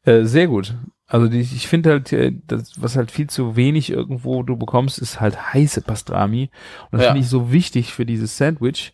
[0.05, 0.75] Äh, sehr gut.
[1.07, 4.99] Also die, ich finde halt, äh, das, was halt viel zu wenig irgendwo du bekommst,
[4.99, 6.51] ist halt heiße Pastrami.
[6.91, 7.07] Und das Ja.
[7.09, 8.93] finde ich so wichtig für dieses Sandwich.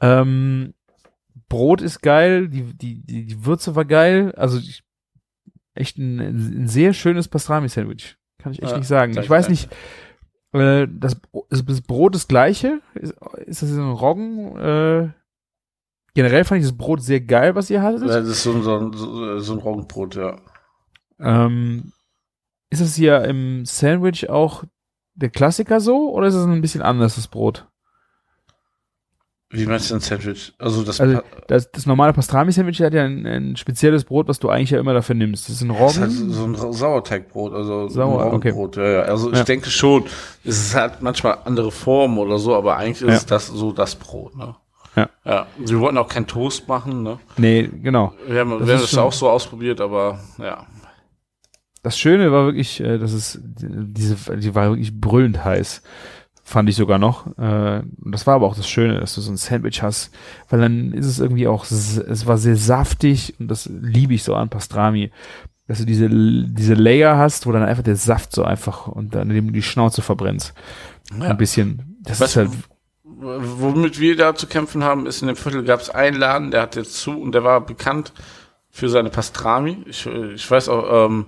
[0.00, 0.74] Ähm,
[1.48, 4.32] Brot ist geil, die, die, die, die Würze war geil.
[4.36, 4.82] Also ich,
[5.74, 8.16] echt ein, ein sehr schönes Pastrami-Sandwich.
[8.38, 9.16] Kann ich echt Ja, nicht sagen.
[9.18, 9.68] ich weiß nicht,
[10.52, 11.16] äh, das,
[11.50, 12.80] ist das Brot das gleiche?
[12.94, 13.14] Ist,
[13.46, 14.56] ist das so ein Roggen?
[14.56, 15.10] Äh,
[16.14, 18.08] generell fand ich das Brot sehr geil, was ihr hattet.
[18.08, 20.40] Das ist so, ein- so, so, so ein Roggenbrot, ja.
[21.18, 21.92] Ähm,
[22.70, 24.64] ist es hier im Sandwich auch
[25.14, 27.68] der Klassiker so oder ist es ein bisschen anders, das Brot?
[29.50, 30.52] Wie meinst du ein Sandwich?
[30.58, 34.48] Also das, Also das, das normale Pastrami-Sandwich hat ja ein, ein spezielles Brot, was du
[34.48, 35.48] eigentlich ja immer dafür nimmst.
[35.48, 36.30] Das ist ein das ist halt Roggen.
[36.56, 38.76] so ein Sauerteigbrot, also Sauer, ein Roggenbrot.
[38.76, 39.00] Ja, ja.
[39.02, 39.44] Also ich Ja.
[39.44, 40.04] denke schon,
[40.42, 43.36] es hat manchmal andere Formen oder so, aber eigentlich ist Ja.
[43.36, 44.56] das so das Brot, ne?
[44.96, 45.10] Ja.
[45.24, 45.46] Ja.
[45.58, 47.20] Wir wollten auch kein Toast machen, ne?
[47.36, 48.14] Nee, genau.
[48.26, 50.66] Wir haben, Das wir haben das auch so ausprobiert, aber ja.
[51.82, 55.82] Das Schöne war wirklich, äh, dass es diese, die war wirklich brüllend heiß.
[56.48, 57.26] Fand ich sogar noch.
[57.38, 60.12] Äh, und das war aber auch das Schöne, dass du so ein Sandwich hast,
[60.48, 64.32] weil dann ist es irgendwie auch, es war sehr saftig und das liebe ich so
[64.36, 65.10] an Pastrami.
[65.66, 69.28] Dass du diese, diese Layer hast, wo dann einfach der Saft so einfach und dann
[69.28, 70.54] du die Schnauze verbrennst.
[71.18, 71.30] ja.
[71.30, 71.96] Ein bisschen.
[72.02, 72.50] Das Was, ist halt,
[73.02, 76.62] womit wir da zu kämpfen haben, ist in dem Viertel gab es einen Laden, der
[76.62, 78.12] hat jetzt zu und der war bekannt
[78.70, 79.78] für seine Pastrami.
[79.86, 81.26] Ich, äh, ich weiß auch, ähm,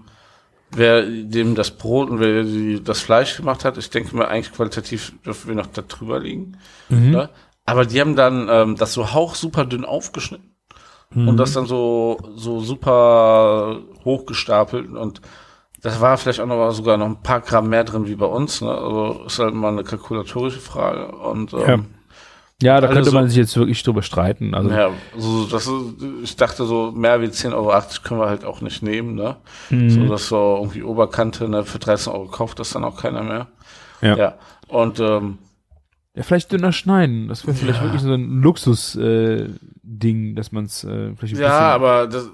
[0.71, 3.79] wer dem das Brot und wer die, das Fleisch gemacht hat.
[3.79, 6.59] Ich denke mal, eigentlich qualitativ dürfen wir noch da drüber liegen.
[6.89, 7.29] mhm.
[7.65, 10.55] Aber die haben dann ähm, das so hauch super dünn aufgeschnitten
[11.11, 11.29] Mhm.
[11.29, 15.23] und das dann so, so super hochgestapelt und
[15.81, 18.61] das war vielleicht auch noch sogar noch ein paar Gramm mehr drin wie bei uns.
[18.61, 18.71] Ne?
[18.71, 21.07] Also ist halt mal eine kalkulatorische Frage.
[21.13, 21.79] Und ähm, ja,
[22.61, 24.55] da alle könnte so- man sich jetzt wirklich drüber streiten.
[24.55, 25.75] Also, ja, so, das ist,
[26.25, 29.37] ich dachte so, mehr wie 10,80 Euro können wir halt auch nicht nehmen, ne?
[29.71, 29.91] mhm.
[29.91, 31.65] So, das war irgendwie Oberkante, ne?
[31.65, 33.47] Für 13 Euro kauft das dann auch keiner mehr.
[34.01, 34.17] Ja.
[34.17, 34.35] ja.
[34.69, 35.39] Und ähm,
[36.17, 37.29] ja, vielleicht dünner schneiden.
[37.29, 37.85] Das wäre vielleicht Ja.
[37.85, 42.29] wirklich so ein Luxus-Ding, äh, dass man es äh, vielleicht ein ja, aber das,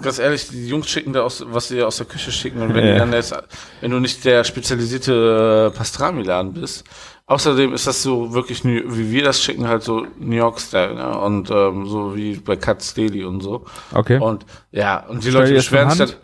[0.00, 2.62] ganz ehrlich, die Jungs schicken da aus, was sie aus der Küche schicken.
[2.62, 2.92] Und wenn Ja.
[2.94, 3.34] die dann jetzt,
[3.80, 6.84] wenn du nicht der spezialisierte äh, Pastrami-Laden bist,
[7.28, 11.18] außerdem ist das so wirklich, wie wir das schicken, halt so New York-Style, ne?
[11.18, 13.64] Und ähm, so wie bei Katz Deli und so.
[13.94, 14.18] Okay.
[14.18, 16.16] Und ja, und die Leute beschweren sich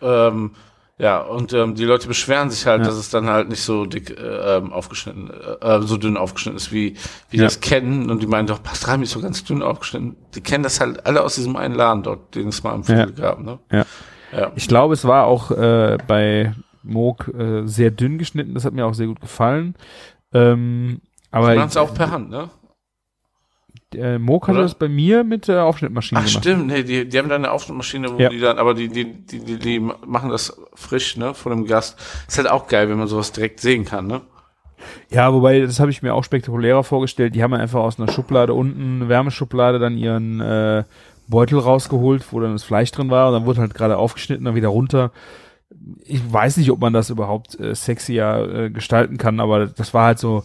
[0.00, 0.50] dann, ähm,
[0.98, 2.86] ja, und ähm, die Leute beschweren sich halt, Ja.
[2.86, 6.70] dass es dann halt nicht so dick äh, ähm, aufgeschnitten, äh, so dünn aufgeschnitten ist,
[6.70, 6.94] wie
[7.30, 7.44] wie die Ja.
[7.44, 8.08] das kennen.
[8.10, 10.16] Und die meinen doch, Pastrami ist so ganz dünn aufgeschnitten.
[10.34, 13.12] Die kennen das halt alle aus diesem einen Laden dort, den es mal im Viertel
[13.12, 13.58] gab, ne?
[13.72, 13.84] Ja.
[14.32, 14.52] Ja.
[14.54, 16.54] Ich glaube, es war auch äh, bei
[16.84, 18.54] Moog äh, sehr dünn geschnitten.
[18.54, 19.74] Das hat mir auch sehr gut gefallen.
[20.34, 22.50] Ähm, aber machen es auch per Hand, ne?
[23.94, 24.62] äh, Moog hatte Oder?
[24.64, 26.42] das bei mir mit der Aufschnittmaschine Ach gemacht.
[26.44, 28.28] stimmt, nee, die, die haben da eine Aufschnittmaschine, wo Ja.
[28.28, 31.98] die dann, aber die, die, die, die, die machen das frisch, ne, von dem Gast.
[32.28, 34.22] Ist halt auch geil, wenn man sowas direkt sehen kann, ne?
[35.10, 37.34] Ja, wobei, das habe ich mir auch spektakulärer vorgestellt.
[37.36, 40.82] Die haben einfach aus einer Schublade unten, Wärmeschublade, dann ihren äh,
[41.28, 44.56] Beutel rausgeholt, wo dann das Fleisch drin war und dann wurde halt gerade aufgeschnitten, dann
[44.56, 45.12] wieder runter.
[46.04, 50.06] Ich weiß nicht, ob man das überhaupt äh, sexier äh, gestalten kann, aber das war
[50.06, 50.44] halt so,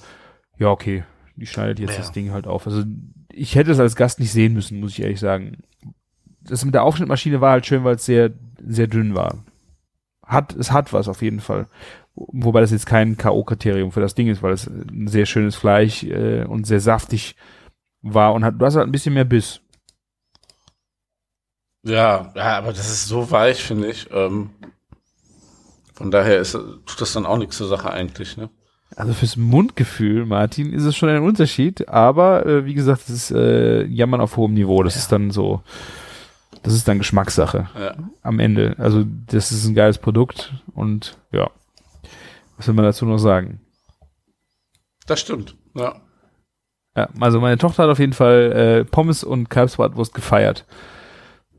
[0.57, 1.03] ja, okay,
[1.36, 1.97] die schneidet jetzt Ja.
[1.97, 2.65] das Ding halt auf.
[2.67, 2.84] Also
[3.32, 5.57] ich hätte es als Gast nicht sehen müssen, muss ich ehrlich sagen.
[6.41, 8.32] Das mit der Aufschnittmaschine war halt schön, weil es sehr,
[8.65, 9.43] sehr dünn war.
[10.25, 11.67] Hat, es hat was auf jeden Fall.
[12.15, 16.03] Wobei das jetzt kein K.O.-Kriterium für das Ding ist, weil es ein sehr schönes Fleisch
[16.03, 17.36] äh, und sehr saftig
[18.01, 19.61] war und hat, du hast halt ein bisschen mehr Biss.
[21.84, 24.09] Ja, ja, aber das ist so weich, finde ich.
[24.11, 24.49] Ähm,
[25.97, 28.49] von daher ist, tut das dann auch nichts zur Sache eigentlich, ne?
[28.95, 33.31] Also fürs Mundgefühl, Martin, ist es schon ein Unterschied, aber äh, wie gesagt, das ist
[33.31, 34.81] äh, Jammern auf hohem Niveau.
[34.83, 35.61] Das ist dann so,
[36.63, 37.95] das ist dann Geschmackssache Ja.
[38.21, 38.75] am Ende.
[38.77, 41.49] Also das ist ein geiles Produkt und ja,
[42.57, 43.59] was will man dazu noch sagen?
[45.05, 45.95] Das stimmt, ja.
[46.95, 50.65] Ja, also meine Tochter hat auf jeden Fall äh, Pommes und Kalbsbratwurst gefeiert.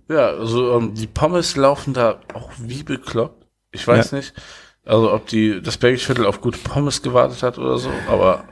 [0.08, 3.37] Ja, also ähm, die Pommes laufen da auch wie bekloppt.
[3.70, 4.32] Ich weiß nicht,
[4.84, 8.44] also ob die das Bergisch Viertel auf gute Pommes gewartet hat oder so, aber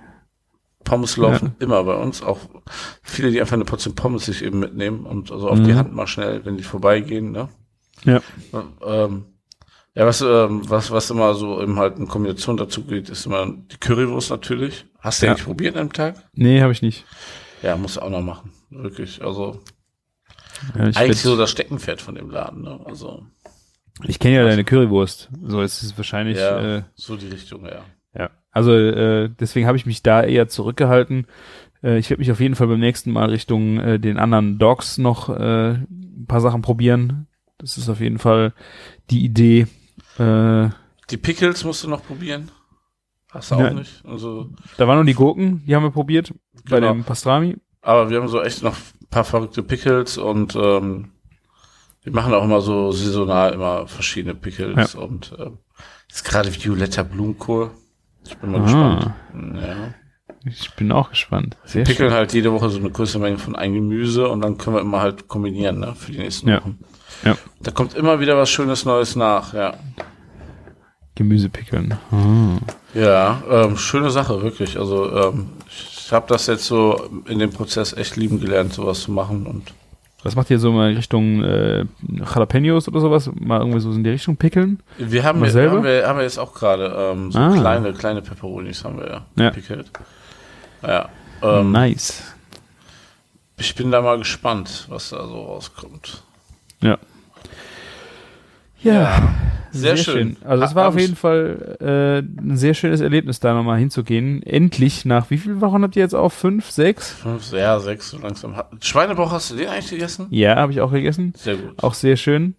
[0.85, 2.23] Pommes laufen immer bei uns.
[2.23, 2.39] Auch
[3.03, 5.77] viele, die einfach eine Portion Pommes sich eben mitnehmen und also auf die Mhm.
[5.77, 7.49] Hand mal schnell, wenn die vorbeigehen, ne?
[8.05, 8.21] Ja.
[8.87, 9.25] Ähm,
[9.95, 13.47] ja, was, ähm, was, was immer so eben halt in Kombination dazu geht, ist immer
[13.47, 14.85] die Currywurst natürlich.
[15.01, 15.33] Hast du Ja.
[15.33, 16.23] eigentlich probiert am Tag?
[16.35, 17.05] Nee, habe ich nicht.
[17.63, 18.53] Ja, muss auch noch machen.
[18.69, 19.23] Wirklich.
[19.25, 19.61] Also
[20.79, 22.63] Ja, ich eigentlich so das Steckenpferd von dem Laden.
[22.63, 22.79] Ne?
[22.85, 23.25] Also
[24.05, 25.31] ich kenne ja deine Currywurst.
[25.45, 26.39] So ist es wahrscheinlich.
[26.39, 27.83] ja, Äh, so die Richtung, ja.
[28.19, 31.27] Ja, also äh, deswegen habe ich mich da eher zurückgehalten.
[31.83, 34.99] Äh, ich werde mich auf jeden Fall beim nächsten Mal Richtung äh, den anderen Dogs
[34.99, 37.27] noch äh, ein paar Sachen probieren.
[37.59, 38.53] Das ist auf jeden Fall
[39.11, 39.67] die Idee.
[40.19, 40.69] Äh,
[41.11, 42.51] Die Pickles musst du noch probieren.
[43.31, 43.77] Hast du auch Nein.
[43.77, 44.03] nicht.
[44.07, 46.33] Also, da waren noch die Gurken, die haben wir probiert
[46.71, 46.93] bei Genau.
[46.93, 47.57] dem Pastrami.
[47.83, 51.11] aber wir haben so echt noch ein paar verrückte Pickles und ähm,
[52.07, 55.59] wir machen auch immer so saisonal immer verschiedene Pickles und ähm,
[56.11, 57.71] ist gerade violetta Blumenkohl.
[58.25, 58.63] Ich bin mal Ah.
[58.65, 59.15] gespannt.
[59.61, 59.95] Ja.
[60.49, 61.57] Ich bin auch gespannt.
[61.65, 62.17] Sehr Pickeln schön.
[62.17, 65.01] halt jede Woche so eine größere Menge von ein Gemüse und dann können wir immer
[65.01, 66.61] halt kombinieren, ne, für die nächsten Ja.
[66.61, 66.79] Wochen.
[67.25, 67.37] Ja.
[67.61, 69.75] Da kommt immer wieder was Schönes Neues nach, ja.
[71.17, 71.95] Gemüsepickeln.
[72.13, 72.59] Ah.
[72.95, 74.79] Ja, ähm, schöne Sache, wirklich.
[74.79, 79.11] Also ähm, ich habe das jetzt so in dem Prozess echt lieben gelernt, sowas zu
[79.13, 79.73] machen und
[80.27, 83.31] Was macht ihr so mal Richtung äh, Jalapenos oder sowas?
[83.39, 84.81] Mal irgendwie so in die Richtung pickeln?
[84.99, 87.53] wir haben, wir, haben, wir, haben wir jetzt auch gerade ähm, so Ah.
[87.53, 89.53] kleine, kleine Peperonis haben wir ja, Ja.
[90.87, 91.09] Ja,
[91.43, 92.23] ähm, nice.
[93.59, 96.23] ich bin da mal gespannt, was da so rauskommt.
[96.83, 96.99] Ja.
[98.83, 99.35] Ja.
[99.73, 100.37] Sehr schön.
[100.43, 104.43] Also es war auf jeden Fall äh, ein sehr schönes Erlebnis, da nochmal hinzugehen.
[104.43, 106.33] Endlich nach wie vielen Wochen habt ihr jetzt auf?
[106.33, 107.11] Fünf, sechs?
[107.13, 108.55] Fünf, ja, sechs so langsam.
[108.81, 110.29] Schweinebauch hast du den eigentlich gegessen?
[110.31, 111.35] Ja, habe ich auch gegessen.
[111.37, 111.83] Sehr gut.
[111.83, 112.55] Auch sehr schön.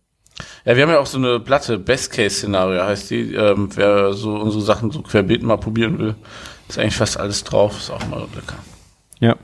[0.65, 3.33] Ja, wir haben ja auch so eine Platte, Best-Case-Szenario heißt die.
[3.33, 6.15] Ähm, wer so unsere Sachen so querbeet mal probieren will,
[6.69, 8.57] ist eigentlich fast alles drauf, ist auch mal lecker.
[9.19, 9.35] Ja.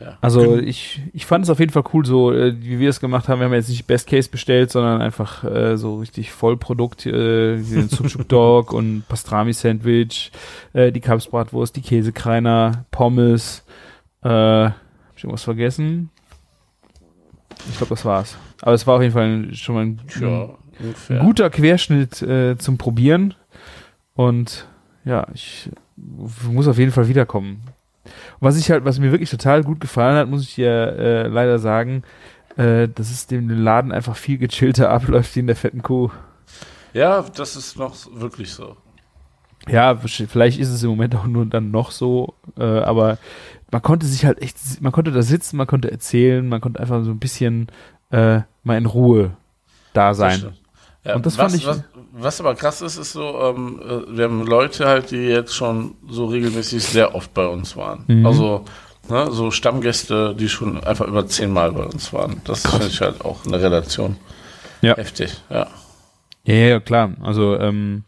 [0.00, 0.16] Ja.
[0.20, 3.28] Also ich, ich fand es auf jeden Fall cool, so äh, wie wir es gemacht
[3.28, 3.40] haben.
[3.40, 7.74] Wir haben jetzt nicht Best Case bestellt, sondern einfach äh, so richtig Vollprodukt, äh, wie
[7.74, 10.32] den Sucuk Dog und Pastrami Sandwich,
[10.72, 13.64] äh, die Kapsbratwurst, die Käsekreiner, Pommes.
[14.22, 14.74] Äh, hab
[15.16, 16.10] ich irgendwas vergessen?
[17.68, 18.38] Ich glaube, das war's.
[18.62, 20.48] Aber es war auf jeden Fall schon mal ein, Ja,
[21.10, 23.34] ein guter Querschnitt äh, zum Probieren.
[24.14, 24.66] Und
[25.04, 27.62] ja, ich muss auf jeden Fall wiederkommen.
[28.40, 31.58] Was ich halt, was mir wirklich total gut gefallen hat, muss ich dir äh, leider
[31.58, 32.02] sagen,
[32.56, 36.10] äh, dass es dem Laden einfach viel gechillter abläuft wie in der fetten Kuh.
[36.92, 38.76] Ja, das ist noch wirklich so.
[39.68, 43.18] Ja, vielleicht ist es im Moment auch nur dann noch so, äh, aber
[43.70, 47.04] man konnte sich halt echt, man konnte da sitzen, man konnte erzählen, man konnte einfach
[47.04, 47.68] so ein bisschen
[48.10, 49.36] äh, mal in Ruhe
[49.92, 50.54] da sein.
[51.04, 54.16] Ja, Und das was, fand ich- Was, was aber krass ist, ist so, ähm, äh,
[54.16, 58.04] wir haben Leute halt, die jetzt schon so regelmäßig sehr oft bei uns waren.
[58.06, 58.26] Mhm.
[58.26, 58.64] Also,
[59.08, 62.40] ne, so Stammgäste, die schon einfach über zehnmal bei uns waren.
[62.44, 64.16] Das finde ich halt auch eine Relation.
[64.82, 64.96] Ja.
[64.96, 65.68] Heftig, ja.
[66.44, 67.12] Ja, ja, klar.
[67.22, 68.04] Also ähm,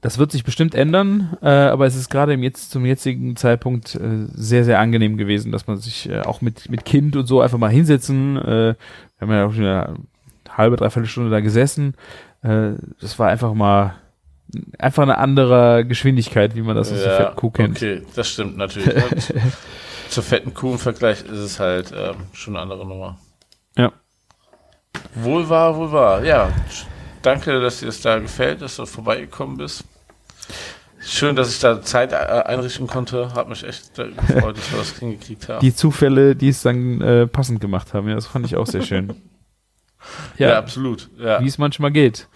[0.00, 4.26] das wird sich bestimmt ändern, äh, aber es ist gerade jetzt zum jetzigen Zeitpunkt äh,
[4.32, 7.58] sehr, sehr angenehm gewesen, dass man sich äh, auch mit mit Kind und so einfach
[7.58, 8.36] mal hinsetzen.
[8.36, 9.96] Äh, wir haben ja auch schon eine
[10.50, 11.94] halbe, dreiviertel Stunde da gesessen.
[12.44, 13.94] Äh, das war einfach mal
[14.78, 17.76] einfach eine andere Geschwindigkeit, wie man das aus der fetten Kuh kennt.
[17.76, 18.94] Okay, das stimmt natürlich.
[20.10, 23.18] Zur fetten Kuh im Vergleich ist es halt ähm, schon eine andere Nummer.
[23.76, 23.92] Ja.
[25.14, 26.24] Wohl wahr, wohl wahr.
[26.24, 26.50] Ja,
[27.22, 29.84] danke, dass dir das da gefällt, dass du vorbeigekommen bist.
[31.00, 33.34] Schön, dass ich da Zeit äh, einrichten konnte.
[33.34, 35.60] Hat mich echt äh, gefreut, dass wir das hingekriegt haben.
[35.60, 38.82] Die Zufälle, die es dann äh, passend gemacht haben, ja, das fand ich auch sehr
[38.82, 39.14] schön.
[40.38, 41.08] ja, Ja, absolut.
[41.18, 41.40] Ja.
[41.40, 42.28] wie es manchmal geht.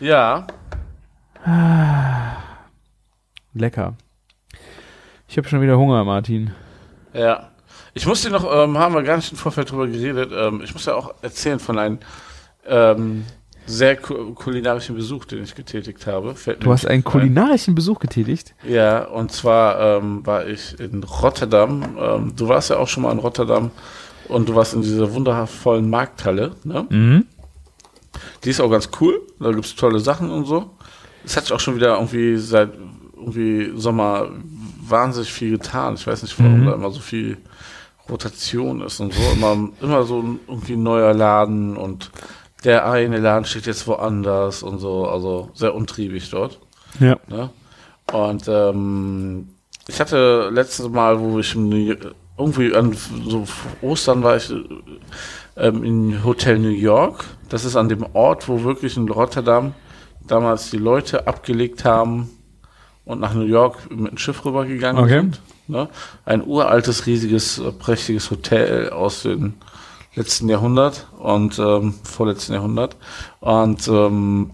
[0.00, 0.46] ja,
[3.54, 3.94] Lecker.
[5.28, 6.52] Ich habe schon wieder Hunger, Martin.
[7.12, 7.48] Ja.
[7.94, 10.72] Ich muss dir noch, ähm, haben wir gar nicht im Vorfeld drüber geredet, ähm, ich
[10.72, 11.98] muss ja auch erzählen von einem
[12.66, 13.24] ähm,
[13.66, 16.34] sehr ku kulinarischen Besuch, den ich getätigt habe.
[16.34, 17.04] Fällt Du hast einen ein.
[17.04, 18.54] kulinarischen Besuch getätigt.
[18.66, 21.96] Ja, und zwar ähm, war ich in Rotterdam.
[22.00, 23.70] Ähm, du warst ja auch schon mal in Rotterdam
[24.32, 26.52] und du warst in dieser wundervollen Markthalle.
[26.64, 26.86] Ne?
[26.88, 27.26] Mhm.
[28.44, 29.20] Die ist auch ganz cool.
[29.40, 30.70] Da gibt's tolle Sachen und so.
[31.24, 32.70] Es hat sich auch schon wieder irgendwie seit
[33.16, 34.28] irgendwie Sommer
[34.86, 35.94] wahnsinnig viel getan.
[35.94, 36.66] Ich weiß nicht, warum Mhm.
[36.66, 37.38] da immer so viel
[38.10, 39.22] Rotation ist und so.
[39.32, 42.10] Immer, immer so ein irgendwie ein neuer Laden und
[42.64, 45.06] der eine Laden steht jetzt woanders und so.
[45.06, 46.58] Also sehr untriebig dort.
[47.00, 47.16] Ja.
[47.28, 47.50] Ne?
[48.12, 49.48] Und ähm,
[49.88, 51.68] ich hatte letztes Mal, wo ich im
[52.38, 53.46] irgendwie an so
[53.82, 54.52] Ostern war ich
[55.56, 57.24] ähm, in Hotel New York.
[57.48, 59.74] Das ist an dem Ort, wo wirklich in Rotterdam
[60.26, 62.30] damals die Leute abgelegt haben
[63.04, 65.20] und nach New York mit dem Schiff rübergegangen Okay.
[65.20, 65.40] sind.
[65.68, 65.88] Ne?
[66.24, 69.54] Ein uraltes, riesiges, äh, prächtiges Hotel aus dem
[70.14, 72.96] letzten Jahrhundert und ähm, vorletzten Jahrhundert.
[73.40, 74.50] Und ähm,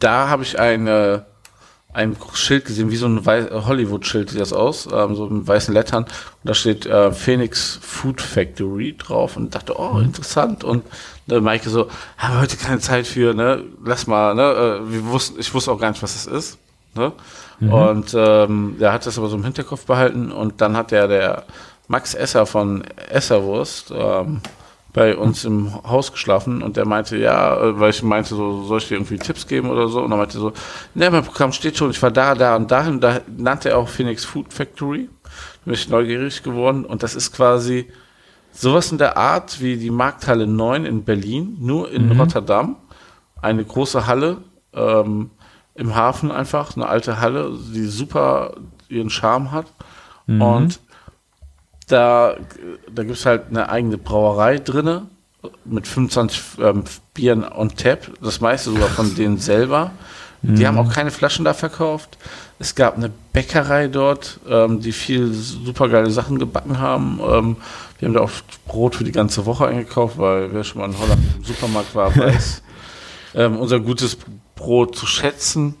[0.00, 1.26] da habe ich eine,
[1.98, 6.04] ein Schild gesehen, wie so ein Hollywood-Schild sieht das aus, ähm, so mit weißen Lettern.
[6.04, 6.10] Und
[6.44, 10.62] da steht äh, Phoenix Food Factory drauf und dachte, oh, interessant.
[10.62, 10.84] Und
[11.28, 13.64] äh, Maike so, haben wir heute keine Zeit für, ne?
[13.84, 14.42] Lass mal, ne?
[14.42, 16.58] Äh, wir wussten, ich wusste auch gar nicht, was es ist.
[16.94, 17.12] Ne?
[17.60, 21.44] Und ähm, der hat das aber so im Hinterkopf behalten und dann hat der, der
[21.88, 24.40] Max Esser von Esserwurst ähm,
[24.92, 28.78] bei uns im Haus geschlafen und der meinte, ja, äh, weil ich meinte, so, soll
[28.78, 30.02] ich dir irgendwie Tipps geben oder so?
[30.02, 30.52] Und er meinte so,
[30.94, 33.00] ne, mein Programm steht schon, ich war da, da und dahin.
[33.00, 35.08] Da nannte er auch Phoenix Food Factory.
[35.22, 35.30] Da
[35.66, 37.88] bin ich neugierig geworden und das ist quasi
[38.52, 42.76] sowas in der Art wie die Markthalle 9 in Berlin, nur in Rotterdam.
[43.40, 44.38] Eine große Halle
[44.72, 45.30] ähm,
[45.74, 48.54] im Hafen einfach, eine alte Halle, die super
[48.88, 49.66] ihren Charme hat.
[50.40, 50.80] Und
[51.88, 52.36] da,
[52.92, 55.06] da gibt's halt eine eigene Brauerei drinne
[55.64, 56.84] mit 25 ähm,
[57.14, 59.92] Bieren on tap, das meiste sogar von denen selber.
[60.40, 62.16] Die haben auch keine Flaschen da verkauft.
[62.60, 67.18] Es gab eine Bäckerei dort, ähm, die viel super geile Sachen gebacken haben.
[67.20, 67.56] Ähm,
[67.98, 68.30] wir haben da auch
[68.66, 72.14] Brot für die ganze Woche eingekauft, weil wer schon mal in Holland im Supermarkt war,
[72.16, 72.62] weiß
[73.34, 74.16] ähm, unser gutes
[74.54, 75.74] Brot zu schätzen.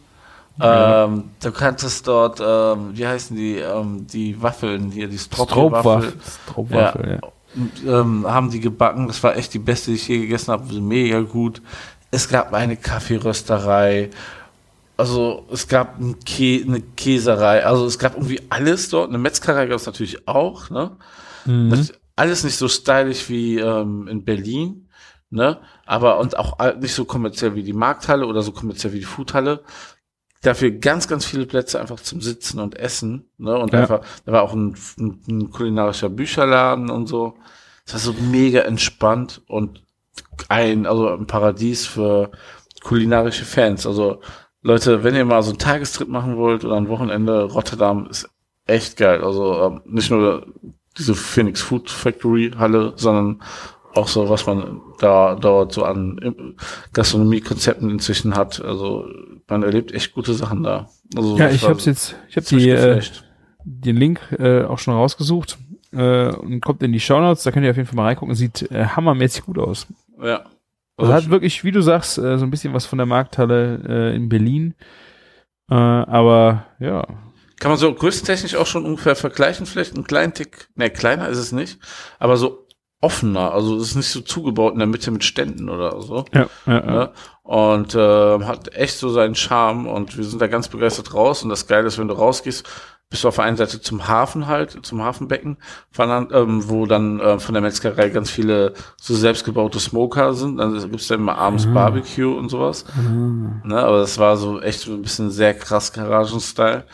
[0.60, 6.14] Ähm, du kanntest dort, ähm, wie heißen die, ähm, die Waffeln hier, die Stroopwaffeln.
[6.44, 7.28] Stroopwaffel, ja.
[7.54, 9.06] Und, ähm, haben die gebacken.
[9.06, 10.72] Das war echt die beste, die ich je gegessen habe.
[10.80, 11.62] Mega gut.
[12.10, 14.10] Es gab eine Kaffeerösterei.
[14.96, 17.64] Also es gab ein Kä eine Käserei.
[17.64, 19.08] Also es gab irgendwie alles dort.
[19.08, 20.70] Eine Metzgerei gab es natürlich auch.
[20.70, 20.96] Ne?
[21.70, 24.88] Das, alles nicht so stylisch wie ähm, in Berlin.
[25.30, 25.58] Ne?
[25.86, 29.62] Aber und auch nicht so kommerziell wie die Markthalle oder so kommerziell wie die Foodhalle.
[30.42, 33.30] Dafür ganz, ganz viele Plätze einfach zum Sitzen und Essen.
[33.38, 33.56] Ne?
[33.58, 33.80] Und Ja.
[33.80, 37.34] einfach, da war auch ein, ein, ein kulinarischer Bücherladen und so.
[37.86, 39.82] Es war so mega entspannt und
[40.48, 42.30] ein, also ein Paradies für
[42.82, 43.86] kulinarische Fans.
[43.86, 44.20] Also
[44.62, 48.28] Leute, wenn ihr mal so einen Tagestrip machen wollt oder ein Wochenende, Rotterdam ist
[48.66, 49.24] echt geil.
[49.24, 50.46] Also ähm, nicht nur
[50.96, 53.42] diese Phoenix Food Factory Halle, sondern
[53.94, 56.54] auch so, was man da dort so an
[56.92, 58.62] Gastronomiekonzepten inzwischen hat.
[58.62, 59.06] Also
[59.48, 60.88] man erlebt echt gute Sachen da.
[61.16, 63.00] Also Ja, ich hab's jetzt, ich habe die, äh,
[63.64, 65.58] den Link äh, auch schon rausgesucht
[65.92, 68.34] äh, und kommt in die Shownotes, da könnt ihr auf jeden Fall mal reingucken.
[68.34, 69.86] Sieht äh, hammermäßig gut aus.
[70.22, 70.44] ja.
[71.00, 74.16] Also hat wirklich, wie du sagst, äh, so ein bisschen was von der Markthalle äh,
[74.16, 74.74] in Berlin.
[75.70, 77.06] Äh, aber ja,
[77.60, 81.38] Kann man so größentechnisch auch schon ungefähr vergleichen, vielleicht einen kleinen Tick, ne, kleiner ist
[81.38, 81.78] es nicht,
[82.18, 82.66] aber so
[83.00, 86.24] offener, also es ist nicht so zugebaut in der Mitte mit Ständen oder so.
[86.34, 86.80] ja, ja, ja.
[86.80, 87.10] Ne?
[87.42, 91.42] Und äh, hat echt so seinen Charme und wir sind da ganz begeistert raus.
[91.42, 92.68] Und das Geile ist, wenn du rausgehst,
[93.08, 95.56] bist du auf der einen Seite zum Hafen halt, zum Hafenbecken,
[95.90, 100.58] von ähm, wo dann äh, von der Metzgerei ganz viele so selbstgebaute Smoker sind.
[100.58, 102.84] Dann gibt's da immer abends Barbecue und sowas.
[103.64, 103.78] Ne?
[103.78, 106.84] Aber das war so echt so ein bisschen sehr krass Garagen-Style.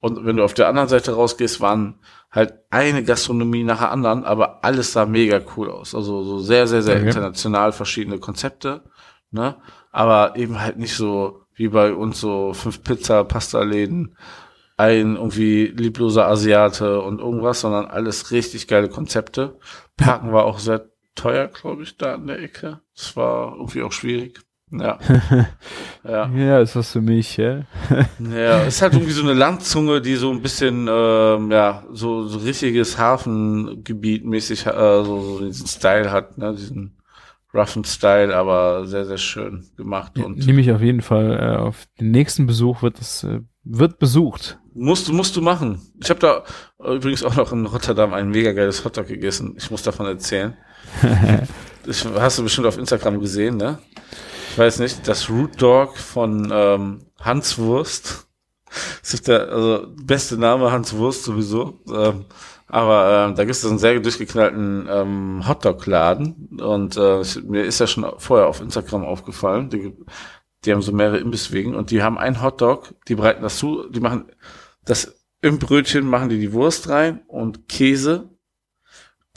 [0.00, 1.98] Und wenn du auf der anderen Seite rausgehst, waren
[2.30, 5.94] halt eine Gastronomie nach der anderen, aber alles sah mega cool aus.
[5.94, 7.06] Also so sehr, sehr, sehr Okay.
[7.06, 8.82] international verschiedene Konzepte,
[9.30, 9.56] ne?
[9.90, 14.16] Aber eben halt nicht so wie bei uns so fünf Pizza, Pasta-Läden,
[14.76, 19.58] ein irgendwie liebloser Asiate und irgendwas, sondern alles richtig geile Konzepte.
[19.96, 22.80] Parken war auch sehr teuer, glaube ich, da in der Ecke.
[22.94, 24.40] Das war irgendwie auch schwierig.
[24.70, 24.98] Ja.
[26.04, 26.28] ja.
[26.28, 27.62] ja, ist was für mich, ja.
[28.18, 32.38] Ja, ist halt irgendwie so eine Landzunge, die so ein bisschen, ähm, ja, so, so
[32.38, 36.98] richtiges Hafengebiet mäßig, äh, so, so diesen Style hat, ne, diesen
[37.54, 41.86] roughen Style, aber sehr, sehr schön gemacht und Nehme ich auf jeden Fall äh, auf
[41.98, 44.58] den nächsten Besuch wird es äh, wird besucht.
[44.74, 45.80] musst du, musst du machen.
[46.02, 46.44] Ich habe da
[46.82, 49.54] äh, übrigens auch noch in Rotterdam ein mega geiles Hotdog gegessen.
[49.58, 50.56] Ich muss davon erzählen.
[51.86, 53.78] das hast du bestimmt auf Instagram gesehen, ne?
[54.58, 58.26] Ich weiß nicht, das Root Dog von ähm, Hans Wurst.
[59.00, 61.78] Das ist der also, beste Name, Hans Wurst sowieso.
[61.88, 62.24] Ähm,
[62.66, 66.58] aber ähm, da gibt es einen sehr durchgeknallten ähm, Hotdog-Laden.
[66.60, 69.70] Und äh, mir ist ja schon vorher auf Instagram aufgefallen.
[69.70, 69.96] Die,
[70.64, 74.00] die haben so mehrere Imbisswegen und die haben einen Hotdog, die bereiten das zu, die
[74.00, 74.24] machen
[74.84, 78.28] das im Brötchen, machen die die Wurst rein und Käse.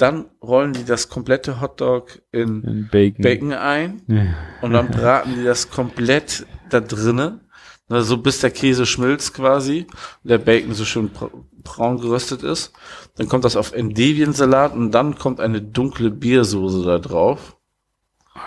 [0.01, 3.21] Dann rollen die das komplette Hotdog in In Bacon.
[3.21, 4.23] Bacon ein Ja.
[4.61, 7.41] und dann braten die das komplett da drinnen,
[7.89, 9.85] ne, so bis der Käse schmilzt quasi,
[10.23, 11.29] und der Bacon so schön bra-
[11.63, 12.73] braun geröstet ist.
[13.17, 17.55] Dann kommt das auf Endiviensalat und dann kommt eine dunkle Biersoße da drauf.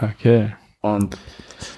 [0.00, 0.54] Okay.
[0.80, 1.16] Und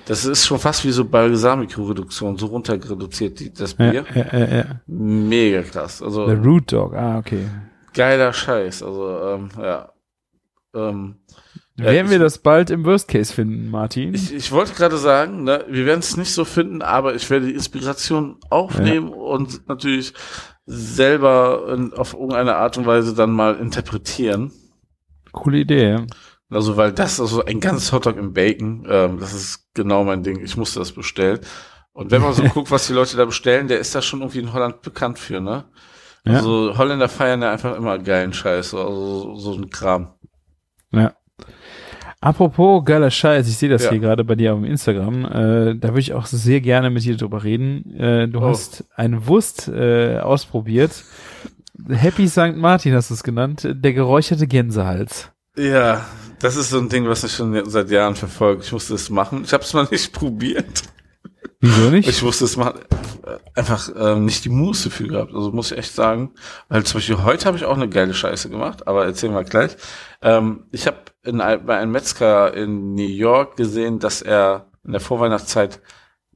[0.06, 4.04] das ist schon fast wie so Balsamico-Reduktion, so runterreduziert die, das Bier.
[4.14, 4.64] ja, ja, ja.
[4.86, 6.00] Mega krass.
[6.02, 7.46] Also Der Root Dog, ah, okay.
[7.96, 8.82] Geiler Scheiß.
[8.84, 9.92] Also, ähm, ja.
[10.74, 11.16] Ähm,
[11.78, 14.14] Ja, Werden ich- wir das bald im Worst Case finden, Martin?
[14.14, 17.46] Ich, ich wollte gerade sagen, ne, wir werden es nicht so finden, aber ich werde
[17.46, 20.14] die Inspiration aufnehmen und natürlich
[20.64, 24.52] selber in, auf irgendeine Art und Weise dann mal interpretieren.
[25.32, 25.90] Coole Idee.
[25.90, 26.06] ja.
[26.50, 30.42] Also, weil das, also ein ganzes Hotdog im Bacon, ähm, das ist genau mein Ding.
[30.44, 31.40] Ich musste das bestellen.
[31.92, 34.38] Und wenn man so guckt, was die Leute da bestellen, der ist da schon irgendwie
[34.40, 35.64] in Holland bekannt für, ne?
[36.26, 36.34] Ja.
[36.38, 40.08] Also Holländer feiern ja einfach immer geilen Scheiß, so- also so, ein Kram.
[40.92, 41.12] Ja.
[42.20, 43.90] Apropos geiler Scheiß, ich sehe das Ja.
[43.90, 45.24] hier gerade bei dir auf Instagram.
[45.26, 47.94] Äh, da würde ich auch sehr gerne mit dir drüber reden.
[47.94, 48.46] Äh, du Oh.
[48.48, 51.04] hast einen Wurst äh, ausprobiert.
[51.88, 52.56] Happy St.
[52.56, 53.68] Martin hast du es genannt.
[53.70, 55.30] Der geräucherte Gänsehals.
[55.56, 56.04] Ja,
[56.40, 58.62] das ist so ein Ding, was ich schon seit Jahren verfolge.
[58.62, 59.42] Ich musste es machen.
[59.44, 60.82] Ich habe es noch nicht probiert.
[61.66, 62.08] Wieso nicht?
[62.08, 62.80] Ich wusste es machen.
[63.26, 65.34] Äh, Einfach ähm, nicht die Muße für gehabt.
[65.34, 66.32] Also muss ich echt sagen.
[66.68, 69.76] Weil zum Beispiel heute habe ich auch eine geile Scheiße gemacht, aber erzählen wir gleich.
[70.22, 75.80] Ähm, ich habe bei einem Metzger in New York gesehen, dass er in der Vorweihnachtszeit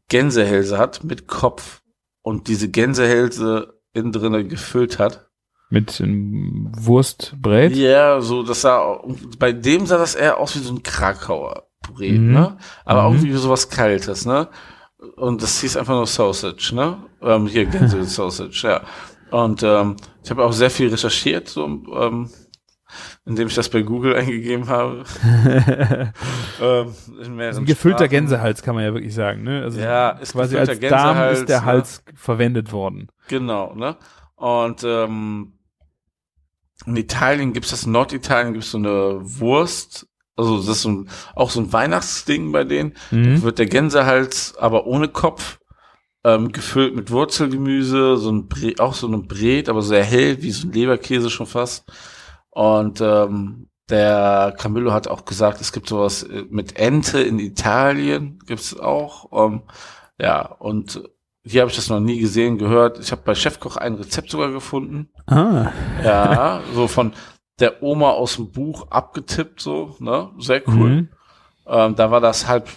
[0.08, 1.82] Gänsehälse hat mit Kopf
[2.22, 5.28] und diese Gänsehälse innen drinne gefüllt hat.
[5.68, 7.76] Mit Wurstbrät?
[7.76, 9.00] Ja, so, das sah,
[9.38, 12.32] bei dem sah das eher aus wie so ein Krakauer Brät, Mhm.
[12.32, 12.56] ne?
[12.84, 13.16] Aber Mhm.
[13.16, 14.48] irgendwie sowas Kaltes, ne?
[15.16, 16.98] Und das hieß einfach nur Sausage, ne?
[17.22, 18.82] Ähm, hier, Gänse Sausage, ja.
[19.30, 22.28] Und ähm, ich habe auch sehr viel recherchiert, so, ähm,
[23.24, 25.04] indem ich das bei Google eingegeben habe.
[26.60, 28.10] ähm, in mehreren ein gefüllter Sprachen.
[28.10, 29.62] Gänsehals kann man ja wirklich sagen, ne?
[29.62, 31.66] Also Ja, ist quasi als gefüllter Darm Gänsehals, ist der ne?
[31.66, 33.08] Hals verwendet worden.
[33.28, 33.96] Genau, ne?
[34.36, 35.52] Und ähm,
[36.86, 40.06] in Italien gibt's das, in Norditalien gibt's so eine Wurst,
[40.40, 42.94] also das ist ein, auch so ein Weihnachtsding bei denen.
[43.10, 43.42] Mhm.
[43.42, 45.58] Wird der Gänsehals aber ohne Kopf
[46.24, 50.50] ähm, gefüllt mit Wurzelgemüse, so ein Bre auch so ein Bret, aber sehr hell, wie
[50.50, 51.90] so ein Leberkäse schon fast.
[52.50, 58.38] Und ähm, der Camillo hat auch gesagt, es gibt sowas äh, mit Ente in Italien,
[58.46, 59.30] gibt's auch.
[59.32, 59.62] Ähm,
[60.18, 61.02] ja, und
[61.42, 62.98] hier habe ich das noch nie gesehen, gehört.
[62.98, 65.08] Ich habe bei Chefkoch ein Rezept sogar gefunden.
[65.26, 65.72] Ah.
[66.04, 67.12] Ja, so von
[67.60, 70.30] der Oma aus dem Buch abgetippt, so, ne?
[70.38, 70.90] Sehr cool.
[70.90, 71.08] Mhm.
[71.66, 72.68] Ähm, da war das halb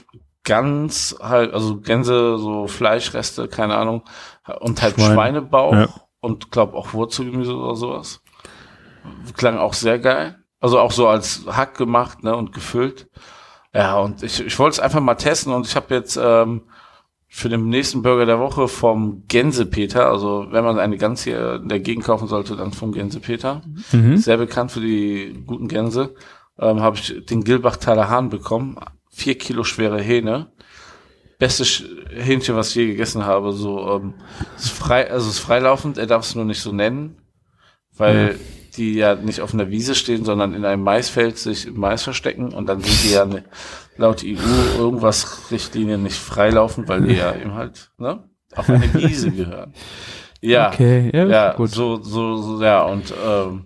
[0.44, 4.04] ganz, halt, also Gänse, so Fleischreste, keine Ahnung,
[4.60, 5.14] und halt Schwein.
[5.14, 5.88] Schweinebauch Ja.
[6.20, 8.22] und glaub auch Wurzelgemüse oder sowas.
[9.36, 10.38] Klang auch sehr geil.
[10.60, 13.10] Also auch so als Hack gemacht, ne, und gefüllt.
[13.74, 16.64] Ja, und ich, ich wollte es einfach mal testen und ich habe jetzt ähm,
[17.36, 21.68] für den nächsten Burger der Woche vom Gänsepeter, also wenn man eine Gans hier in
[21.68, 24.18] der Gegend kaufen sollte, dann vom Gänsepeter Mhm.
[24.18, 26.14] sehr bekannt für die guten Gänse,
[26.60, 28.78] ähm, habe ich den Gilbachtaler Hahn bekommen.
[29.10, 30.52] Vier Kilo schwere Hähne.
[31.40, 31.64] Beste
[32.12, 33.52] Hähnchen, was ich je gegessen habe.
[33.52, 34.14] So ähm,
[34.56, 35.98] ist frei, also ist freilaufend.
[35.98, 37.18] Er darf es nur nicht so nennen,
[37.98, 38.40] weil
[38.78, 42.54] die ja nicht auf einer Wiese stehen, sondern in einem Maisfeld sich im Mais verstecken
[42.54, 43.44] und dann sind die ja ne,
[43.98, 48.24] laut EU irgendwas Richtlinien nicht freilaufend, weil die ja eben halt ne,
[48.56, 49.74] auf eine Wiese gehören.
[50.42, 51.70] Ja, Okay, ja, ja, gut.
[51.70, 53.66] so, so, so, ja, und ähm,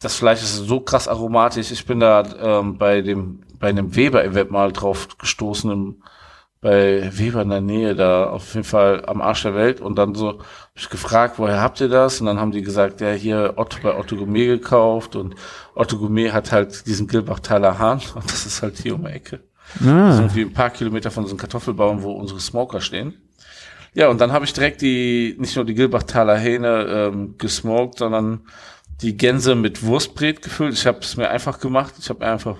[0.00, 1.70] das Fleisch ist so krass aromatisch.
[1.70, 6.02] Ich bin da ähm, bei dem, bei einem Weber-Event mal drauf gestoßen, im,
[6.60, 9.80] bei Weber in der Nähe, da auf jeden Fall am Arsch der Welt.
[9.80, 10.44] Und dann so, hab
[10.74, 12.20] ich gefragt, woher habt ihr das?
[12.20, 15.16] Und dann haben die gesagt, ja, hier Otto bei Otto Gourmet gekauft.
[15.16, 15.34] Und
[15.74, 18.00] Otto Gourmet hat halt diesen Gilbachtaler Hahn.
[18.14, 19.40] Und das ist halt hier um die Ecke.
[19.78, 20.12] Das Ah.
[20.12, 23.14] sind irgendwie ein paar Kilometer von so einem Kartoffelbaum, wo unsere Smoker stehen.
[23.94, 28.42] Ja, und dann habe ich direkt die, nicht nur die Gilbachtaler Hähne ähm, gesmoked, sondern
[29.00, 30.74] die Gänse mit Wurstbret gefüllt.
[30.74, 31.94] Ich habe es mir einfach gemacht.
[31.98, 32.56] Ich habe mir einfach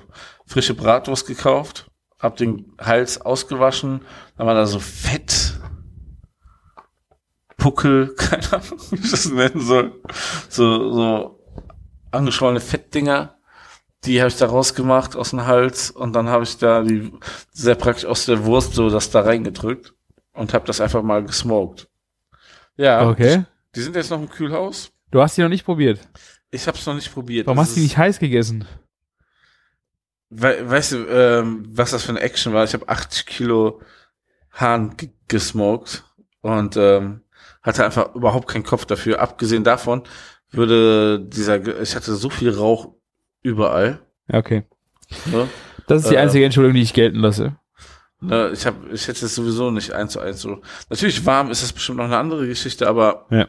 [0.46, 1.85] frische Bratwurst gekauft,
[2.18, 4.00] habe den Hals ausgewaschen,
[4.36, 5.58] dann war da so Fett,
[7.56, 10.00] Puckel, keine Ahnung, wie ich das nennen soll.
[10.48, 11.40] So, so
[12.10, 13.34] angeschwollene Fettdinger.
[14.04, 17.12] Die habe ich da rausgemacht aus dem Hals und dann habe ich da die
[17.50, 19.94] sehr praktisch aus der Wurst so das da reingedrückt
[20.32, 21.88] und habe das einfach mal gesmoked.
[22.76, 23.44] Ja, Okay.
[23.74, 24.90] die sind jetzt noch im Kühlhaus.
[25.10, 25.98] Du hast die noch nicht probiert.
[26.50, 27.46] Ich habe es noch nicht probiert.
[27.46, 28.64] Warum Das hast du die nicht heiß gegessen?
[30.30, 32.64] We weißt du, ähm, was das für eine Action war?
[32.64, 33.80] Ich habe 80 Kilo
[34.52, 36.04] Hahn ge- gesmoked
[36.40, 37.20] und ähm,
[37.62, 39.20] hatte einfach überhaupt keinen Kopf dafür.
[39.20, 40.02] Abgesehen davon
[40.50, 42.94] würde dieser, ich hatte so viel Rauch
[43.42, 44.00] überall.
[44.28, 44.64] Okay.
[45.26, 45.48] Ne?
[45.86, 47.56] Das ist die Äh, einzige Entschuldigung, die ich gelten lasse.
[48.20, 50.60] Ne, ich habe, ich hätte es sowieso nicht eins zu eins so.
[50.88, 53.46] Natürlich warm ist das bestimmt noch eine andere Geschichte, aber Ja.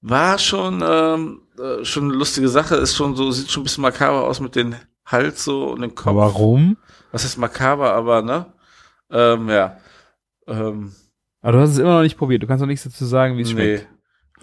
[0.00, 2.76] war schon ähm, äh, schon eine lustige Sache.
[2.76, 4.76] Ist schon so, sieht schon ein bisschen makaber aus mit den
[5.06, 6.16] Hals so und dem Kopf.
[6.16, 6.76] Warum?
[7.12, 8.52] Was ist makaber, aber ne?
[9.10, 9.78] Ähm, ja.
[10.46, 10.94] Ähm,
[11.42, 12.42] Aber du hast es immer noch nicht probiert.
[12.42, 13.88] Du kannst noch nichts dazu sagen, wie es nee, schmeckt.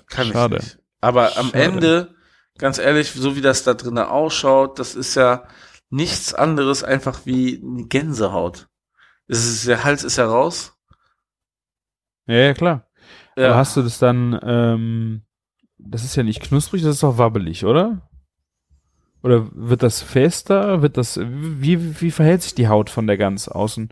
[0.08, 0.58] kann Schade.
[0.58, 0.80] ich nicht.
[1.02, 1.64] Aber am Schade.
[1.64, 2.16] Ende,
[2.58, 5.44] ganz ehrlich, so wie das da drinnen ausschaut, das ist ja
[5.90, 8.68] nichts anderes einfach wie eine Gänsehaut.
[9.28, 10.74] Es ist, der Hals ist ja raus.
[12.26, 12.88] Ja, ja, klar.
[13.36, 15.24] Aber hast du das dann, ähm,
[15.78, 18.10] das ist ja nicht knusprig, das ist auch wabbelig, oder?
[19.24, 20.82] Oder wird das fester?
[20.82, 23.90] Wird das, wie, wie verhält sich die Haut von der Gans außen?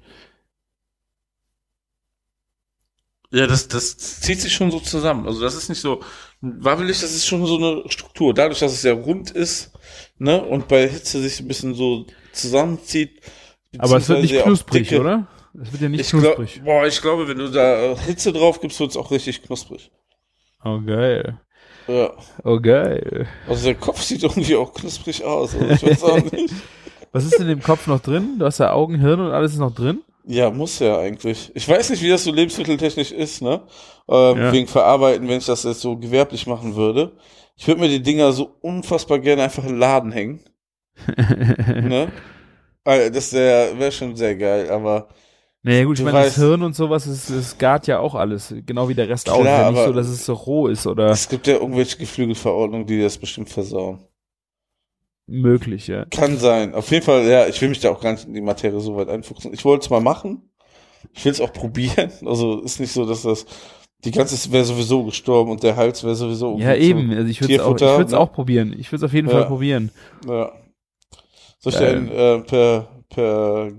[3.34, 5.25] Ja, das, das zieht sich schon so zusammen.
[5.25, 6.03] Also das ist nicht so
[6.41, 8.34] wabbelig, das ist schon so eine Struktur.
[8.34, 9.71] Dadurch, dass es ja rund ist,
[10.17, 13.21] ne, und bei Hitze sich ein bisschen so zusammenzieht.
[13.77, 15.27] Aber es wird nicht knusprig, dicke- oder?
[15.61, 16.61] Es wird ja nicht Ich glaub, knusprig.
[16.65, 19.91] boah, ich glaube, wenn du da Hitze drauf gibst, wird's auch richtig knusprig.
[20.63, 21.39] Oh, geil.
[21.88, 22.11] Ja.
[22.43, 23.27] Oh, geil.
[23.47, 25.55] Also der Kopf sieht irgendwie auch knusprig aus.
[25.55, 26.53] Also ich weiß auch nicht.
[27.11, 28.36] Was ist in dem Kopf noch drin?
[28.39, 30.01] Du hast ja Augen, Hirn und alles ist noch drin?
[30.25, 31.51] Ja, muss ja eigentlich.
[31.55, 33.61] Ich weiß nicht, wie das so lebensmitteltechnisch ist, ne?
[34.07, 34.51] Ähm, Ja.
[34.53, 37.11] Wegen Verarbeiten, wenn ich das jetzt so gewerblich machen würde.
[37.57, 40.39] Ich würde mir die Dinger so unfassbar gerne einfach in den Laden hängen.
[41.17, 42.11] ne?
[42.86, 45.09] Äh, Das wäre wär schon sehr geil, aber
[45.64, 48.89] Naja gut, ich meine, das Hirn und sowas, das, das gart ja auch alles, genau
[48.89, 49.45] wie der Rest Klar, auch.
[49.45, 52.99] Ja nicht so, dass es so roh ist oder es gibt ja irgendwelche Geflügelverordnungen, die
[53.01, 53.99] das bestimmt versauen.
[55.28, 56.05] möglich, ja.
[56.05, 56.74] Kann sein.
[56.74, 58.95] Auf jeden Fall, ja, ich will mich da auch gar nicht in die Materie so
[58.95, 59.53] weit einfuchsen.
[59.53, 60.49] Ich wollte es mal machen.
[61.14, 62.12] Ich will es auch probieren.
[62.26, 63.45] Also ist nicht so, dass das
[64.03, 67.12] die ganze wäre sowieso gestorben und der Hals wäre sowieso Ja, eben.
[67.12, 68.20] Also ich würde es auch, ich Tierfutter, würd's ne?
[68.20, 68.74] auch probieren.
[68.80, 69.34] Ich würde es auf jeden Ja.
[69.36, 69.91] Fall probieren.
[70.28, 70.51] Ja.
[71.59, 73.72] Soll ich denn äh, per per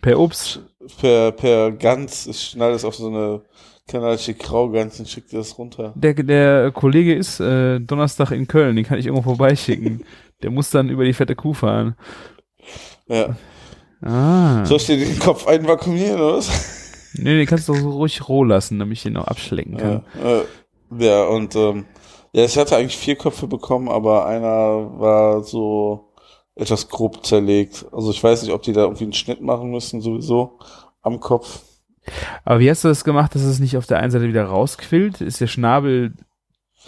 [0.00, 0.60] Per Obst.
[0.96, 3.42] Per per Gans, ich schneide es auf so eine
[3.86, 5.92] kanadische Graugans und schicke dir das runter.
[5.96, 10.04] Der, der Kollege ist äh, Donnerstag in Köln, den kann ich irgendwo vorbeischicken.
[10.42, 11.96] der muss dann über die fette Kuh fahren.
[13.08, 13.36] Ja.
[14.02, 14.64] Ah.
[14.64, 17.12] Soll ich dir den Kopf einvakuumieren oder was?
[17.14, 20.04] Nee, den kannst du so ruhig roh lassen, damit ich den auch abschlecken kann.
[20.22, 20.44] Ja, äh,
[20.98, 21.86] ja und ähm,
[22.32, 26.09] ja, ich hatte eigentlich vier Köpfe bekommen, aber einer war so
[26.54, 27.86] etwas grob zerlegt.
[27.92, 30.58] Also ich weiß nicht, ob die da irgendwie einen Schnitt machen müssen, sowieso
[31.02, 31.62] am Kopf.
[32.44, 35.20] Aber wie hast du das gemacht, dass es nicht auf der einen Seite wieder rausquillt?
[35.20, 36.14] Ist der Schnabel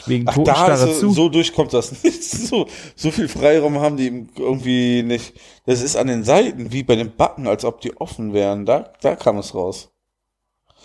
[0.07, 1.11] wegen Ach, da Totenstarre ist, zu?
[1.13, 2.23] so durchkommt das nicht.
[2.25, 5.35] So, so viel Freiraum haben die irgendwie nicht.
[5.67, 8.65] Das ist an den Seiten, wie bei den Backen, als ob die offen wären.
[8.67, 9.91] Da, da kam es raus.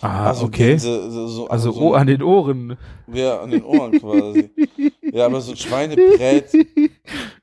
[0.02, 0.72] ah, also okay.
[0.72, 2.78] Gänse, so, so, also so an den Ohren.
[3.12, 4.52] Ja, an den Ohren quasi.
[5.02, 6.52] ja, aber so ein Schweinebrett,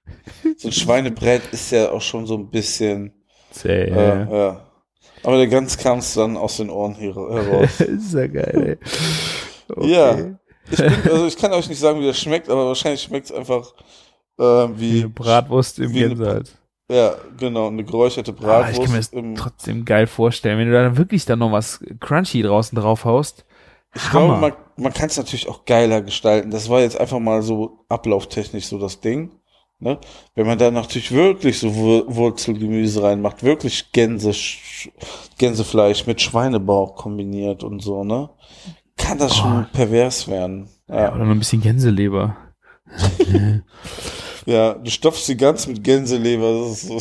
[0.56, 3.12] so ein Schweinebrett ist ja auch schon so ein bisschen,
[3.50, 3.84] Zäh.
[3.90, 4.66] äh, ja.
[5.22, 7.80] Aber der Gans kam es dann aus den Ohren hier heraus.
[7.80, 8.88] ist ja geil, ey.
[9.68, 9.88] Okay.
[9.92, 10.38] Ja.
[10.70, 13.32] Ich bin, also ich kann euch nicht sagen, wie das schmeckt, aber wahrscheinlich schmeckt es
[13.32, 13.72] einfach
[14.38, 16.56] äh, Wie wie, eine Bratwurst im Gänsehals.
[16.90, 18.82] ja, genau, eine geräucherte Ah, ich Bratwurst.
[18.82, 18.98] kann mir
[19.34, 20.58] das trotzdem geil vorstellen.
[20.58, 23.44] Wenn du da wirklich dann noch was Crunchy draußen drauf haust.
[23.94, 24.38] ich glaube, Hammer.
[24.38, 26.50] man, man kann es natürlich auch geiler gestalten.
[26.50, 29.30] Das war jetzt einfach mal so ablauftechnisch so das Ding.
[29.80, 29.98] Ne?
[30.34, 34.88] Wenn man da natürlich wirklich so Wur Wurzelgemüse reinmacht, wirklich Gänse, Sch-
[35.38, 38.30] Gänsefleisch mit Schweinebauch kombiniert und so, ne?
[38.96, 40.68] Kann das schon pervers werden.
[40.88, 41.02] Ja.
[41.02, 42.36] Ja, Oder noch ein bisschen Gänseleber.
[44.46, 46.98] ja, du stopfst die ganz mit Gänseleber, das ist so,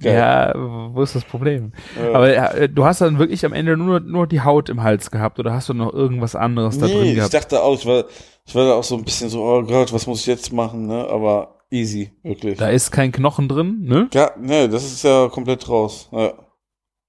[0.00, 1.72] Ja, wo ist das Problem?
[2.00, 2.14] Ja.
[2.14, 5.38] Aber äh, du hast dann wirklich am Ende nur, nur die Haut im Hals gehabt
[5.38, 7.34] oder hast du noch irgendwas anderes da nee, drin ich gehabt?
[7.34, 8.04] dachte auch, ich war,
[8.46, 10.86] ich war da auch so ein bisschen so, oh Gott, was muss ich jetzt machen,
[10.86, 11.06] ne?
[11.08, 12.58] Aber easy, wirklich.
[12.58, 14.08] Da ist kein Knochen drin, ne?
[14.14, 16.08] Ja, ne, das ist ja komplett raus.
[16.12, 16.32] Ja.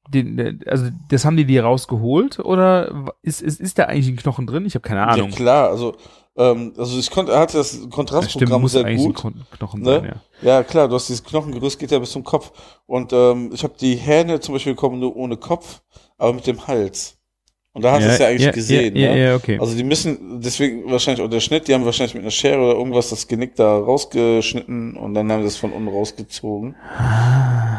[0.09, 4.15] Den, der- also das haben die dir rausgeholt oder ist, ist, ist da eigentlich ein
[4.17, 4.65] Knochen drin?
[4.65, 5.29] Ich habe keine Ahnung.
[5.29, 5.95] Ja, klar, also,
[6.37, 9.25] ähm, also ich konnte, er hatte das Ja, stimmt, Kontrastprogramm muss sehr eigentlich gut.
[9.25, 9.85] ein Knochen Ne?
[10.01, 10.05] sein,
[10.41, 10.55] ja.
[10.57, 12.51] Ja, klar, du hast dieses Knochengerüst, geht ja bis zum Kopf.
[12.85, 15.81] Und ähm, ich habe die Hähne zum Beispiel bekommen nur ohne Kopf,
[16.17, 17.17] aber mit dem Hals.
[17.73, 19.17] Und da hast du es ja eigentlich gesehen, ja, ne?
[19.19, 19.57] Ja, ja, okay.
[19.57, 22.73] Also die müssen, deswegen wahrscheinlich auch der Schnitt, die haben wahrscheinlich mit einer Schere oder
[22.77, 26.75] irgendwas das Genick da rausgeschnitten und dann haben sie es von unten rausgezogen.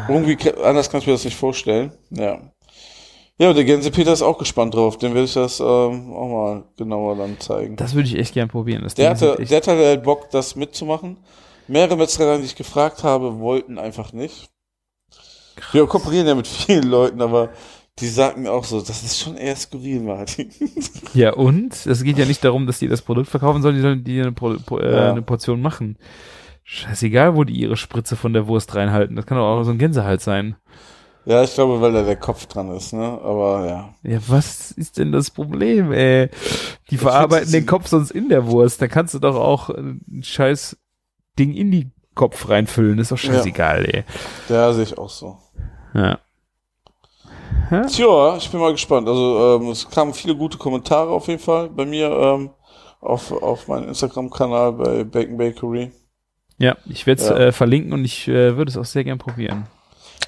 [0.09, 1.91] Irgendwie ka- anders kannst du mir das nicht vorstellen.
[2.09, 2.39] Ja.
[3.39, 4.97] Ja, und der Gänsepeter ist auch gespannt drauf.
[4.97, 7.75] Den werde ich das ähm, auch mal genauer dann zeigen.
[7.75, 8.83] das würde ich echt gern probieren.
[8.83, 11.17] Das Der hatte, echt- der hatte halt Bock, das mitzumachen.
[11.67, 14.49] Mehrere Metzgereien, die ich gefragt habe, wollten einfach nicht.
[15.71, 17.49] Wir kooperieren ja mit vielen Leuten, aber
[17.99, 20.49] die sagten auch so, das ist schon eher skurril, Martin.
[21.13, 21.85] Ja, und?
[21.85, 24.31] Es geht ja nicht darum, dass die das Produkt verkaufen sollen, die sollen die eine,
[24.31, 25.11] Pro, Po- äh, Ja.
[25.11, 25.97] eine Portion machen.
[26.63, 29.15] Scheißegal, wo die ihre Spritze von der Wurst reinhalten.
[29.15, 30.55] Das kann doch auch so ein Gänsehals sein.
[31.25, 33.19] Ja, ich glaube, weil da der Kopf dran ist, ne?
[33.23, 33.93] Aber ja.
[34.11, 36.29] Ja, was ist denn das Problem, ey?
[36.89, 38.81] Die verarbeiten find's- den Kopf sonst in der Wurst.
[38.81, 40.77] Da kannst du doch auch ein scheiß
[41.39, 42.99] Ding in die Kopf reinfüllen.
[42.99, 44.03] ist doch scheißegal, ey.
[44.49, 45.37] Ja, sehe ich auch so.
[45.93, 46.19] Ja.
[47.87, 49.07] Tja, ich bin mal gespannt.
[49.07, 52.51] Also ähm, es kamen viele gute Kommentare auf jeden Fall bei mir ähm,
[53.01, 55.91] auf, auf meinem Instagram-Kanal bei Bacon Bakery.
[56.59, 57.35] Ja, ich werde es Ja.
[57.37, 59.65] äh, verlinken und ich äh, würde es auch sehr gern probieren.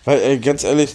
[0.03, 0.93] Weil, ey, ganz ehrlich,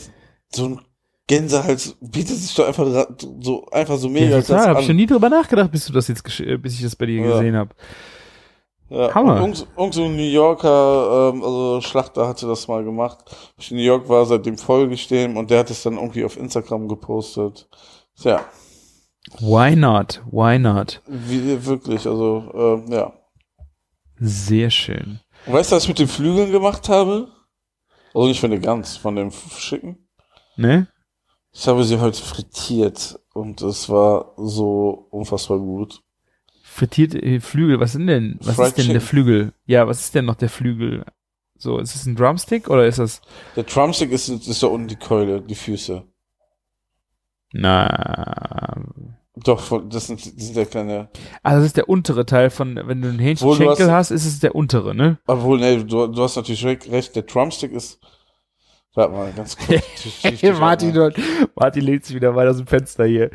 [0.53, 0.80] so ein
[1.26, 3.07] Gänsehals bietet sich doch einfach
[3.41, 6.09] so, einfach so mega Ja, total, habe ich schon nie drüber nachgedacht, bis du das
[6.09, 7.32] jetzt, äh, bis ich das bei dir Ja.
[7.38, 7.74] gesehen habe.
[8.88, 9.34] Ja, Hammer.
[9.36, 13.18] und Irgend, irgend so ein New Yorker, ähm, also Schlachter hatte das mal gemacht.
[13.57, 16.36] Ich in New York war, seitdem folge dem und der hat es dann irgendwie auf
[16.36, 17.68] Instagram gepostet.
[18.20, 18.45] Tja,
[19.38, 20.20] Why not?
[20.30, 21.03] Why not?
[21.07, 23.12] wie, wirklich, also, ähm, ja.
[24.18, 25.20] Sehr schön.
[25.47, 27.28] Weißt du, was ich mit den Flügeln gemacht habe?
[28.15, 30.09] Also nicht von der Gans, von dem Schicken.
[30.57, 30.89] Ne?
[31.53, 36.03] Ich habe sie heute frittiert und es war so unfassbar gut.
[36.63, 39.07] Frittierte äh, Flügel, was sind denn, was Fried ist denn der Chicken.
[39.09, 39.53] Flügel?
[39.67, 41.05] Ja, was ist denn noch der Flügel?
[41.57, 43.21] So, ist es ein Drumstick oder ist das,
[43.57, 46.05] Der Drumstick ist, ist da unten die Keule, die Füße.
[47.53, 48.77] na,
[49.37, 51.09] Doch, das sind, das sind ja keine.
[51.43, 54.11] also das ist der untere Teil von, wenn du einen Wohl, du Hähnchenschenkel hast- hast,
[54.11, 55.18] ist es der untere, ne?
[55.26, 58.01] Obwohl, nee, du, du hast natürlich recht, der Drumstick ist.
[58.95, 59.81] Warte mal, ganz kurz.
[60.24, 61.16] Ich- Martin, dort,
[61.55, 63.31] Martin lehnt sich wieder weit aus dem Fenster hier.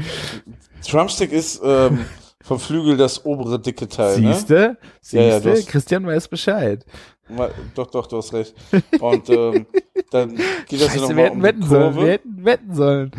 [0.87, 2.05] Drumstick ist ähm,
[2.43, 4.33] vom Flügel das obere dicke Teil, ne?
[4.33, 4.77] Siehste?
[5.11, 5.49] Ja, ja, Siehste?
[5.49, 6.85] du hast- Christian weiß Bescheid.
[7.29, 8.53] Mal- Doch, doch, du hast recht.
[8.99, 9.65] Und ähm,
[10.11, 10.35] dann
[10.67, 11.83] geht das Scheiße, nochmal wir hätten um wetten die sollen.
[11.83, 12.11] Wir Kurve.
[12.11, 13.11] hätten wetten sollen.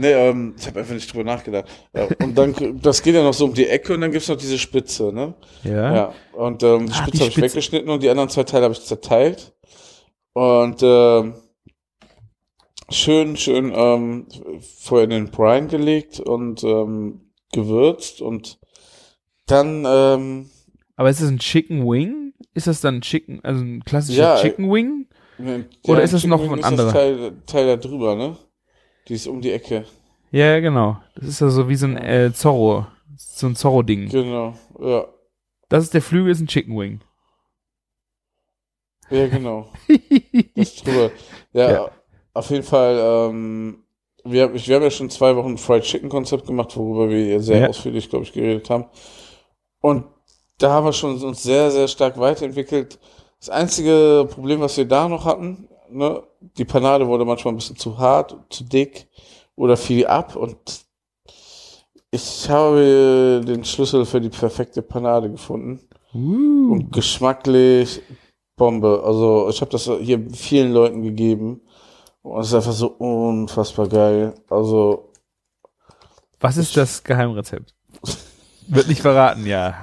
[0.00, 1.66] Nee, ähm, ich habe einfach nicht drüber nachgedacht.
[1.94, 4.36] Ja, und dann, das geht ja noch so um die Ecke und dann gibt's noch
[4.36, 5.34] diese Spitze, ne?
[5.62, 5.94] Ja.
[5.94, 8.72] Ja, und ähm, die Ah, Spitze habe ich weggeschnitten und die anderen zwei Teile habe
[8.74, 9.52] ich zerteilt.
[10.32, 11.34] Und ähm,
[12.90, 14.26] schön, schön ähm,
[14.78, 17.20] vorher in den Brine gelegt und ähm,
[17.52, 18.58] gewürzt und
[19.46, 20.50] dann ähm,
[20.96, 22.32] Aber ist es ein Chicken Wing?
[22.54, 25.08] Ist das dann Chicken, also ein klassischer Ja, Chicken Wing?
[25.38, 26.92] ne, Oder ist das Chicken noch Wing ein das anderer?
[26.92, 28.36] Teil, Teil da drüber, ne?
[29.10, 29.84] Die ist um die Ecke.
[30.30, 30.96] Ja, genau.
[31.16, 32.86] Das ist ja so wie so ein äh, Zorro.
[33.16, 34.08] So ein Zorro-Ding.
[34.08, 35.04] Genau, ja.
[35.68, 37.00] Das ist der Flügel, ist ein Chicken Wing.
[39.10, 39.66] Ja, genau.
[40.54, 41.10] Das drüber.
[41.52, 41.90] Ja, Ja.
[42.34, 43.82] auf jeden Fall, ähm,
[44.24, 47.62] wir, ich, wir haben ja schon zwei Wochen Fried Chicken Konzept gemacht, worüber wir sehr
[47.62, 47.68] Ja.
[47.68, 48.84] ausführlich, glaube ich, geredet haben.
[49.80, 50.04] Und
[50.58, 52.98] da haben wir schon uns sehr, sehr stark weiterentwickelt.
[53.40, 57.76] Das einzige Problem, was wir da noch hatten, ne, die Panade wurde manchmal ein bisschen
[57.76, 59.08] zu hart, zu dick
[59.56, 60.56] oder fiel ab und
[62.12, 65.80] ich habe den Schlüssel für die perfekte Panade gefunden.
[66.12, 66.72] Uh.
[66.72, 68.02] Und geschmacklich
[68.56, 69.02] Bombe.
[69.04, 71.62] Also ich habe das hier vielen Leuten gegeben.
[72.22, 74.34] Und es ist einfach so unfassbar geil.
[74.50, 75.12] Also,
[76.40, 77.74] Was ist das Geheimrezept?
[78.68, 79.74] Wird nicht verraten, ja.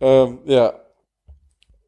[0.00, 0.72] ähm, ja.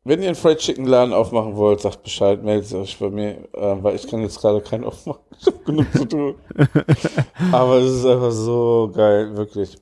[0.06, 3.76] Wenn ihr einen Fried Chicken Laden aufmachen wollt, sagt Bescheid, meldet euch bei mir, äh,
[3.82, 5.22] weil ich kann jetzt gerade keinen aufmachen.
[5.40, 6.34] Ich habe genug zu tun.
[7.52, 9.76] Aber es ist einfach so geil, wirklich.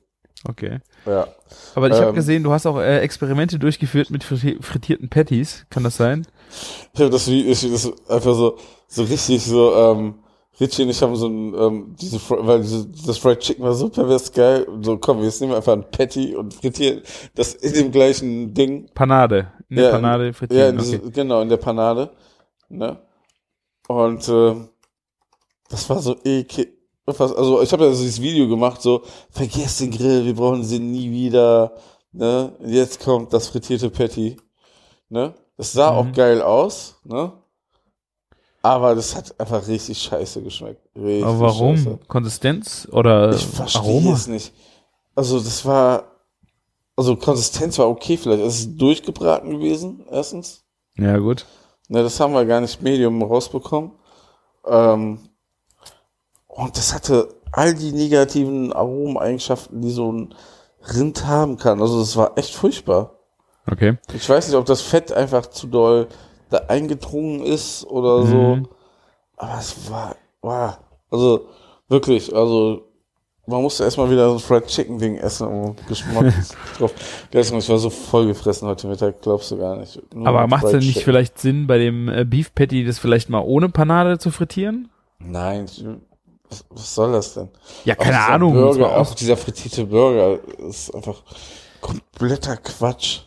[0.47, 0.79] Okay.
[1.05, 1.27] Ja.
[1.75, 2.15] Aber ich habe Ähm.
[2.15, 5.65] gesehen, du hast auch äh, Experimente durchgeführt mit frittierten Patties.
[5.69, 6.25] Kann das sein?
[6.93, 8.57] Ich habe das wie, ich, das einfach so,
[8.87, 10.15] so richtig so, ähm,
[10.59, 13.89] Richie und ich haben so ein, ähm, diese, weil diese, das Fried Chicken war so
[13.89, 14.67] pervers geil.
[14.81, 17.01] So, komm, jetzt nehmen wir einfach ein Patty und frittieren
[17.35, 18.85] das in dem gleichen Ding.
[18.93, 19.51] Panade.
[19.73, 20.77] In der Ja, Panade Ja, frittieren.
[20.77, 21.09] diese, okay.
[21.11, 22.11] genau, in der Panade.
[22.69, 22.95] Ne?
[23.87, 24.69] Und ähm,
[25.69, 26.69] das war so eklig.
[27.07, 29.01] Also ich habe ja dieses Video gemacht, so,
[29.31, 31.73] vergesst den Grill, wir brauchen sie nie wieder.
[32.11, 32.53] Ne?
[32.63, 34.37] Jetzt kommt das frittierte Patty.
[35.09, 35.33] Ne?
[35.57, 35.97] Das sah Mhm.
[35.97, 37.33] auch geil aus, ne?
[38.61, 40.87] Aber das hat einfach richtig scheiße geschmeckt.
[40.95, 41.75] Richtig Aber warum?
[41.77, 41.99] Scheiße.
[42.07, 44.53] Konsistenz oder Ich verstehe es nicht.
[45.15, 46.05] Also das war,
[46.95, 48.43] also Konsistenz war okay vielleicht.
[48.43, 50.63] Es ist durchgebraten gewesen, erstens.
[50.95, 51.45] Ja, gut.
[51.89, 53.91] Ne, das haben wir gar nicht Medium rausbekommen.
[54.65, 55.19] Ähm,
[56.47, 60.35] und das hatte all die negativen Aromeneigenschaften, die so ein
[60.93, 61.81] Rind haben kann.
[61.81, 63.19] Also das war echt furchtbar.
[63.69, 63.97] Okay.
[64.13, 66.07] Ich weiß nicht, ob das Fett einfach zu doll
[66.49, 68.55] da eingedrungen ist oder so.
[68.55, 68.67] Mhm.
[69.37, 70.77] Aber es war, wow.
[71.09, 71.47] Also
[71.87, 72.92] wirklich, also
[73.45, 76.33] man musste erstmal wieder so ein Fried Chicken Ding essen, um Geschmack
[76.77, 76.93] drauf.
[77.31, 79.99] Ich war so voll gefressen heute Mittag, glaubst du gar nicht.
[80.13, 81.03] Nur Aber macht es denn nicht Chicken.
[81.05, 84.89] vielleicht Sinn, bei dem äh, Beef Patty das vielleicht mal ohne Panade zu frittieren?
[85.19, 85.65] Nein,
[86.49, 87.49] was, was soll das denn?
[87.85, 88.53] Ja, Auch keine dieser Ahnung.
[88.53, 91.21] Burger, auch dieser frittierte Burger ist einfach
[91.81, 93.21] kompletter Quatsch.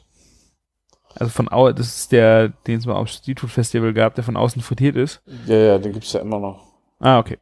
[1.15, 4.25] Also von au das ist der, den es mal auf Street Food Festival gab, der
[4.25, 5.23] von außen frittiert ist.
[5.47, 6.61] Ja, ja, den gibt's ja immer noch.
[7.01, 7.39] Ah, okay.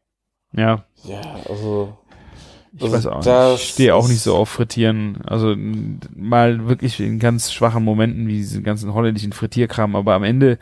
[0.52, 1.96] Ja, Ja, also.
[2.76, 3.16] Ich Also weiß auch
[3.52, 3.60] nicht.
[3.62, 5.20] Ich stehe auch nicht so auf Frittieren.
[5.26, 5.54] Also
[6.16, 10.58] mal wirklich in ganz schwachen Momenten, wie diese ganzen holländischen Frittierkram, aber am Ende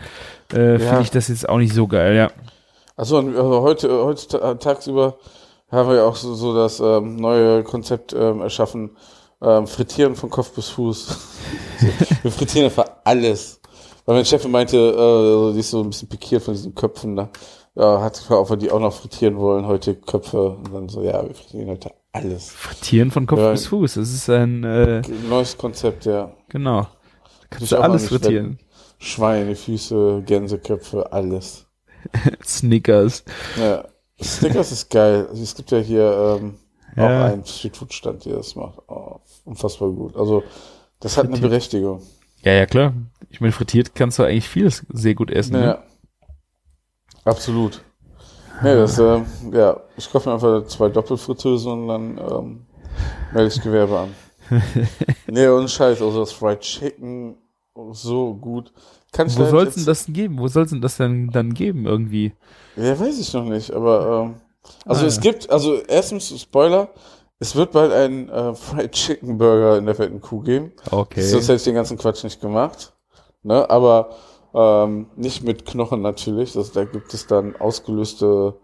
[0.52, 0.78] äh, Ja.
[0.78, 2.30] finde ich das jetzt auch nicht so geil, ja.
[2.96, 5.16] Achso, und also heute, heute ta- tagsüber
[5.70, 8.90] haben wir ja auch so, so das ähm, neue Konzept ähm, erschaffen.
[9.40, 11.18] Ähm, frittieren von Kopf bis Fuß.
[12.22, 13.60] wir frittieren einfach alles.
[14.04, 17.30] Weil mein Chef meinte, äh, die ist so ein bisschen pikiert von diesen Köpfen da.
[17.74, 20.50] Ja, hat gefragt, ob wir die auch noch frittieren wollen, heute Köpfe.
[20.50, 22.50] Und dann so, ja, wir frittieren heute alles.
[22.50, 23.52] Frittieren von Kopf Ja.
[23.52, 23.94] bis Fuß.
[23.94, 26.32] Das ist ein, äh, Neues Konzept, ja.
[26.48, 26.86] genau.
[27.50, 28.58] Kannst du alles frittieren.
[28.98, 31.66] Schweine, Füße, Gänseköpfe, alles.
[32.44, 33.24] Snickers.
[33.58, 33.84] Ja.
[34.22, 35.26] Snickers ist geil.
[35.28, 36.54] Also es gibt ja hier ähm,
[36.96, 37.04] Ja.
[37.04, 38.78] auch einen Streetfood-Stand, der das macht.
[38.88, 40.16] Oh, unfassbar gut.
[40.16, 40.42] Also,
[41.00, 41.38] das hat eine.
[41.38, 42.02] Berechtigung.
[42.42, 42.92] Ja, ja, klar.
[43.30, 45.52] Ich meine, frittiert kannst du eigentlich vieles sehr gut essen.
[45.54, 45.64] Ne?
[45.64, 45.82] Ja.
[47.24, 47.82] Absolut.
[48.62, 52.66] Nee, das, ähm, ja, ich kaufe mir einfach zwei Doppelfritteusen und dann ähm,
[53.32, 54.14] melde ich Gewerbe an.
[55.26, 57.36] nee, und Scheiß, also das Fried Chicken,
[57.92, 58.72] so gut.
[59.12, 60.38] Kann ich Wo soll's jetzt- denn das denn geben?
[60.38, 62.32] Wo soll's denn das denn dann geben irgendwie?
[62.76, 64.34] Ja, weiß ich noch nicht, aber ähm,
[64.86, 65.22] also Ah, es ja.
[65.22, 66.88] gibt, also erstens Spoiler,
[67.38, 70.72] es wird bald einen äh, Fried Chicken Burger in der fetten Kuh geben.
[70.90, 71.22] Okay.
[71.22, 72.92] Sonst hätte ich den ganzen Quatsch nicht gemacht.
[73.42, 73.68] Ne?
[73.68, 74.10] Aber
[74.54, 76.52] ähm, nicht mit Knochen natürlich.
[76.52, 78.54] Das, da gibt es dann ausgelöste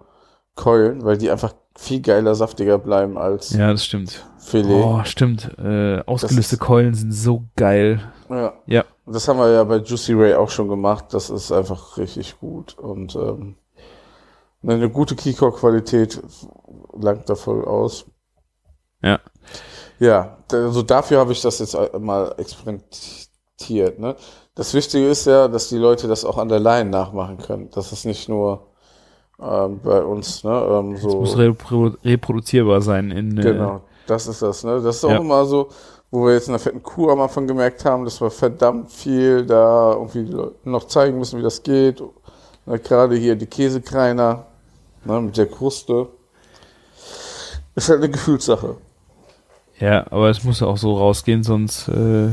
[0.55, 4.27] Keulen, weil die einfach viel geiler, saftiger bleiben als Ja, das stimmt.
[4.39, 4.83] Filet.
[4.83, 5.51] Oh, stimmt.
[5.59, 8.01] Äh, ausgelöste ist- Keulen sind so geil.
[8.29, 8.55] Ja.
[8.67, 8.85] Ja.
[9.07, 11.07] Das haben wir ja bei Juicy Ray auch schon gemacht.
[11.13, 12.77] Das ist einfach richtig gut.
[12.79, 13.57] Und ähm,
[14.63, 16.21] eine gute Keycore-Qualität
[16.93, 18.07] langt da voll aus.
[19.03, 19.21] Ja.
[20.01, 23.99] Ja, also dafür habe ich das jetzt mal experimentiert.
[23.99, 24.17] Ne?
[24.59, 27.71] Das Wichtige ist ja, dass die Leute das auch an der Line nachmachen können.
[27.73, 28.67] Das ist nicht nur
[29.41, 31.21] ähm, bei uns ne, ähm, Es so.
[31.21, 34.65] muss repro reproduzierbar sein in äh, Genau, das ist das.
[34.65, 34.81] Ne?
[34.83, 35.19] Das ist auch Ja.
[35.19, 35.69] immer so,
[36.11, 39.47] wo wir jetzt in der fetten Kuh am Anfang gemerkt haben, dass wir verdammt viel
[39.47, 40.29] da irgendwie
[40.65, 42.03] noch zeigen müssen, wie das geht.
[42.67, 44.47] Ne, Gerade hier die Käsekreiner
[45.05, 46.09] ne, mit der Kruste.
[47.77, 48.75] Ist halt eine Gefühlssache.
[49.81, 52.31] Ja, aber es muss auch so rausgehen, sonst äh,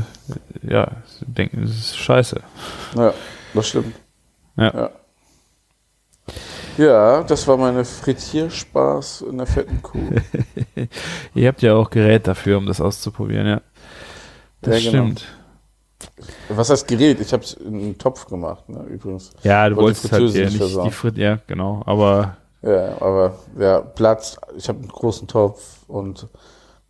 [0.68, 0.90] ja,
[1.20, 2.40] denken, es ist scheiße.
[2.96, 3.14] Ja,
[3.54, 3.94] das stimmt.
[4.56, 4.74] Ja.
[4.74, 4.90] Ja,
[6.76, 10.10] ja das war meine Frittierspaß in der fetten Kuh.
[11.34, 13.60] Ihr habt ja auch Gerät dafür, um das auszuprobieren, ja.
[14.62, 15.04] Das Ja, genau.
[15.04, 15.24] stimmt.
[16.48, 17.20] Was heißt Gerät?
[17.20, 19.30] Ich habe es in einen Topf gemacht, ne, übrigens.
[19.42, 20.84] Ja, du Wollte wolltest halt ja nicht nicht versauen.
[20.84, 26.26] die Frit, ja, genau, aber Ja, aber ja, Platz, ich habe einen großen Topf und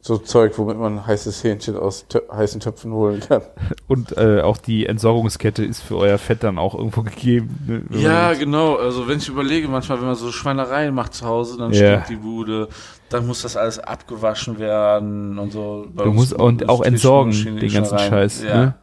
[0.06, 3.42] so Zeug, womit man heißes Hähnchen aus Tö heißen Töpfen holen kann.
[3.88, 7.84] und äh, auch die Entsorgungskette ist für euer Fett dann auch irgendwo gegeben.
[7.90, 7.98] ne?
[7.98, 8.76] Ja, genau.
[8.76, 12.02] Also wenn ich überlege, manchmal, wenn man so Schweinereien macht zu Hause, dann Ja.
[12.04, 12.68] stinkt die Bude,
[13.08, 15.86] dann muss das alles abgewaschen werden und so.
[15.92, 17.98] Bei Du musst und auch entsorgen, den ganzen.
[17.98, 18.54] Scheiß, Ja.
[18.56, 18.74] ne?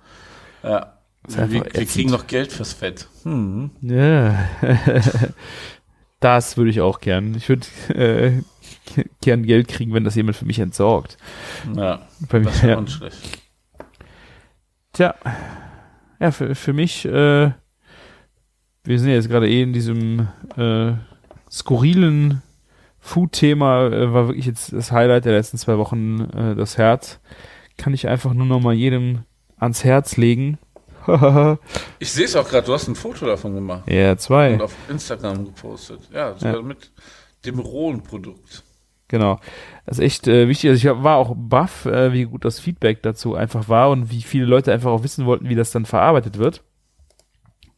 [0.63, 0.93] ja.
[1.25, 3.07] Wir, wir kriegen noch Geld fürs Fett.
[3.23, 3.71] Hm.
[3.81, 4.35] Ja.
[6.19, 7.33] das würde ich auch gern.
[7.35, 8.41] Ich würde äh,
[9.21, 11.17] gern Geld kriegen, wenn das jemand für mich entsorgt.
[11.75, 12.77] Ja, Bei mir, das wäre ja.
[12.77, 13.17] auch nicht schlecht.
[14.93, 15.15] Tja,
[16.19, 17.51] ja, für, für mich, äh,
[18.83, 20.93] wir sind ja jetzt gerade eh in diesem äh,
[21.49, 22.41] skurrilen
[22.99, 27.19] Food-Thema, äh, war wirklich jetzt das Highlight der letzten zwei Wochen äh, das Herz.
[27.77, 29.23] Kann ich einfach nur noch mal jedem
[29.57, 30.57] ans Herz legen.
[31.99, 34.53] Ich sehe es auch gerade, du hast ein Foto davon gemacht ja, zwei.
[34.53, 35.99] und auf Instagram gepostet.
[36.13, 36.61] Ja, sogar Ja.
[36.61, 36.91] mit
[37.45, 38.63] dem rohen Produkt.
[39.13, 39.39] Genau.
[39.85, 40.71] Das ist echt äh, wichtig.
[40.71, 44.23] Also ich war auch baff, äh, wie gut das Feedback dazu einfach war und wie
[44.23, 46.63] viele Leute einfach auch wissen wollten, wie das dann verarbeitet wird.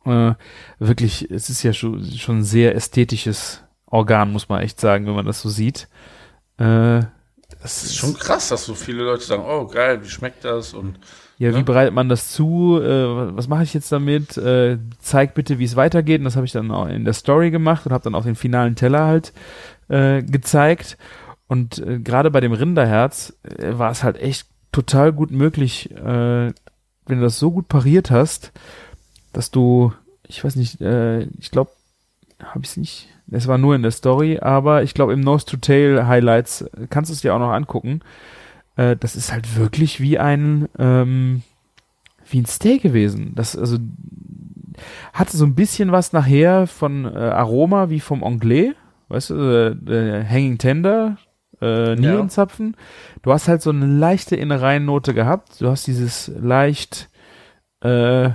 [0.06, 0.36] Äh,
[0.80, 5.16] wirklich, es ist ja schon, schon ein sehr ästhetisches Organ, muss man echt sagen, wenn
[5.16, 5.90] man das so sieht.
[6.57, 7.02] Äh,
[7.62, 10.74] das Es ist schon krass, dass so viele Leute sagen, oh geil, wie schmeckt das?
[10.74, 10.99] Und
[11.38, 11.64] Ja, wie Ne?
[11.66, 12.80] bereitet man das zu?
[12.82, 14.38] Äh, was mache ich jetzt damit?
[14.38, 16.20] Äh, zeig bitte, wie es weitergeht.
[16.20, 18.36] Und das habe ich dann auch in der Story gemacht und habe dann auch den
[18.36, 19.34] finalen Teller halt
[19.90, 20.98] äh, gezeigt.
[21.48, 26.54] Und äh, gerade bei dem Rinderherz äh, war es halt echt total gut möglich, äh,
[27.08, 28.52] wenn du das so gut pariert hast,
[29.32, 29.94] dass du,
[30.28, 31.72] ich weiß nicht, äh, ich glaube,
[32.44, 33.10] habe ich es nicht.
[33.32, 36.88] Es war nur in der Story, aber ich glaube im Nose to Tail Highlights äh,
[36.90, 38.02] kannst du es dir auch noch angucken
[38.76, 41.44] äh, das ist halt wirklich wie ein ähm,
[42.28, 43.34] wie ein Steak gewesen.
[43.36, 43.78] Das also
[45.14, 48.74] hatte so ein bisschen was nachher von äh, Aroma wie vom Anglais,
[49.10, 49.36] weißt du,
[49.88, 51.18] äh, Hanging Tender,
[51.61, 52.76] äh, Nierenzapfen.
[53.22, 55.61] Du hast halt so eine leichte Innereiennote gehabt.
[55.61, 57.10] Du hast dieses leicht
[57.82, 58.32] äh,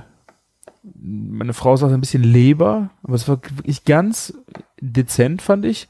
[0.82, 4.34] meine Frau sagt ein bisschen Leber, aber es war wirklich ganz
[4.80, 5.88] dezent, fand ich.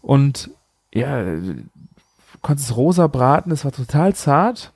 [0.00, 0.50] Und
[0.92, 1.24] ja,
[2.40, 4.72] konntest es rosa braten, es war total zart.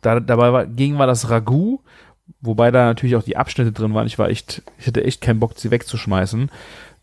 [0.00, 1.80] Da, dabei war, gegen war das Ragout,
[2.40, 4.06] wobei da natürlich auch die Abschnitte drin waren.
[4.06, 6.50] Ich war echt, ich hatte echt keinen Bock, sie wegzuschmeißen.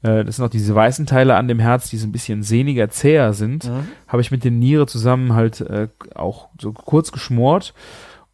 [0.06, 2.90] Äh, das sind auch diese weißen Teile an dem Herz, die so ein bisschen sehniger,
[2.90, 3.70] zäher sind.
[4.08, 7.74] Habe ich mit den Niere zusammen halt äh, auch so kurz geschmort.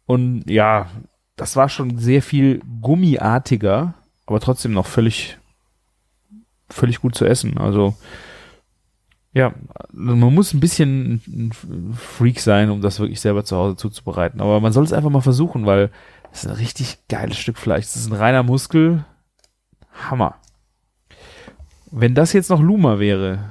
[0.04, 0.86] Und ja,
[1.36, 3.94] das war schon sehr viel gummiartiger,
[4.26, 5.38] aber trotzdem noch völlig,
[6.68, 7.56] völlig gut zu essen.
[7.56, 7.94] Also,
[9.32, 9.54] ja,
[9.92, 11.52] man muss ein bisschen ein
[11.94, 14.42] Freak sein, um das wirklich selber zu Hause zuzubereiten.
[14.42, 15.90] Aber man soll es einfach mal versuchen, weil
[16.32, 17.86] es ist ein richtig geiles Stück Fleisch.
[17.86, 19.06] Es ist ein reiner Muskel.
[20.10, 20.36] Hammer.
[21.94, 23.50] Wenn das jetzt noch Luma wäre,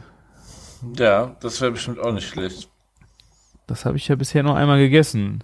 [0.97, 2.69] Ja, das wäre bestimmt auch nicht schlecht.
[3.67, 5.43] das habe ich ja bisher nur einmal gegessen.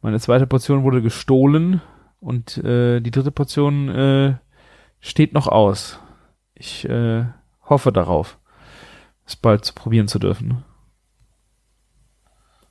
[0.00, 1.82] Meine zweite Portion wurde gestohlen
[2.20, 4.34] und äh, die dritte Portion äh,
[5.00, 5.98] steht noch aus.
[6.54, 7.24] Ich äh,
[7.68, 8.38] hoffe darauf,
[9.26, 10.62] es bald zu probieren zu dürfen.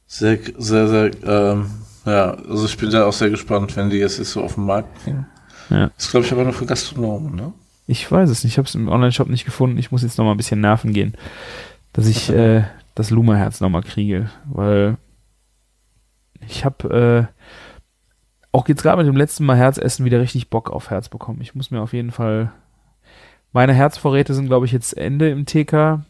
[0.06, 1.70] Sehr, sehr, sehr, ähm,
[2.06, 5.04] ja, also ich bin da auch sehr gespannt, wenn die jetzt so auf den Markt
[5.04, 5.26] bringen.
[5.70, 5.90] Ja.
[5.98, 7.54] Das glaube ich aber nur für Gastronomen, ne?
[7.88, 8.54] Ich weiß es nicht.
[8.54, 9.78] Ich habe es im Online-Shop nicht gefunden.
[9.78, 11.16] Ich muss jetzt noch mal ein bisschen nerven gehen,
[11.92, 12.64] dass ich äh,
[12.96, 14.98] das Luma-Herz noch mal kriege, weil
[16.48, 17.44] ich habe äh,
[18.52, 21.42] auch jetzt gerade mit dem letzten Mal Herzessen wieder richtig Bock auf Herz bekommen.
[21.42, 22.52] Ich muss mir auf jeden Fall
[23.52, 26.04] meine Herzvorräte sind, glaube ich, jetzt Ende im TK,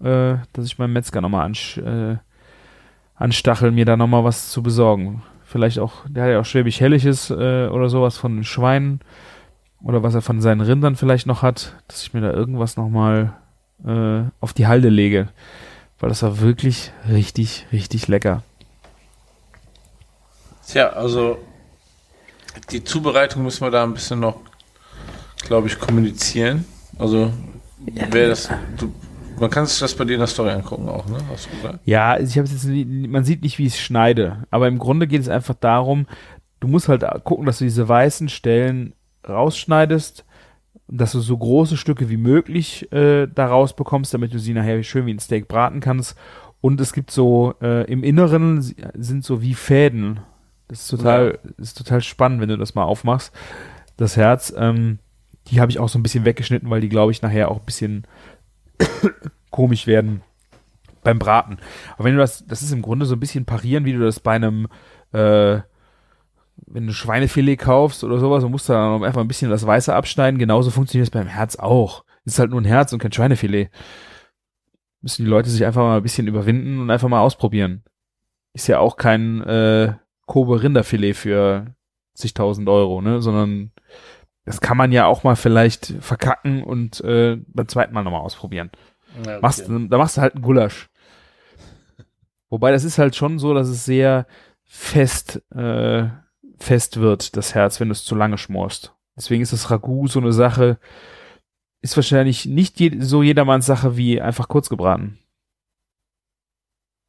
[0.00, 2.16] äh, dass ich meinem Metzger noch mal ansch äh,
[3.14, 5.22] anstachel, mir da noch mal was zu besorgen.
[5.44, 9.00] Vielleicht auch, der hat ja auch Schwäbisch Helliges äh, oder sowas von den Schweinen
[9.82, 13.34] oder was er von seinen Rindern vielleicht noch hat, dass ich mir da irgendwas nochmal
[13.84, 15.28] äh, auf die Halde lege.
[16.00, 18.42] Weil das war wirklich richtig, richtig lecker.
[20.66, 21.38] Tja, also
[22.70, 24.40] die Zubereitung müssen wir da ein bisschen noch,
[25.40, 26.64] glaube ich, kommunizieren.
[26.98, 27.32] Also
[28.10, 28.92] wer das, du,
[29.40, 31.18] man kann sich das bei dir in der Story angucken auch, ne?
[31.30, 31.78] Hast du gesagt?
[31.84, 35.06] Ja, ich habe jetzt nie, man sieht nicht, wie ich es schneide, aber im Grunde
[35.06, 36.06] geht es einfach darum,
[36.60, 38.94] du musst halt gucken, dass du diese weißen Stellen
[39.26, 40.24] rausschneidest,
[40.88, 45.06] dass du so große Stücke wie möglich äh, da rausbekommst, damit du sie nachher schön
[45.06, 46.16] wie ein Steak braten kannst.
[46.60, 50.20] Und es gibt so äh, im Inneren sind so wie Fäden.
[50.66, 53.32] Das ist total, ist total spannend, wenn du das mal aufmachst.
[53.96, 54.98] Das Herz, ähm,
[55.48, 57.64] die habe ich auch so ein bisschen weggeschnitten, weil die, glaube ich, nachher auch ein
[57.64, 58.06] bisschen
[59.50, 60.22] komisch werden
[61.02, 61.58] beim Braten.
[61.94, 64.20] Aber wenn du das, das ist im Grunde so ein bisschen parieren, wie du das
[64.20, 64.68] bei einem,
[65.12, 65.60] äh,
[66.66, 69.94] wenn du Schweinefilet kaufst oder sowas, dann musst du dann einfach ein bisschen das Weiße
[69.94, 70.38] abschneiden.
[70.38, 72.04] Genauso funktioniert es beim Herz auch.
[72.24, 73.70] Es ist halt nur ein Herz und kein Schweinefilet.
[75.00, 77.84] Müssen die Leute sich einfach mal ein bisschen überwinden und einfach mal ausprobieren.
[78.52, 79.94] Ist ja auch kein äh,
[80.26, 81.74] Kobe Rinderfilet für
[82.14, 83.72] zigtausend Euro, ne, sondern
[84.44, 88.70] das kann man ja auch mal vielleicht verkacken und äh, beim zweiten Mal nochmal ausprobieren.
[89.24, 89.38] Ja, okay.
[89.42, 90.88] Machst, da machst du halt einen Gulasch.
[92.50, 94.26] Wobei das ist halt schon so, dass es sehr
[94.64, 96.08] fest, äh,
[96.58, 98.94] fest wird, das Herz, wenn du es zu lange schmorst.
[99.16, 100.78] Deswegen ist das Ragout so eine Sache,
[101.80, 105.18] ist wahrscheinlich nicht je, so jedermanns Sache wie einfach kurz gebraten.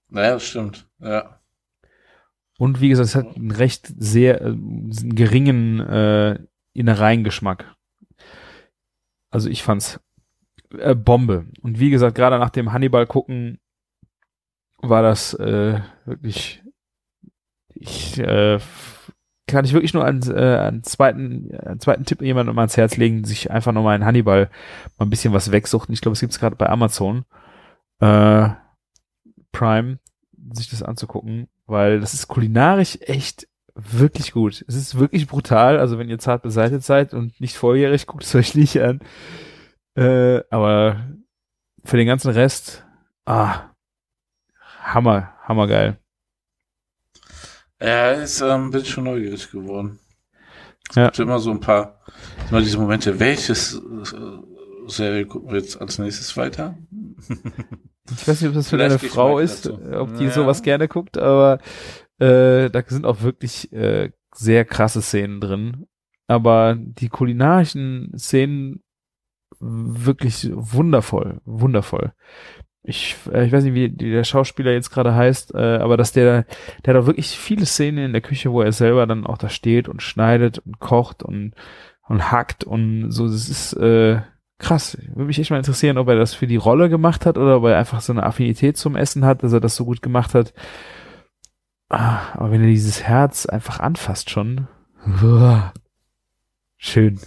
[0.09, 0.87] Naja, das stimmt.
[0.99, 1.39] Ja.
[2.57, 6.39] Und wie gesagt, es hat einen recht sehr äh, einen geringen äh,
[6.73, 7.75] Innereiengeschmack.
[9.31, 9.99] Also ich fand's
[10.77, 11.45] äh, Bombe.
[11.61, 13.59] Und wie gesagt, gerade nach dem Hannibal gucken
[14.81, 16.63] war das äh, wirklich
[17.73, 18.59] ich äh,
[19.49, 22.97] kann ich wirklich nur einen, äh, einen zweiten einen zweiten Tipp jemandem mal ans Herz
[22.97, 24.49] legen, sich einfach nochmal in Hannibal
[24.97, 25.93] mal ein bisschen was wegsuchten.
[25.93, 27.25] Ich glaube, es gibt's gerade bei Amazon
[27.99, 28.49] äh,
[29.51, 29.99] Prime,
[30.53, 34.63] sich das anzugucken, weil das ist kulinarisch echt wirklich gut.
[34.67, 38.35] Es ist wirklich brutal, also wenn ihr zart beseitigt seid und nicht volljährig, guckt es
[38.35, 38.99] euch nicht an.
[39.95, 41.07] Äh, aber
[41.83, 42.85] für den ganzen Rest,
[43.25, 43.69] ah,
[44.83, 45.97] Hammer, hammergeil.
[47.81, 49.99] Ja, jetzt ähm, bin ich schon neugierig geworden.
[50.89, 51.05] Es Ja.
[51.05, 51.99] gibt immer so ein paar,
[52.49, 53.79] immer diese Momente, welches äh,
[54.87, 56.77] Serie gucken wir jetzt als nächstes weiter?
[58.11, 59.79] Ich weiß nicht, ob das für Vielleicht deine Frau ist, dazu.
[59.83, 60.31] äh, ob die Ja.
[60.31, 61.59] sowas gerne guckt, aber
[62.17, 65.85] äh, da sind auch wirklich äh, sehr krasse Szenen drin.
[66.27, 68.81] Aber die kulinarischen Szenen
[69.59, 72.13] wirklich wundervoll, wundervoll.
[72.83, 76.45] Ich, äh, ich weiß nicht, wie der Schauspieler jetzt gerade heißt, äh, aber dass der,
[76.85, 79.49] der hat auch wirklich viele Szenen in der Küche, wo er selber dann auch da
[79.49, 81.53] steht und schneidet und kocht und,
[82.07, 83.27] und hackt und so.
[83.27, 84.21] Das ist äh,
[84.59, 84.97] krass.
[85.09, 87.65] Würde mich echt mal interessieren, ob er das für die Rolle gemacht hat oder ob
[87.65, 90.53] er einfach so eine Affinität zum Essen hat, dass er das so gut gemacht hat.
[91.89, 94.67] Ah, aber wenn er dieses Herz einfach anfasst schon.
[96.81, 97.19] Schön.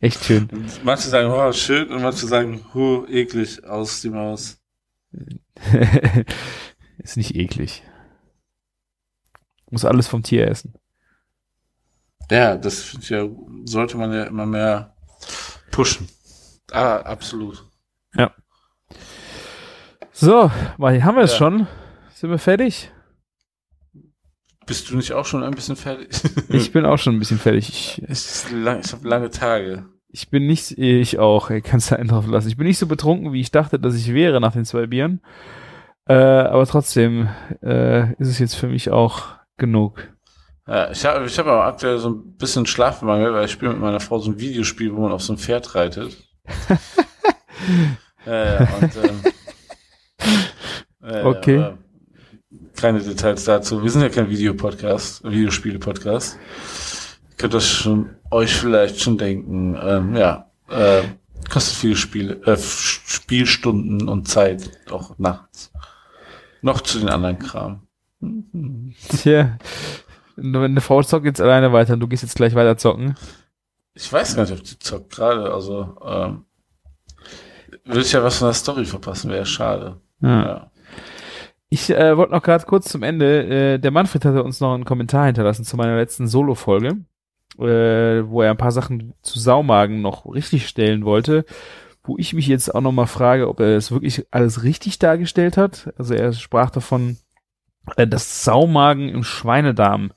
[0.00, 0.48] Echt schön.
[0.50, 4.62] Und manche sagen, oh, schön, und manche sagen, huh, eklig, aus die Maus.
[6.98, 7.82] ist nicht eklig.
[9.70, 10.74] Muss alles vom Tier essen.
[12.30, 13.28] Ja, das finde ich ja,
[13.64, 14.94] sollte man ja immer mehr
[15.70, 16.08] pushen.
[16.70, 17.64] Ah, absolut.
[20.16, 20.48] So,
[20.78, 21.38] Martin, haben wir es Ja.
[21.38, 21.66] schon?
[22.14, 22.92] Sind wir fertig?
[24.66, 26.08] Bist du nicht auch schon ein bisschen fertig?
[26.48, 27.68] Ich bin auch schon ein bisschen fertig.
[27.68, 29.84] Ich, ich, lang, ich habe lange Tage.
[30.08, 32.48] ich bin nicht, ich auch, ey, kannst du einen drauf lassen.
[32.48, 35.20] Ich bin nicht so betrunken, wie ich dachte, dass ich wäre nach den zwei Bieren.
[36.06, 37.28] Äh, aber trotzdem
[37.62, 39.22] äh, ist es jetzt für mich auch
[39.56, 40.08] genug.
[40.66, 43.80] Ja, ich habe ich hab aber aktuell so ein bisschen Schlafmangel, weil ich spiele mit
[43.80, 46.16] meiner Frau so ein Videospiel, wo man auf so einem Pferd reitet.
[48.26, 49.20] ja, ja, und, ähm,
[51.02, 51.58] äh, Okay.
[51.58, 51.78] aber
[52.84, 53.82] Keine Details dazu.
[53.82, 56.38] Wir sind ja kein Videopodcast, Videospiele-Podcast.
[57.30, 59.74] Ihr könnt das schon, euch vielleicht schon denken.
[59.82, 61.00] Ähm, ja, äh,
[61.48, 65.72] kostet viele Spiele, äh, Spielstunden und Zeit, auch nachts.
[66.60, 67.86] Noch zu den anderen Kram.
[69.08, 69.56] Tja,
[70.36, 73.14] nur eine Frau zockt jetzt alleine weiter und du gehst jetzt gleich weiter zocken.
[73.94, 75.54] Ich weiß gar nicht, ob die zockt gerade.
[75.54, 76.44] Also, ähm,
[77.86, 80.02] würde ich ja was von der Story verpassen, wäre schade.
[80.20, 80.44] Ja.
[80.44, 80.70] Ja.
[81.74, 84.84] Ich äh, wollte noch gerade kurz zum Ende, äh, der Manfred hatte uns noch einen
[84.84, 86.98] Kommentar hinterlassen zu meiner letzten Solo-Folge,
[87.58, 91.44] äh, wo er ein paar Sachen zu Saumagen noch richtig stellen wollte,
[92.04, 95.56] wo ich mich jetzt auch noch mal frage, ob er das wirklich alles richtig dargestellt
[95.56, 95.92] hat.
[95.98, 97.16] Also er sprach davon,
[97.96, 100.12] äh, dass Saumagen im Schweinedarm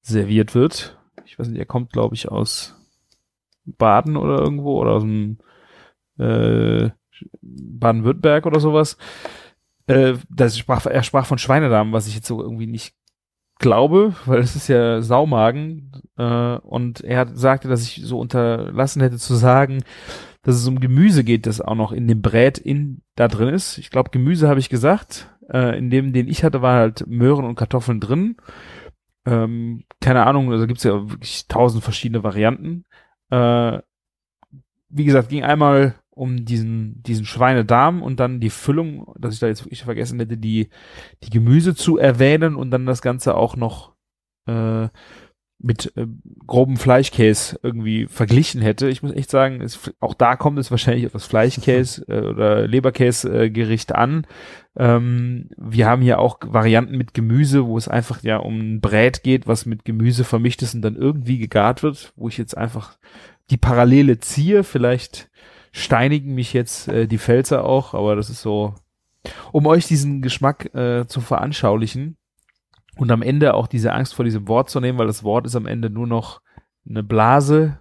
[0.00, 0.98] serviert wird.
[1.24, 2.74] Ich weiß nicht, er kommt, glaube ich, aus
[3.64, 5.38] Baden oder irgendwo oder aus dem
[6.18, 6.90] äh,
[7.42, 8.96] Baden-Württemberg oder sowas.
[9.90, 12.94] Äh, das sprach, er sprach von Schweinedarm, was ich jetzt so irgendwie nicht
[13.58, 15.92] glaube, weil es ist ja Saumagen.
[16.16, 19.82] Äh, und er hat, sagte, dass ich so unterlassen hätte zu sagen,
[20.42, 23.78] dass es um Gemüse geht, das auch noch in dem Brät in da drin ist.
[23.78, 25.28] Ich glaube, Gemüse habe ich gesagt.
[25.52, 28.36] Äh, in dem, den ich hatte, waren halt Möhren und Kartoffeln drin.
[29.26, 32.84] Ähm, keine Ahnung, also gibt's ja wirklich tausend verschiedene Varianten.
[33.30, 33.80] Äh,
[34.88, 39.46] wie gesagt, ging einmal um diesen, diesen Schweinedarm und dann die Füllung, dass ich da
[39.46, 40.68] jetzt wirklich vergessen hätte, die,
[41.24, 43.94] die Gemüse zu erwähnen und dann das Ganze auch noch
[44.46, 44.88] äh,
[45.58, 46.06] mit äh,
[46.46, 48.90] groben Fleischkäse irgendwie verglichen hätte.
[48.90, 52.66] Ich muss echt sagen, es, auch da kommt es wahrscheinlich auf das Fleischkäse äh, oder
[52.66, 54.26] Leberkäse-Gericht an.
[54.76, 59.22] Ähm, wir haben hier auch Varianten mit Gemüse, wo es einfach ja um ein Brät
[59.22, 62.98] geht, was mit Gemüse vermischt ist und dann irgendwie gegart wird, wo ich jetzt einfach
[63.48, 64.64] die Parallele ziehe.
[64.64, 65.29] Vielleicht
[65.72, 68.74] steinigen mich jetzt äh, die Pfälzer auch, aber das ist so,
[69.52, 72.16] um euch diesen Geschmack äh, zu veranschaulichen
[72.96, 75.56] und am Ende auch diese Angst vor diesem Wort zu nehmen, weil das Wort ist
[75.56, 76.40] am Ende nur noch
[76.88, 77.78] eine Blase,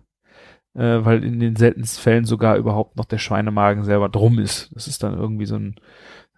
[0.75, 4.71] äh, weil in den seltensten Fällen sogar überhaupt noch der Schweinemagen selber drum ist.
[4.75, 5.75] Das ist dann irgendwie so ein,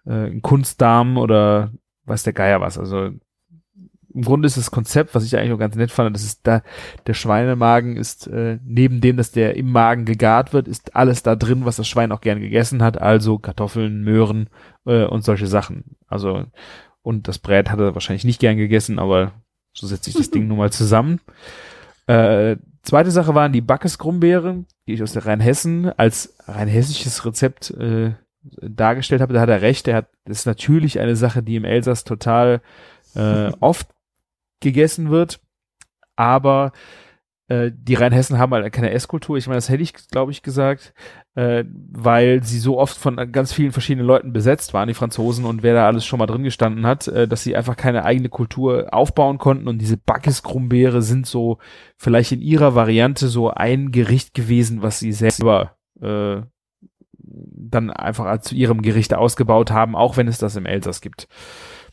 [0.06, 1.72] äh, ein Kunstdarm oder
[2.04, 2.78] weiß der Geier was.
[2.78, 3.10] Also
[4.14, 6.62] im Grunde ist das Konzept, was ich eigentlich auch ganz nett fand, das ist da,
[7.06, 11.36] der Schweinemagen ist, äh, neben dem, dass der im Magen gegart wird, ist alles da
[11.36, 14.48] drin, was das Schwein auch gern gegessen hat, also Kartoffeln, Möhren
[14.86, 15.96] äh, und solche Sachen.
[16.06, 16.44] Also,
[17.02, 19.32] und das Brät hat er wahrscheinlich nicht gern gegessen, aber
[19.72, 21.20] so setzt sich das Ding nun mal zusammen.
[22.06, 28.12] Äh, zweite Sache waren die Backesgrumbeere, die ich aus der Rheinhessen als rheinhessisches Rezept äh,
[28.60, 29.32] dargestellt habe.
[29.32, 32.60] Da hat er recht, er hat, das ist natürlich eine Sache, die im Elsass total
[33.14, 33.88] äh, oft
[34.62, 35.40] gegessen wird,
[36.16, 36.72] aber
[37.48, 39.36] äh, die Rheinhessen haben halt keine Esskultur.
[39.36, 40.94] Ich meine, das hätte ich, glaube ich, gesagt,
[41.34, 45.62] äh, weil sie so oft von ganz vielen verschiedenen Leuten besetzt waren, die Franzosen und
[45.62, 48.88] wer da alles schon mal drin gestanden hat, äh, dass sie einfach keine eigene Kultur
[48.92, 51.58] aufbauen konnten und diese Backesgrumbeere sind so
[51.96, 56.42] vielleicht in ihrer Variante so ein Gericht gewesen, was sie selber äh,
[57.18, 61.28] dann einfach zu ihrem Gericht ausgebaut haben, auch wenn es das im Elsass gibt.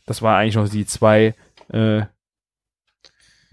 [0.06, 1.34] Das war eigentlich noch die zwei
[1.68, 2.02] äh,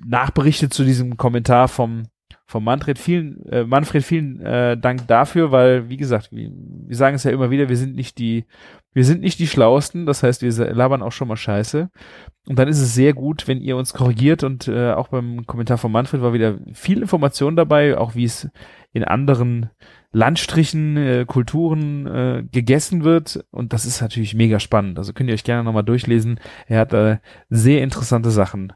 [0.05, 2.03] Nachberichte zu diesem Kommentar vom
[2.47, 2.97] vom Manfred.
[2.97, 7.31] Vielen, äh, Manfred, vielen äh, Dank dafür, weil, wie gesagt, wir, wir sagen es ja
[7.31, 8.45] immer wieder, wir sind nicht die,
[8.93, 11.89] wir sind nicht die Schlauesten, das heißt, wir labern auch schon mal Scheiße.
[12.47, 15.77] Und dann ist es sehr gut, wenn ihr uns korrigiert und äh, auch beim Kommentar
[15.77, 18.49] von Manfred war wieder viel Information dabei, auch wie es
[18.93, 19.69] in anderen
[20.13, 23.43] Landstrichen, äh, Kulturen äh, gegessen wird.
[23.51, 24.97] Und das ist natürlich mega spannend.
[24.97, 26.39] Also könnt ihr euch gerne nochmal durchlesen.
[26.67, 27.17] Er hat äh,
[27.49, 28.71] sehr interessante Sachen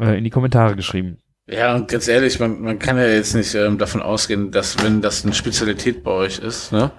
[0.00, 1.18] äh, in die Kommentare geschrieben.
[1.46, 5.02] Ja, und ganz ehrlich, man, man kann ja jetzt nicht ähm, davon ausgehen, dass wenn
[5.02, 6.92] das eine Spezialität bei euch ist, ne,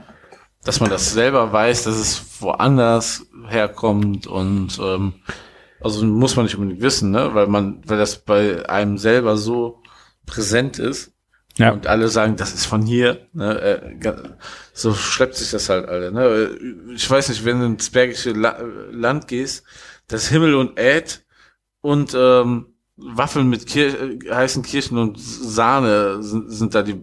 [0.65, 5.13] dass man das selber weiß, dass es woanders herkommt und ähm,
[5.79, 9.81] also muss man nicht unbedingt wissen, ne, weil man, weil das bei einem selber so
[10.25, 11.13] präsent ist
[11.57, 11.71] Ja.
[11.71, 14.13] und alle sagen, das ist von hier, ne, äh,
[14.73, 16.51] so schleppt sich das halt alle, ne.
[16.95, 18.57] Ich weiß nicht, wenn du ins Bergische La
[18.91, 19.63] Land gehst,
[20.07, 21.25] das Himmel und Äd
[21.81, 27.01] und ähm, Waffeln mit Kir äh, heißen Kirchen und Sahne sind, sind da die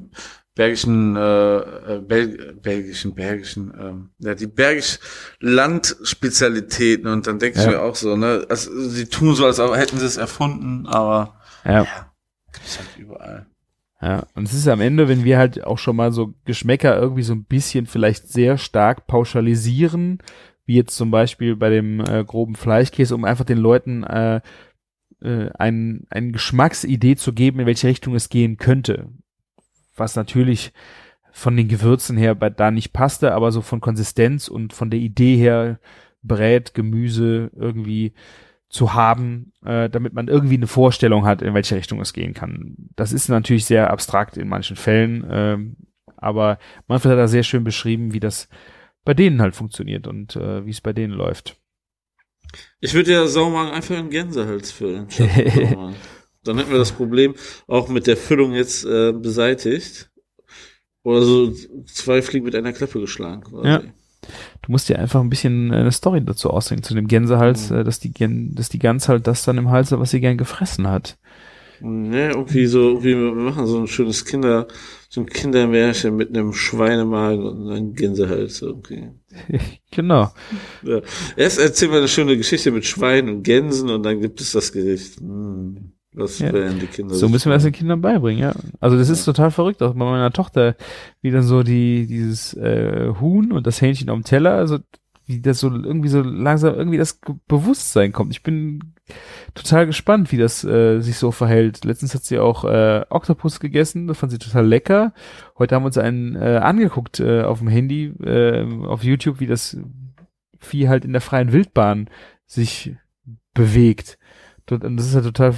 [0.55, 4.99] bergischen, äh, äh, Bel belgischen, belgischen, ähm, ja, die bergisch
[5.41, 7.71] Landspezialitäten und dann denke ich Ja.
[7.73, 11.87] mir auch so, ne, also sie tun so, als hätten sie es erfunden, aber Ja.
[12.53, 13.47] gibt's halt überall.
[14.03, 17.23] Ja, und es ist am Ende, wenn wir halt auch schon mal so Geschmäcker irgendwie
[17.23, 20.19] so ein bisschen vielleicht sehr stark pauschalisieren,
[20.65, 24.41] wie jetzt zum Beispiel bei dem äh, groben Fleischkäse, um einfach den Leuten äh,
[25.22, 29.09] äh, ein, eine Geschmacksidee zu geben, in welche Richtung es gehen könnte.
[29.97, 30.72] Was natürlich
[31.32, 35.01] von den Gewürzen her bei, da nicht passte, aber so von Konsistenz und von der
[35.01, 35.78] Idee her
[36.22, 38.14] Brät, Gemüse irgendwie
[38.68, 42.76] zu haben, äh, damit man irgendwie eine Vorstellung hat, in welche Richtung es gehen kann.
[42.94, 45.76] Das ist natürlich sehr abstrakt in manchen Fällen, ähm,
[46.16, 48.48] aber Manfred hat da sehr schön beschrieben, wie das
[49.05, 51.56] bei denen halt funktioniert und äh, wie es bei denen läuft.
[52.81, 55.06] Ich würde ja Saumagen einfach in Gänsehals füllen.
[56.44, 57.35] Dann hätten wir das Problem
[57.66, 60.10] auch mit der Füllung jetzt äh, beseitigt.
[61.02, 61.52] Oder so
[61.86, 63.43] zwei Fliegen mit einer Klappe geschlagen.
[63.43, 63.68] quasi.
[63.68, 63.82] Ja.
[64.62, 67.77] Du musst dir einfach ein bisschen äh, eine Story dazu ausdenken, zu dem Gänsehals, Mhm.
[67.78, 70.20] äh, dass die, Gen dass die Gans halt das dann im Hals hat, was sie
[70.20, 71.16] gern gefressen hat.
[71.81, 74.68] Ne, irgendwie so, irgendwie, wir machen so ein schönes Kinder,
[75.12, 79.09] so ein Kindermärchen mit einem Schweinemagen und einem Gänsehals irgendwie.
[79.91, 80.31] genau.
[80.85, 81.01] Ja.
[81.37, 84.70] Erst erzählen wir eine schöne Geschichte mit Schweinen und Gänsen und dann gibt es das
[84.73, 85.19] Gericht.
[85.19, 86.53] Hm, was Ja.
[86.53, 87.73] werden die Kinder So müssen wir das den.
[87.73, 88.55] Kindern beibringen, ja.
[88.78, 90.77] Also das ist total verrückt, auch bei meiner Tochter,
[91.23, 94.78] wie dann so die, dieses äh, Huhn und das Hähnchen auf dem Teller, also
[95.31, 98.32] wie das so irgendwie so langsam irgendwie das Bewusstsein kommt.
[98.32, 98.94] Ich bin
[99.55, 101.85] total gespannt, wie das äh, sich so verhält.
[101.85, 105.12] Letztens hat sie auch äh, Oktopus gegessen, das fand sie total lecker.
[105.59, 109.47] Heute haben wir uns einen äh, angeguckt äh, auf dem Handy, äh, auf YouTube, wie
[109.47, 109.77] das
[110.59, 112.11] Vieh halt in der freien Wildbahn
[112.44, 112.97] sich
[113.55, 114.19] bewegt.
[114.69, 115.55] Und das ist ja total,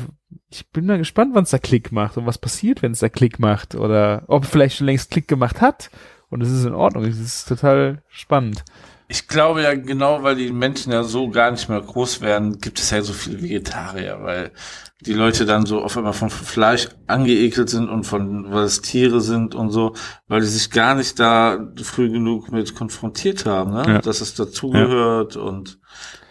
[0.51, 3.09] ich bin mal gespannt, wann es da Klick macht und was passiert, wenn es da
[3.09, 5.90] Klick macht oder ob vielleicht schon längst Klick gemacht hat
[6.31, 7.05] und es ist in Ordnung.
[7.05, 8.65] Es ist total spannend.
[9.12, 12.78] Ich glaube ja genau, weil die Menschen ja so gar nicht mehr groß werden, gibt
[12.78, 14.52] es ja so viele Vegetarier, weil
[15.01, 19.20] die Leute dann so auf einmal von Fleisch angeekelt sind und von, weil es Tiere
[19.20, 19.93] sind und so,
[20.28, 23.84] weil die sich gar nicht da früh genug mit konfrontiert haben, ne?
[23.86, 23.98] Ja.
[23.98, 25.78] dass es dazugehört und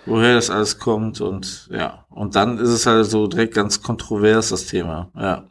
[0.07, 2.05] woher das alles kommt und ja.
[2.09, 5.47] Und dann ist es halt so direkt ganz kontrovers, das Thema, ja.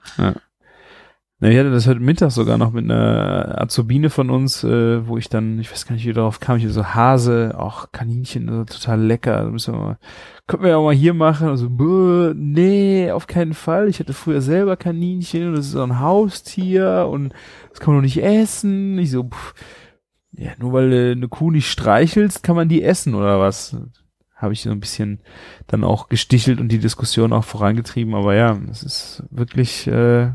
[1.42, 5.16] Na, ich hatte das heute Mittag sogar noch mit einer Azubine von uns, äh, wo
[5.16, 8.64] ich dann, ich weiß gar nicht, wie darauf kam, ich so Hase, auch Kaninchen, so
[8.64, 9.44] total lecker.
[9.50, 9.98] Müssen wir mal,
[10.46, 11.48] können wir ja auch mal hier machen.
[11.48, 13.88] Also, bäh, nee, auf keinen Fall.
[13.88, 17.32] Ich hatte früher selber Kaninchen und das ist so ein Haustier und
[17.70, 18.98] das kann man doch nicht essen.
[18.98, 19.54] Ich so, pff,
[20.32, 23.78] ja, nur weil du eine Kuh nicht streichelst, kann man die essen oder was?
[24.36, 25.20] Habe ich so ein bisschen
[25.66, 28.14] dann auch gestichelt und die Diskussion auch vorangetrieben.
[28.14, 30.32] Aber ja, es ist wirklich äh,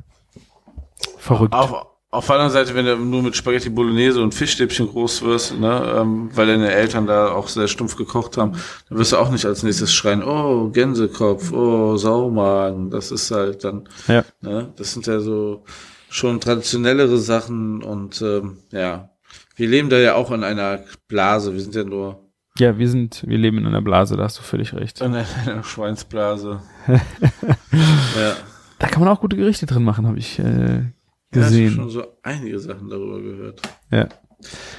[1.18, 1.54] verrückt.
[1.54, 5.60] Auf, auf der anderen Seite, wenn du nur mit Spaghetti Bolognese und Fischstäbchen groß wirst,
[5.60, 8.54] ne, ähm, weil deine Eltern da auch sehr stumpf gekocht haben,
[8.90, 12.90] dann wirst du auch nicht als nächstes schreien, oh, Gänsekopf, oh, Saumagen.
[12.90, 14.24] Das ist halt dann, Ja.
[14.42, 15.64] ne, das sind ja so
[16.10, 19.10] schon traditionellere Sachen und ähm, ja,
[19.58, 21.52] wir leben da ja auch in einer Blase.
[21.54, 22.22] Wir sind ja nur
[22.58, 25.02] Ja, wir sind, wir leben in einer Blase, da hast du völlig recht.
[25.02, 26.62] in einer Schweinsblase.
[26.88, 28.36] ja.
[28.80, 31.72] Da kann man auch gute Gerichte drin machen, habe ich äh, Ja, ich habe gesehen.
[31.72, 33.62] schon so einige Sachen darüber gehört.
[33.92, 34.08] Ja.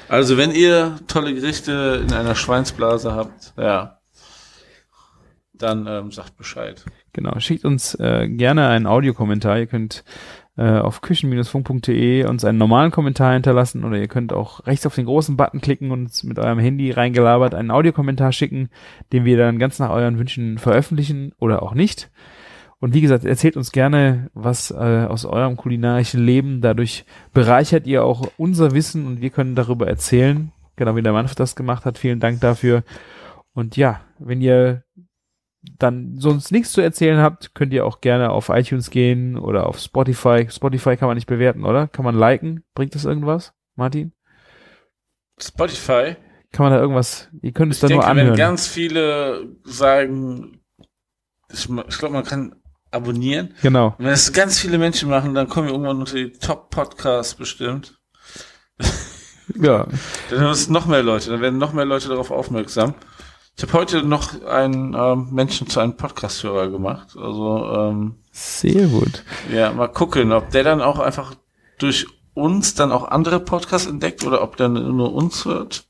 [0.09, 3.98] Also wenn ihr tolle Gerichte in einer Schweinsblase habt, ja,
[5.55, 6.85] dann ähm, sagt Bescheid.
[7.12, 9.59] Genau, schickt uns äh, gerne einen Audiokommentar.
[9.59, 10.05] Ihr könnt
[10.59, 15.06] äh, auf küchen-funk.de uns einen normalen Kommentar hinterlassen oder ihr könnt auch rechts auf den
[15.06, 18.68] großen Button klicken und mit eurem Handy reingelabert einen Audiokommentar schicken,
[19.12, 22.10] den wir dann ganz nach euren Wünschen veröffentlichen oder auch nicht.
[22.78, 24.74] Und wie gesagt, erzählt uns gerne was äh,
[25.09, 26.61] aus eurem kulinarischen Leben.
[26.61, 30.53] Dadurch bereichert ihr auch unser Wissen und wir können darüber erzählen.
[30.77, 31.97] Genau wie der Manfred das gemacht hat.
[31.97, 32.82] Vielen Dank dafür.
[33.55, 34.85] Und ja, wenn ihr
[35.78, 39.78] dann sonst nichts zu erzählen habt, könnt ihr auch gerne auf iTunes gehen oder auf
[39.78, 40.47] Spotify.
[40.51, 41.89] Spotify kann man nicht bewerten, oder?
[41.89, 42.62] Kann man liken?
[42.74, 44.12] Bringt das irgendwas, Martin?
[45.40, 46.16] Spotify.
[46.53, 48.36] Kann man da irgendwas, ihr könnt es da nur denke, wenn anhören.
[48.39, 50.61] ganz viele sagen,
[51.53, 52.55] ich, ich glaube, man kann
[52.97, 53.55] abonnieren.
[53.62, 53.94] Genau.
[53.98, 57.98] Und wenn es ganz viele Menschen machen, dann kommen wir irgendwann unter die Top-Podcasts bestimmt.
[59.60, 59.86] Ja.
[60.31, 62.94] Dann hören es noch mehr Leute, dann werden noch mehr Leute darauf aufmerksam.
[63.56, 67.16] Ich habe heute noch einen ähm, Menschen zu einem Podcast-Hörer gemacht.
[67.16, 69.23] Also ähm, Sehr gut.
[69.51, 71.35] ja, mal gucken, ob der dann auch einfach
[71.78, 75.85] durch uns dann auch andere Podcasts entdeckt oder ob der nur uns hört.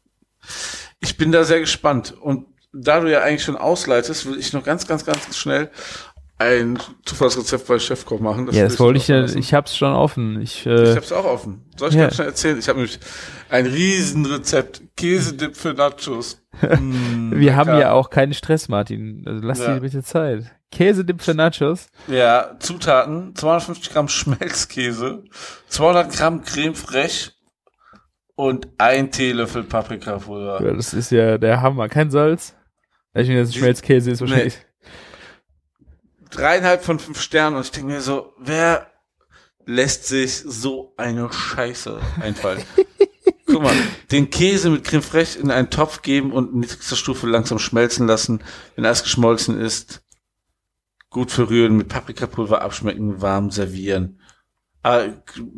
[1.01, 2.15] Ich bin da sehr gespannt.
[2.21, 5.71] Und da du ja eigentlich schon ausleitest, will ich noch ganz, ganz, ganz schnell
[6.39, 8.49] ein Zufallsrezept bei Chefkoch machen.
[8.53, 10.41] ja, das wollte ich ja, Ich, ich hab's schon offen.
[10.43, 11.65] Ich, ich äh, hab's auch offen.
[11.77, 12.03] Soll ich Ja.
[12.03, 12.59] ganz schnell erzählen?
[12.59, 12.99] Ich habe nämlich
[13.49, 14.83] ein Riesenrezept.
[14.97, 16.43] Käsedip für Nachos.
[16.81, 19.23] Mm, wir haben ja auch keinen Stress, Martin.
[19.27, 19.75] Also lass Ja.
[19.75, 20.45] dir bitte Zeit.
[20.73, 21.89] Käsedip für Nachos.
[22.09, 25.25] Ja, Zutaten, 250 Gramm Schmelzkäse,
[25.69, 27.33] 200 Gramm Creme fraiche
[28.37, 30.63] und ein Teelöffel Paprikapulver.
[30.65, 31.89] Ja, das ist ja der Hammer.
[31.91, 32.55] Kein Salz.
[33.15, 34.59] Ich meine, das Schmelzkäse ist wahrscheinlich.
[36.31, 38.91] Dreieinhalb von fünf Sternen und ich denke mir so, wer
[39.65, 42.63] lässt sich so eine Scheiße einfallen?
[43.47, 43.75] Guck mal,
[44.11, 48.07] den Käse mit Creme fraiche in einen Topf geben und in niedrigster Stufe langsam schmelzen
[48.07, 48.43] lassen.
[48.75, 50.03] Wenn alles geschmolzen ist,
[51.11, 54.21] gut verrühren, mit Paprikapulver abschmecken, warm servieren.
[54.87, 55.09] Aber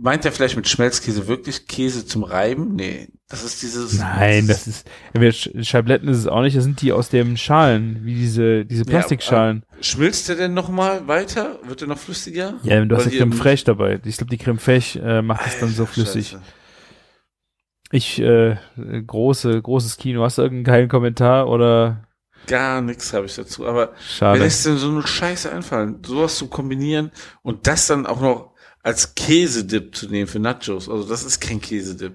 [0.01, 2.77] meint er vielleicht mit Schmelzkäse wirklich Käse zum Reiben?
[2.77, 3.99] Nee, das ist dieses.
[3.99, 4.89] Nein, das ist.
[5.13, 6.57] entweder Sch- Schabletten ist es auch nicht.
[6.57, 9.67] Das sind die aus den Schalen, wie diese diese Ja, Plastikschalen.
[9.83, 11.59] Schmilzt der denn noch mal weiter?
[11.65, 12.55] Wird der noch flüssiger?
[12.63, 14.01] Ja, du hast die Creme fraiche dabei.
[14.03, 16.29] Ich glaube, die Creme fraiche äh, macht es dann so flüssig.
[16.31, 16.43] Scheiße.
[17.91, 18.57] Ich äh,
[19.07, 20.23] große großes Kino.
[20.23, 22.05] Hast du irgendeinen geilen Kommentar oder
[22.47, 23.67] Gar nichts habe ich dazu.
[23.67, 24.39] Aber wer schade?
[24.41, 25.99] lässt denn so eine Scheiße einfallen?
[26.03, 27.11] Sowas zu kombinieren
[27.43, 30.89] und das dann auch noch als Käsedip zu nehmen für Nachos.
[30.89, 32.15] Also das ist kein Käsedip.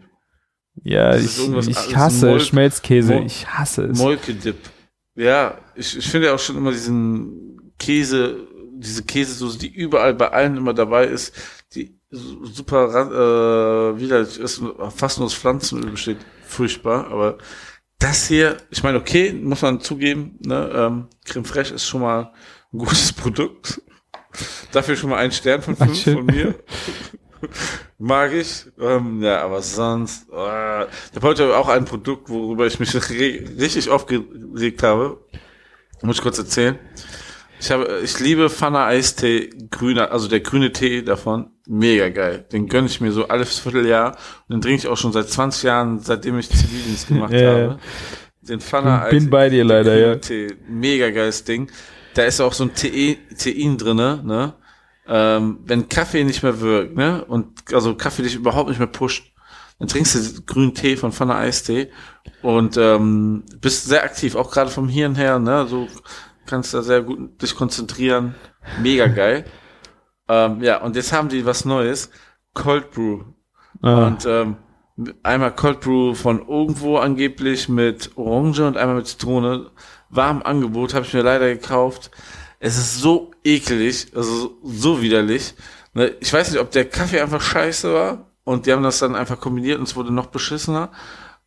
[0.83, 1.37] Ja, ich,
[1.67, 3.13] ich hasse Mol- Schmelzkäse.
[3.13, 3.97] Mol- ich hasse es.
[3.97, 4.57] Molke-Dip.
[5.15, 10.31] Ja, ich, ich finde ja auch schon immer diesen Käse, diese Käsesoße, die überall bei
[10.31, 11.33] allen immer dabei ist,
[11.75, 12.87] die su- super
[13.95, 16.17] äh, widerlich ist und fast nur aus Pflanzenöl besteht.
[16.45, 17.37] Furchtbar, aber
[17.99, 22.33] das hier, ich meine, okay, muss man zugeben, ne, ähm, Creme Fraiche ist schon mal
[22.73, 23.81] ein gutes Produkt.
[24.71, 26.13] Dafür schon mal ein Stern von fünf Dankeschön.
[26.15, 26.55] von mir.
[27.99, 28.65] Mag ich.
[28.79, 30.29] Ähm, ja, aber sonst.
[30.29, 35.17] Äh, ich habe heute auch ein Produkt, worüber ich mich richtig aufgeregt habe.
[36.01, 36.77] Muss ich kurz erzählen.
[37.59, 42.45] Ich habe, ich liebe Fana Eistee grüner, also der grüne Tee davon, mega geil.
[42.51, 44.17] Den gönne ich mir so alles Vierteljahr
[44.49, 47.79] und den trinke ich auch schon seit 20 Jahren, seitdem ich Zivildienst gemacht Ja, habe.
[48.41, 50.15] Den Fana Bin bei dir leider, ja.
[50.17, 51.69] Tee, mega geiles Ding.
[52.13, 54.53] Da ist auch so ein Te Tein drinne, ne?
[55.05, 57.25] Ähm, wenn Kaffee nicht mehr wirkt, ne?
[57.25, 59.33] Und also Kaffee dich überhaupt nicht mehr pusht,
[59.79, 61.89] dann trinkst du grünen Tee von Pfanne Eistee
[62.41, 65.67] und ähm, bist sehr aktiv, auch gerade vom Hirn her, ne?
[65.67, 65.87] So
[66.45, 68.35] kannst da sehr gut dich konzentrieren.
[68.81, 69.45] Mega geil.
[70.29, 72.09] ähm, ja, und jetzt haben die was Neues.
[72.53, 73.23] Cold Brew.
[73.81, 74.57] Ah, Und ähm,
[75.23, 79.71] einmal Cold Brew von irgendwo angeblich mit Orange und einmal mit Zitrone.
[80.15, 82.11] War im Angebot, habe ich mir leider gekauft.
[82.59, 85.55] Es ist so ekelig, also so, so widerlich.
[85.93, 89.15] Ne, Ich weiß nicht, ob der Kaffee einfach scheiße war und die haben das dann
[89.15, 90.91] einfach kombiniert und es wurde noch beschissener.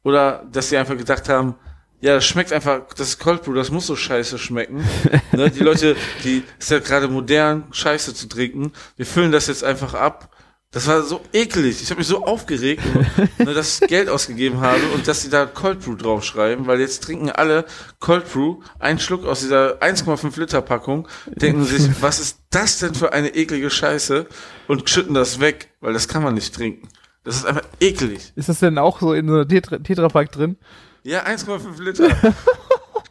[0.02, 1.54] Oder dass sie einfach gedacht haben,
[2.00, 4.84] ja, das schmeckt einfach, das ist Cold Brew, das muss so scheiße schmecken.
[5.32, 8.72] ne, die Leute, die ist ja gerade modern, scheiße zu trinken.
[8.96, 10.35] Wir füllen das jetzt einfach ab.
[10.76, 11.80] Das war so eklig.
[11.80, 12.82] Ich habe mich so aufgeregt,
[13.38, 17.02] ne, dass ich Geld ausgegeben habe und dass sie da Cold Brew draufschreiben, weil jetzt
[17.02, 17.64] trinken alle
[17.98, 22.94] Cold Brew einen Schluck aus dieser 1,5 Liter Packung, denken sich, was ist das denn
[22.94, 24.26] für eine eklige Scheiße
[24.68, 26.86] und schütten das weg, weil das kann man nicht trinken.
[27.24, 28.34] Das ist einfach eklig.
[28.36, 30.58] ist das denn auch so in so einer Tetra Tetrapack drin?
[31.04, 32.34] Ja, 1,5 Liter.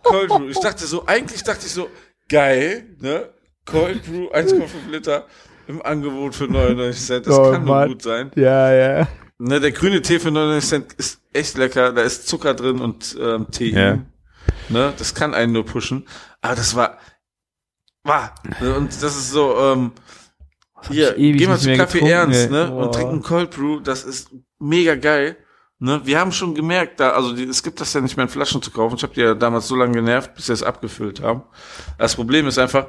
[0.04, 0.50] Cold Brew.
[0.50, 1.90] Ich dachte so, eigentlich dachte ich so,
[2.30, 3.28] geil, ne?
[3.66, 5.26] Cold Brew, 1,5 Liter
[5.68, 7.28] im Angebot für 99 Cent.
[7.28, 7.88] Das Oh, kann nur Mann.
[7.90, 8.32] gut sein.
[8.36, 9.08] Ja, ja.
[9.38, 11.92] Ne, der grüne Tee für 99 Cent ist echt lecker.
[11.92, 13.72] Da ist Zucker drin und ähm, Tee.
[13.72, 14.00] Ja.
[14.70, 16.08] Ne, das kann einen nur pushen.
[16.42, 16.98] Aber das war,
[18.04, 18.34] war.
[18.62, 19.92] Ne, Und das ist so, ähm,
[20.90, 22.86] hier, geh mal zu Kaffee Ernst, ne, Boah.
[22.86, 23.80] und trink einen Cold Brew.
[23.80, 24.30] Das ist
[24.60, 25.38] mega geil.
[25.80, 28.30] Ne, wir haben schon gemerkt, da, also die, es gibt das ja nicht mehr in
[28.30, 28.96] Flaschen zu kaufen.
[28.96, 31.44] Ich habe die ja damals so lange genervt, bis sie es abgefüllt haben.
[31.98, 32.88] Das Problem ist einfach,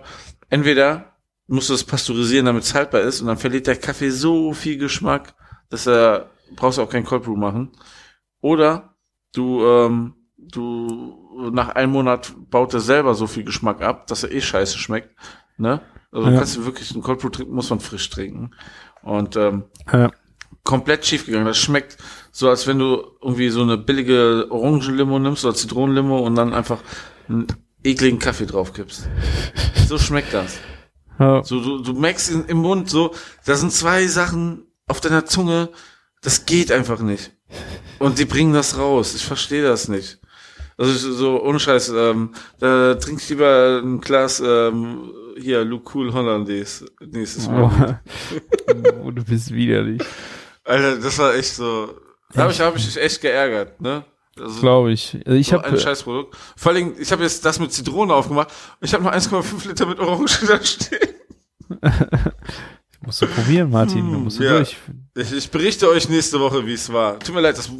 [0.51, 1.16] entweder
[1.49, 4.79] musst du es pasteurisieren, damit es haltbar ist, und dann verliert der Kaffee so viel
[4.79, 5.35] Geschmack,
[5.71, 7.73] dass er brauchst du auch kein Cold Brew machen.
[8.41, 8.95] Oder
[9.35, 14.33] du, ähm, du nach einem Monat baut er selber so viel Geschmack ab, dass er
[14.33, 15.11] eh scheiße schmeckt.
[15.59, 15.81] Ne?
[16.13, 16.37] Also Ja.
[16.39, 18.53] kannst du wirklich einen Cold Brew trinken, muss man frisch trinken.
[19.03, 20.11] Und ähm, ja.
[20.65, 21.47] komplett schief gegangen.
[21.47, 21.97] Das schmeckt
[22.31, 26.81] so, als wenn du irgendwie so eine billige Orangenlimo nimmst oder Zitronenlimo und dann einfach
[27.29, 27.47] einen
[27.83, 29.09] ekligen Kaffee draufkippst.
[29.89, 30.59] So schmeckt das.
[31.19, 31.43] Ja.
[31.43, 33.15] So, du, du merkst im Mund so,
[33.45, 35.71] da sind zwei Sachen auf deiner Zunge,
[36.23, 37.33] das geht einfach nicht.
[37.99, 39.15] Und die bringen das raus.
[39.15, 40.19] Ich verstehe das nicht.
[40.79, 46.13] Also so ohne Scheiß, ähm, da trink ich lieber ein Glas ähm, hier Luke Cool
[46.13, 48.01] Hollandaise nächstes Mal.
[49.03, 50.03] Oh, du bist widerlich.
[50.65, 51.95] Alter, das war echt so.
[52.35, 54.05] Da habe ich, hab ich mich echt geärgert, ne?
[54.41, 55.15] Also, Glaube ich.
[55.27, 56.37] Also ich habe ein Scheißprodukt.
[56.57, 58.49] Vor allem, ich habe jetzt das mit Zitrone aufgemacht.
[58.81, 61.09] Ich habe noch 1,5 Liter mit Orange da stehen.
[63.05, 64.11] musst du probieren, Martin.
[64.13, 64.57] Du musst du Ja.
[64.59, 64.77] durch.
[65.15, 67.19] Ich, ich berichte euch nächste Woche, wie es war.
[67.19, 67.71] Tut mir leid, das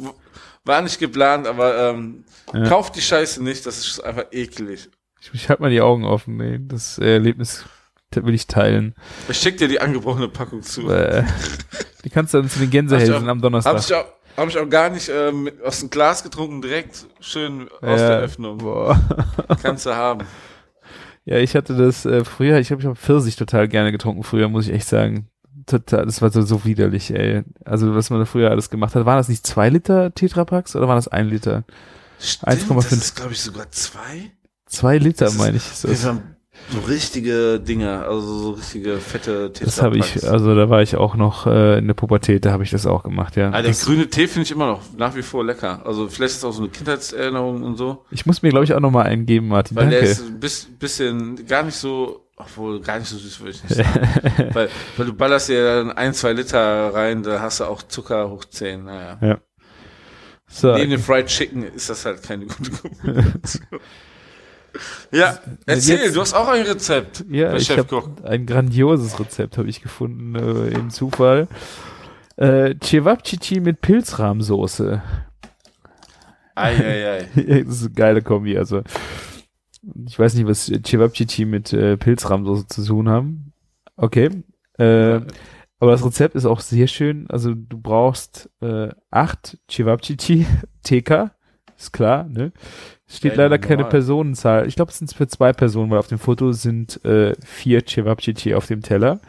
[0.63, 2.23] war nicht geplant, aber ähm,
[2.53, 2.67] Ja.
[2.67, 4.89] kauft die Scheiße nicht, das ist einfach eklig.
[5.21, 6.37] Ich, ich halte mal die Augen offen.
[6.37, 7.65] Nee, das Erlebnis
[8.13, 8.95] will ich teilen.
[9.29, 10.89] Ich schick dir die angebrochene Packung zu.
[10.89, 11.23] Äh,
[12.03, 13.79] die kannst du dann zu den Gänsehälsen am Hab Donnerstag.
[13.79, 14.05] ich auch,
[14.37, 18.19] hab ich auch gar nicht ähm, aus dem Glas getrunken, direkt schön aus Ja, der
[18.19, 18.59] Öffnung.
[18.59, 18.99] Boah.
[19.61, 20.25] Kannst du haben.
[21.25, 24.47] Ja, ich hatte das äh, früher, ich habe ich hab Pfirsich total gerne getrunken früher,
[24.47, 25.27] muss ich echt sagen.
[25.65, 27.43] Total, das war so, so widerlich, ey.
[27.65, 29.05] Also, was man da früher alles gemacht hat.
[29.05, 31.65] Waren das nicht zwei Liter Tetrapacks oder waren das ein Liter?
[32.19, 32.75] Stimmt, 1,5.
[32.75, 34.31] Das ist, glaube ich, sogar zwei.
[34.65, 35.63] Zwei Liter, meine ich.
[35.67, 36.36] Das Das, waren
[36.69, 41.15] so richtige Dinger, also so richtige fette das habe ich, also da war ich auch
[41.15, 43.49] noch äh, in der Pubertät, da habe ich das auch gemacht, ja.
[43.49, 45.81] Ah, der das, grüne Tee finde ich immer noch nach wie vor lecker.
[45.85, 48.03] Also vielleicht ist es auch so eine Kindheitserinnerung und so.
[48.11, 49.77] ich muss mir, glaube ich, auch noch mal einen geben, Martin.
[49.77, 50.11] Weil der Danke.
[50.11, 53.75] ist ein bis- bisschen gar nicht so, obwohl gar nicht so süß würde ich nicht
[53.75, 54.49] sagen.
[54.53, 58.29] weil, weil du ballerst dir dann ein, zwei Liter rein, da hast du auch Zucker
[58.29, 58.83] hoch 10.
[58.83, 59.39] Naja.
[60.47, 63.65] so, Neben dem Fried Chicken ist das halt keine gute Kombination.
[65.11, 67.25] ja, erzähl, Jetzt- du hast auch ein Rezept.
[67.29, 71.47] Ja, ich habe ein grandioses Rezept habe ich gefunden äh, im Zufall.
[72.35, 75.01] Äh, Cevapcici mit Pilzrahmsoße.
[76.55, 77.27] Eieiei.
[77.35, 78.57] das ist eine geile Kombi.
[78.57, 78.81] Also
[80.05, 83.53] ich weiß nicht, was Cevapcici mit äh, Pilzrahmsoße zu tun haben.
[83.95, 84.29] Okay.
[84.77, 85.21] Äh,
[85.79, 87.27] aber das Rezept ist auch sehr schön.
[87.29, 90.45] Also du brauchst äh, acht Cevapcici
[90.83, 91.31] TK,
[91.77, 92.51] ist klar, ne?
[93.07, 93.91] Es steht Ja, leider keine normal.
[93.91, 94.67] Personenzahl.
[94.67, 98.53] Ich glaube, es sind für zwei Personen, weil auf dem Foto sind äh, vier Cevapcici
[98.53, 99.19] auf dem Teller.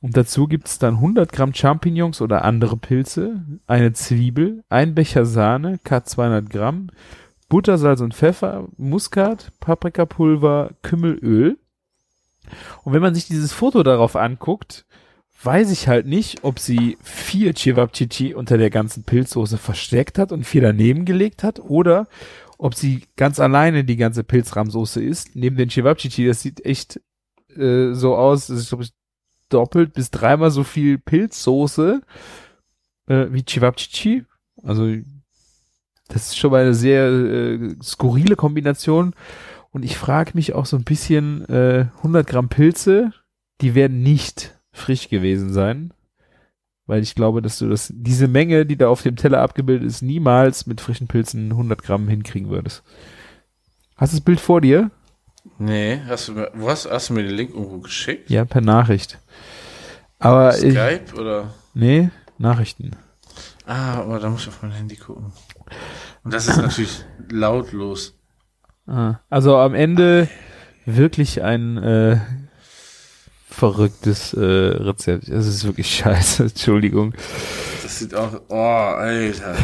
[0.00, 5.78] Und dazu gibt's dann 100 Gramm Champignons oder andere Pilze, eine Zwiebel, ein Becher Sahne,
[5.84, 6.88] K 200 Gramm,
[7.48, 11.56] Butter, Salz und Pfeffer, Muskat, Paprikapulver, Kümmelöl.
[12.82, 14.84] Und wenn man sich dieses Foto darauf anguckt,
[15.44, 20.44] weiß ich halt nicht, ob sie vier Cevapcici unter der ganzen Pilzsoße versteckt hat und
[20.44, 22.06] vier daneben gelegt hat oder
[22.62, 26.28] ob sie ganz alleine die ganze Pilzrahmsoße isst, neben den Cevapcici.
[26.28, 27.00] Das sieht echt
[27.56, 28.92] äh, so aus, das ist, glaube ich,
[29.48, 32.02] doppelt bis dreimal so viel Pilzsoße
[33.08, 34.24] äh, wie Cevapcici.
[34.62, 34.94] Also
[36.06, 39.14] das ist schon mal eine sehr äh, skurrile Kombination.
[39.72, 43.12] Und ich frage mich auch so ein bisschen, äh, 100 Gramm Pilze,
[43.60, 45.92] die werden nicht frisch gewesen sein.
[46.86, 50.02] Weil ich glaube, dass du das, diese Menge, die da auf dem Teller abgebildet ist,
[50.02, 52.82] niemals mit frischen Pilzen 100 Gramm hinkriegen würdest.
[53.96, 54.90] Hast du das Bild vor dir?
[55.58, 58.30] Nee, hast du mir, wo hast, du mir den Link irgendwo geschickt?
[58.30, 59.18] Ja, per Nachricht.
[60.18, 61.54] Aber ich, Skype oder?
[61.74, 62.92] nee, Nachrichten.
[63.66, 65.32] Ah, aber da muss ich auf mein Handy gucken.
[66.24, 68.18] Und das ist natürlich lautlos.
[68.86, 70.28] Ah, also am Ende
[70.84, 72.20] wirklich ein äh,
[73.52, 75.28] verrücktes äh, Rezept.
[75.28, 77.14] Es ist wirklich scheiße, Entschuldigung.
[77.82, 79.56] Das sieht auch, oh, Alter.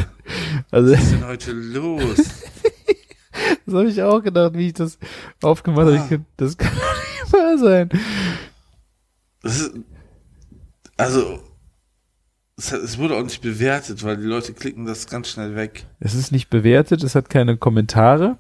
[0.71, 2.17] Also Was ist denn heute los?
[3.67, 4.99] das habe ich auch gedacht, wie ich das
[5.43, 6.15] aufgemacht habe.
[6.15, 7.89] Ich, das kann doch nicht wahr sein.
[9.43, 9.73] Das ist,
[10.97, 11.41] also,
[12.57, 15.87] es, wurde auch nicht bewertet, weil die Leute klicken das ganz schnell weg.
[16.01, 18.39] Es ist nicht bewertet, es hat keine Kommentare.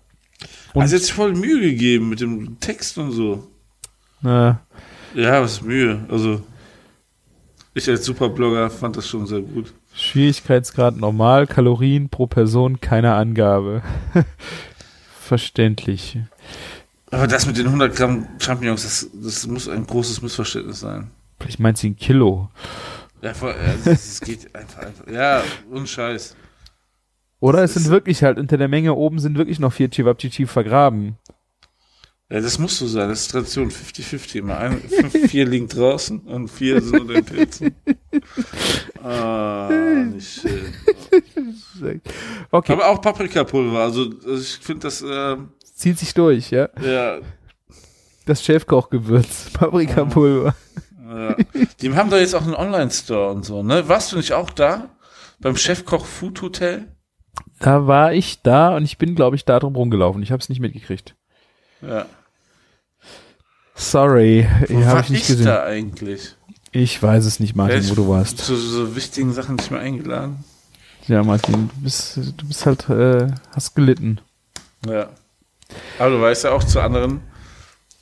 [0.74, 3.48] Und- also jetzt voll Mühe gegeben mit dem Text und so.
[4.20, 4.60] Na,
[5.14, 6.04] Ja, was ist Mühe?
[6.08, 6.42] Also,
[7.74, 9.72] ich als Superblogger fand das schon sehr gut.
[9.94, 13.82] Schwierigkeitsgrad normal, Kalorien pro Person, keine Angabe.
[15.20, 16.18] Verständlich.
[17.10, 21.10] Aber das mit den 100 Gramm Champignons, das, das muss ein großes Missverständnis sein.
[21.40, 22.50] Vielleicht meint sie ein Kilo.
[23.22, 23.32] Ja,
[23.84, 25.06] das geht einfach, einfach.
[25.08, 26.36] Ja, und Scheiß.
[27.40, 31.16] Oder es sind wirklich halt unter der Menge oben sind wirklich noch vier Chivapchichi vergraben.
[32.30, 33.08] Ja, das muss so sein.
[33.08, 33.70] Das ist Tradition.
[33.70, 34.58] 50-50 immer.
[34.58, 37.74] Ein, fünf, vier liegen draußen und vier sind unter den Pilzen.
[39.02, 39.70] Ah,
[40.12, 42.02] nicht schön.
[42.50, 43.78] Okay, Aber auch Paprikapulver.
[43.78, 46.68] Also, also ich finde das, ähm, zieht sich durch, ja.
[46.82, 47.18] ja,
[48.26, 50.54] Das Chefkochgewürz, Paprikapulver.
[51.08, 51.36] ja.
[51.80, 53.88] Die haben da jetzt auch einen Online-Store und so, ne?
[53.88, 54.90] Warst du nicht auch da?
[55.40, 56.88] Beim Chefkoch Food Hotel?
[57.60, 60.22] Da war ich da und ich bin, glaube ich, da drum rumgelaufen.
[60.22, 61.14] Ich habe es nicht mitgekriegt.
[61.80, 62.06] Ja.
[63.78, 65.46] Sorry, Wo ich habe ich nicht ich gesehen.
[65.46, 66.34] da eigentlich?
[66.72, 68.38] Ich weiß es nicht, Martin, Wer wo du warst.
[68.38, 70.44] Zu so wichtigen Sachen nicht mehr eingeladen?
[71.06, 74.20] Ja, Martin, du bist, du bist halt, äh, hast gelitten.
[74.86, 75.08] Ja.
[75.98, 77.20] Aber du weißt ja auch, zu anderen,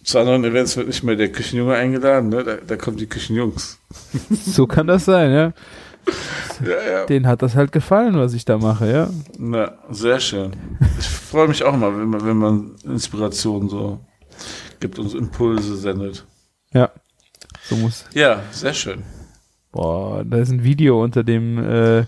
[0.03, 2.43] zu anderen Events wird nicht mehr der Küchenjunge eingeladen, ne?
[2.43, 3.79] Da, da kommen die Küchenjungs.
[4.47, 5.53] So kann das sein, ja.
[6.65, 7.07] Ja, ja.
[7.07, 9.11] denen hat das halt gefallen, was ich da mache, ja.
[9.39, 10.53] Na, sehr schön.
[10.99, 14.01] Ich freue mich auch immer, wenn man, wenn man Inspiration so
[14.81, 16.27] gibt und so Impulse sendet.
[16.73, 16.91] Ja.
[17.63, 18.05] So muss.
[18.15, 19.03] Ja, sehr schön.
[19.73, 22.07] Boah, da ist ein Video unter dem äh,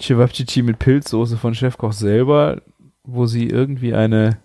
[0.00, 2.62] Cevapcici mit Pilzsoße von Chefkoch selber,
[3.02, 4.38] wo sie irgendwie eine.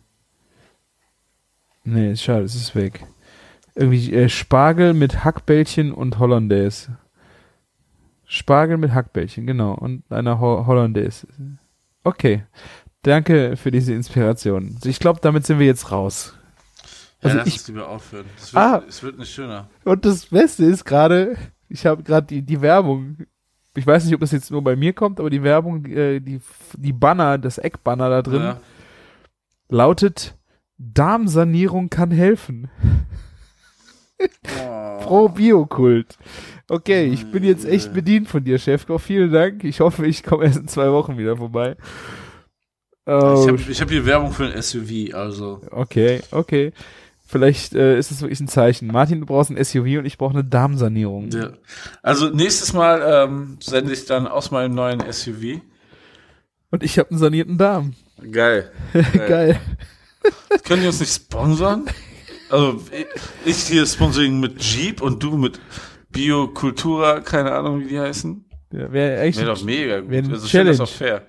[1.83, 3.05] Nee, schade, es ist weg.
[3.75, 6.97] Irgendwie äh, Spargel mit Hackbällchen und Hollandaise.
[8.25, 9.73] Spargel mit Hackbällchen, genau.
[9.73, 11.27] Und einer Ho Hollandaise.
[12.03, 12.43] Okay.
[13.03, 14.77] Danke für diese Inspiration.
[14.83, 16.35] Ich glaube, damit sind wir jetzt raus.
[17.21, 18.25] Also ja, lass ich- uns lieber aufhören.
[18.37, 18.83] Es wird, Ah.
[18.87, 19.69] es wird nicht schöner.
[19.83, 21.37] Und das Beste ist gerade,
[21.69, 23.17] ich habe gerade die, die Werbung,
[23.75, 26.39] ich weiß nicht, ob das jetzt nur bei mir kommt, aber die Werbung, äh, die,
[26.75, 28.59] die Banner, das Eckbanner da drin, Ja.
[29.69, 30.35] lautet,
[30.77, 32.69] Darmsanierung kann helfen.
[34.59, 34.97] Oh.
[35.01, 36.17] Pro Biokult.
[36.69, 39.01] Okay, ich bin jetzt echt bedient von dir, Chefkoch.
[39.01, 39.63] Vielen Dank.
[39.63, 41.75] Ich hoffe, ich komme erst in zwei Wochen wieder vorbei.
[43.07, 45.59] Oh, Ich habe ich hab hier Werbung für ein SUV, also.
[45.71, 46.71] okay, okay.
[47.31, 48.87] Vielleicht äh, ist es wirklich ein Zeichen.
[48.87, 51.29] Martin, du brauchst ein SUV und ich brauche eine Darmsanierung.
[51.31, 51.51] Ja.
[52.03, 55.61] Also nächstes Mal ähm, sende ich dann aus meinem neuen SUV.
[56.71, 57.93] Und ich habe einen sanierten Darm.
[58.31, 58.69] Geil.
[59.13, 59.59] Geil.
[60.65, 61.85] Können die uns nicht sponsern?
[62.49, 62.81] Also
[63.45, 65.59] ich- hier Sponsoring mit Jeep und du mit
[66.09, 68.43] Biokultura, keine Ahnung, wie die heißen.
[68.73, 70.09] Ja, Wäre Wäre doch mega gut.
[70.11, 70.83] Wäre eine Also finde das Challenge.
[70.83, 71.21] auch fair.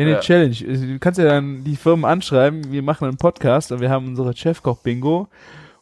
[0.00, 0.20] Wär eine ja.
[0.20, 0.56] Challenge.
[0.68, 4.08] Also, Du kannst ja dann die Firmen anschreiben, wir machen einen Podcast und wir haben
[4.08, 5.28] unsere Chefkoch-Bingo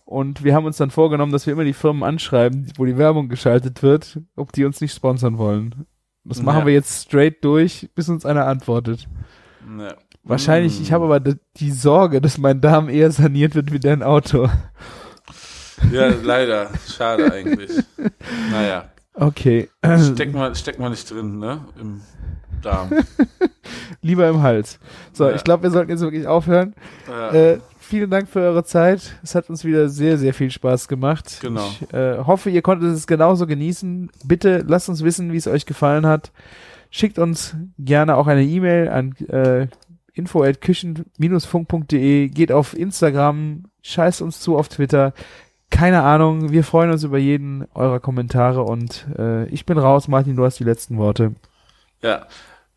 [0.04, 3.28] und wir haben uns dann vorgenommen, dass wir immer die Firmen anschreiben, wo die Werbung
[3.28, 5.86] geschaltet wird, ob die uns nicht sponsern wollen.
[6.24, 6.66] Das machen Ja.
[6.66, 9.08] wir jetzt straight durch, bis uns einer antwortet.
[9.78, 9.94] Ja.
[10.24, 10.82] Wahrscheinlich, Mm.
[10.82, 14.48] ich habe aber d- die Sorge, dass mein Darm eher saniert wird wie dein Auto.
[15.92, 16.70] Ja, leider.
[16.86, 17.70] Schade eigentlich.
[18.50, 18.90] Naja.
[19.14, 19.68] Okay.
[20.12, 21.64] Steck mal, steck mal nicht drin, ne?
[21.80, 22.00] Im
[22.62, 22.90] Darm.
[24.02, 24.78] Lieber im Hals.
[25.12, 25.34] So, Ja.
[25.34, 26.74] ich glaube, wir sollten jetzt wirklich aufhören.
[27.08, 27.30] Ja.
[27.32, 29.18] Äh, vielen Dank für eure Zeit.
[29.22, 31.38] Es hat uns wieder sehr, sehr viel Spaß gemacht.
[31.40, 31.66] Genau.
[31.80, 34.10] Ich äh, hoffe, ihr konntet es genauso genießen.
[34.24, 36.32] Bitte lasst uns wissen, wie es euch gefallen hat.
[36.90, 39.66] Schickt uns gerne auch eine E-Mail an äh,
[40.14, 42.28] info@küchen-funk.de.
[42.28, 45.12] Geht auf Instagram, scheißt uns zu auf Twitter.
[45.70, 50.08] Keine Ahnung, wir freuen uns über jeden eurer Kommentare und äh, ich bin raus.
[50.08, 51.34] Martin, du hast die letzten Worte.
[52.02, 52.26] Ja,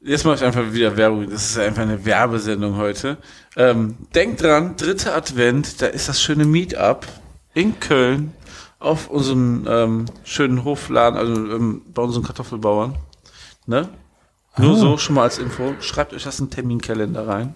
[0.02, 1.30] jetzt mache ich einfach wieder Werbung.
[1.30, 3.18] Das ist einfach eine Werbesendung heute.
[3.56, 7.06] Ähm, denkt dran, dritter Advent, da ist das schöne Meetup
[7.53, 8.34] in Köln
[8.80, 12.95] auf unserem ähm, schönen Hofladen, also ähm, bei unseren Kartoffelbauern.
[13.68, 13.89] Ne?
[14.57, 14.80] Nur Ah.
[14.80, 15.76] so schon mal als Info.
[15.81, 17.56] Schreibt euch das in den Terminkalender rein.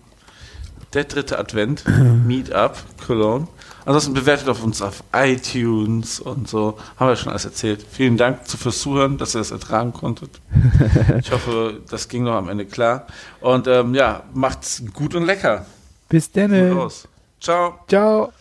[0.93, 1.83] Der dritte Advent,
[2.25, 3.47] Meetup, Cologne.
[3.85, 6.77] Ansonsten bewertet auf uns auf iTunes und so.
[6.97, 7.85] Haben wir schon alles erzählt.
[7.89, 10.41] Vielen Dank zu- fürs Zuhören, dass ihr das ertragen konntet.
[11.19, 13.05] Ich hoffe, das ging noch am Ende klar.
[13.41, 15.65] Und ähm, ja, macht's gut und lecker.
[16.09, 16.51] Bis dann.
[17.39, 17.79] Ciao.
[17.87, 18.31] Ciao.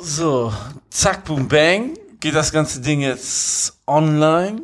[0.00, 0.52] So,
[0.90, 1.96] zack, boom, bang.
[2.20, 4.62] Geht das ganze Ding jetzt online.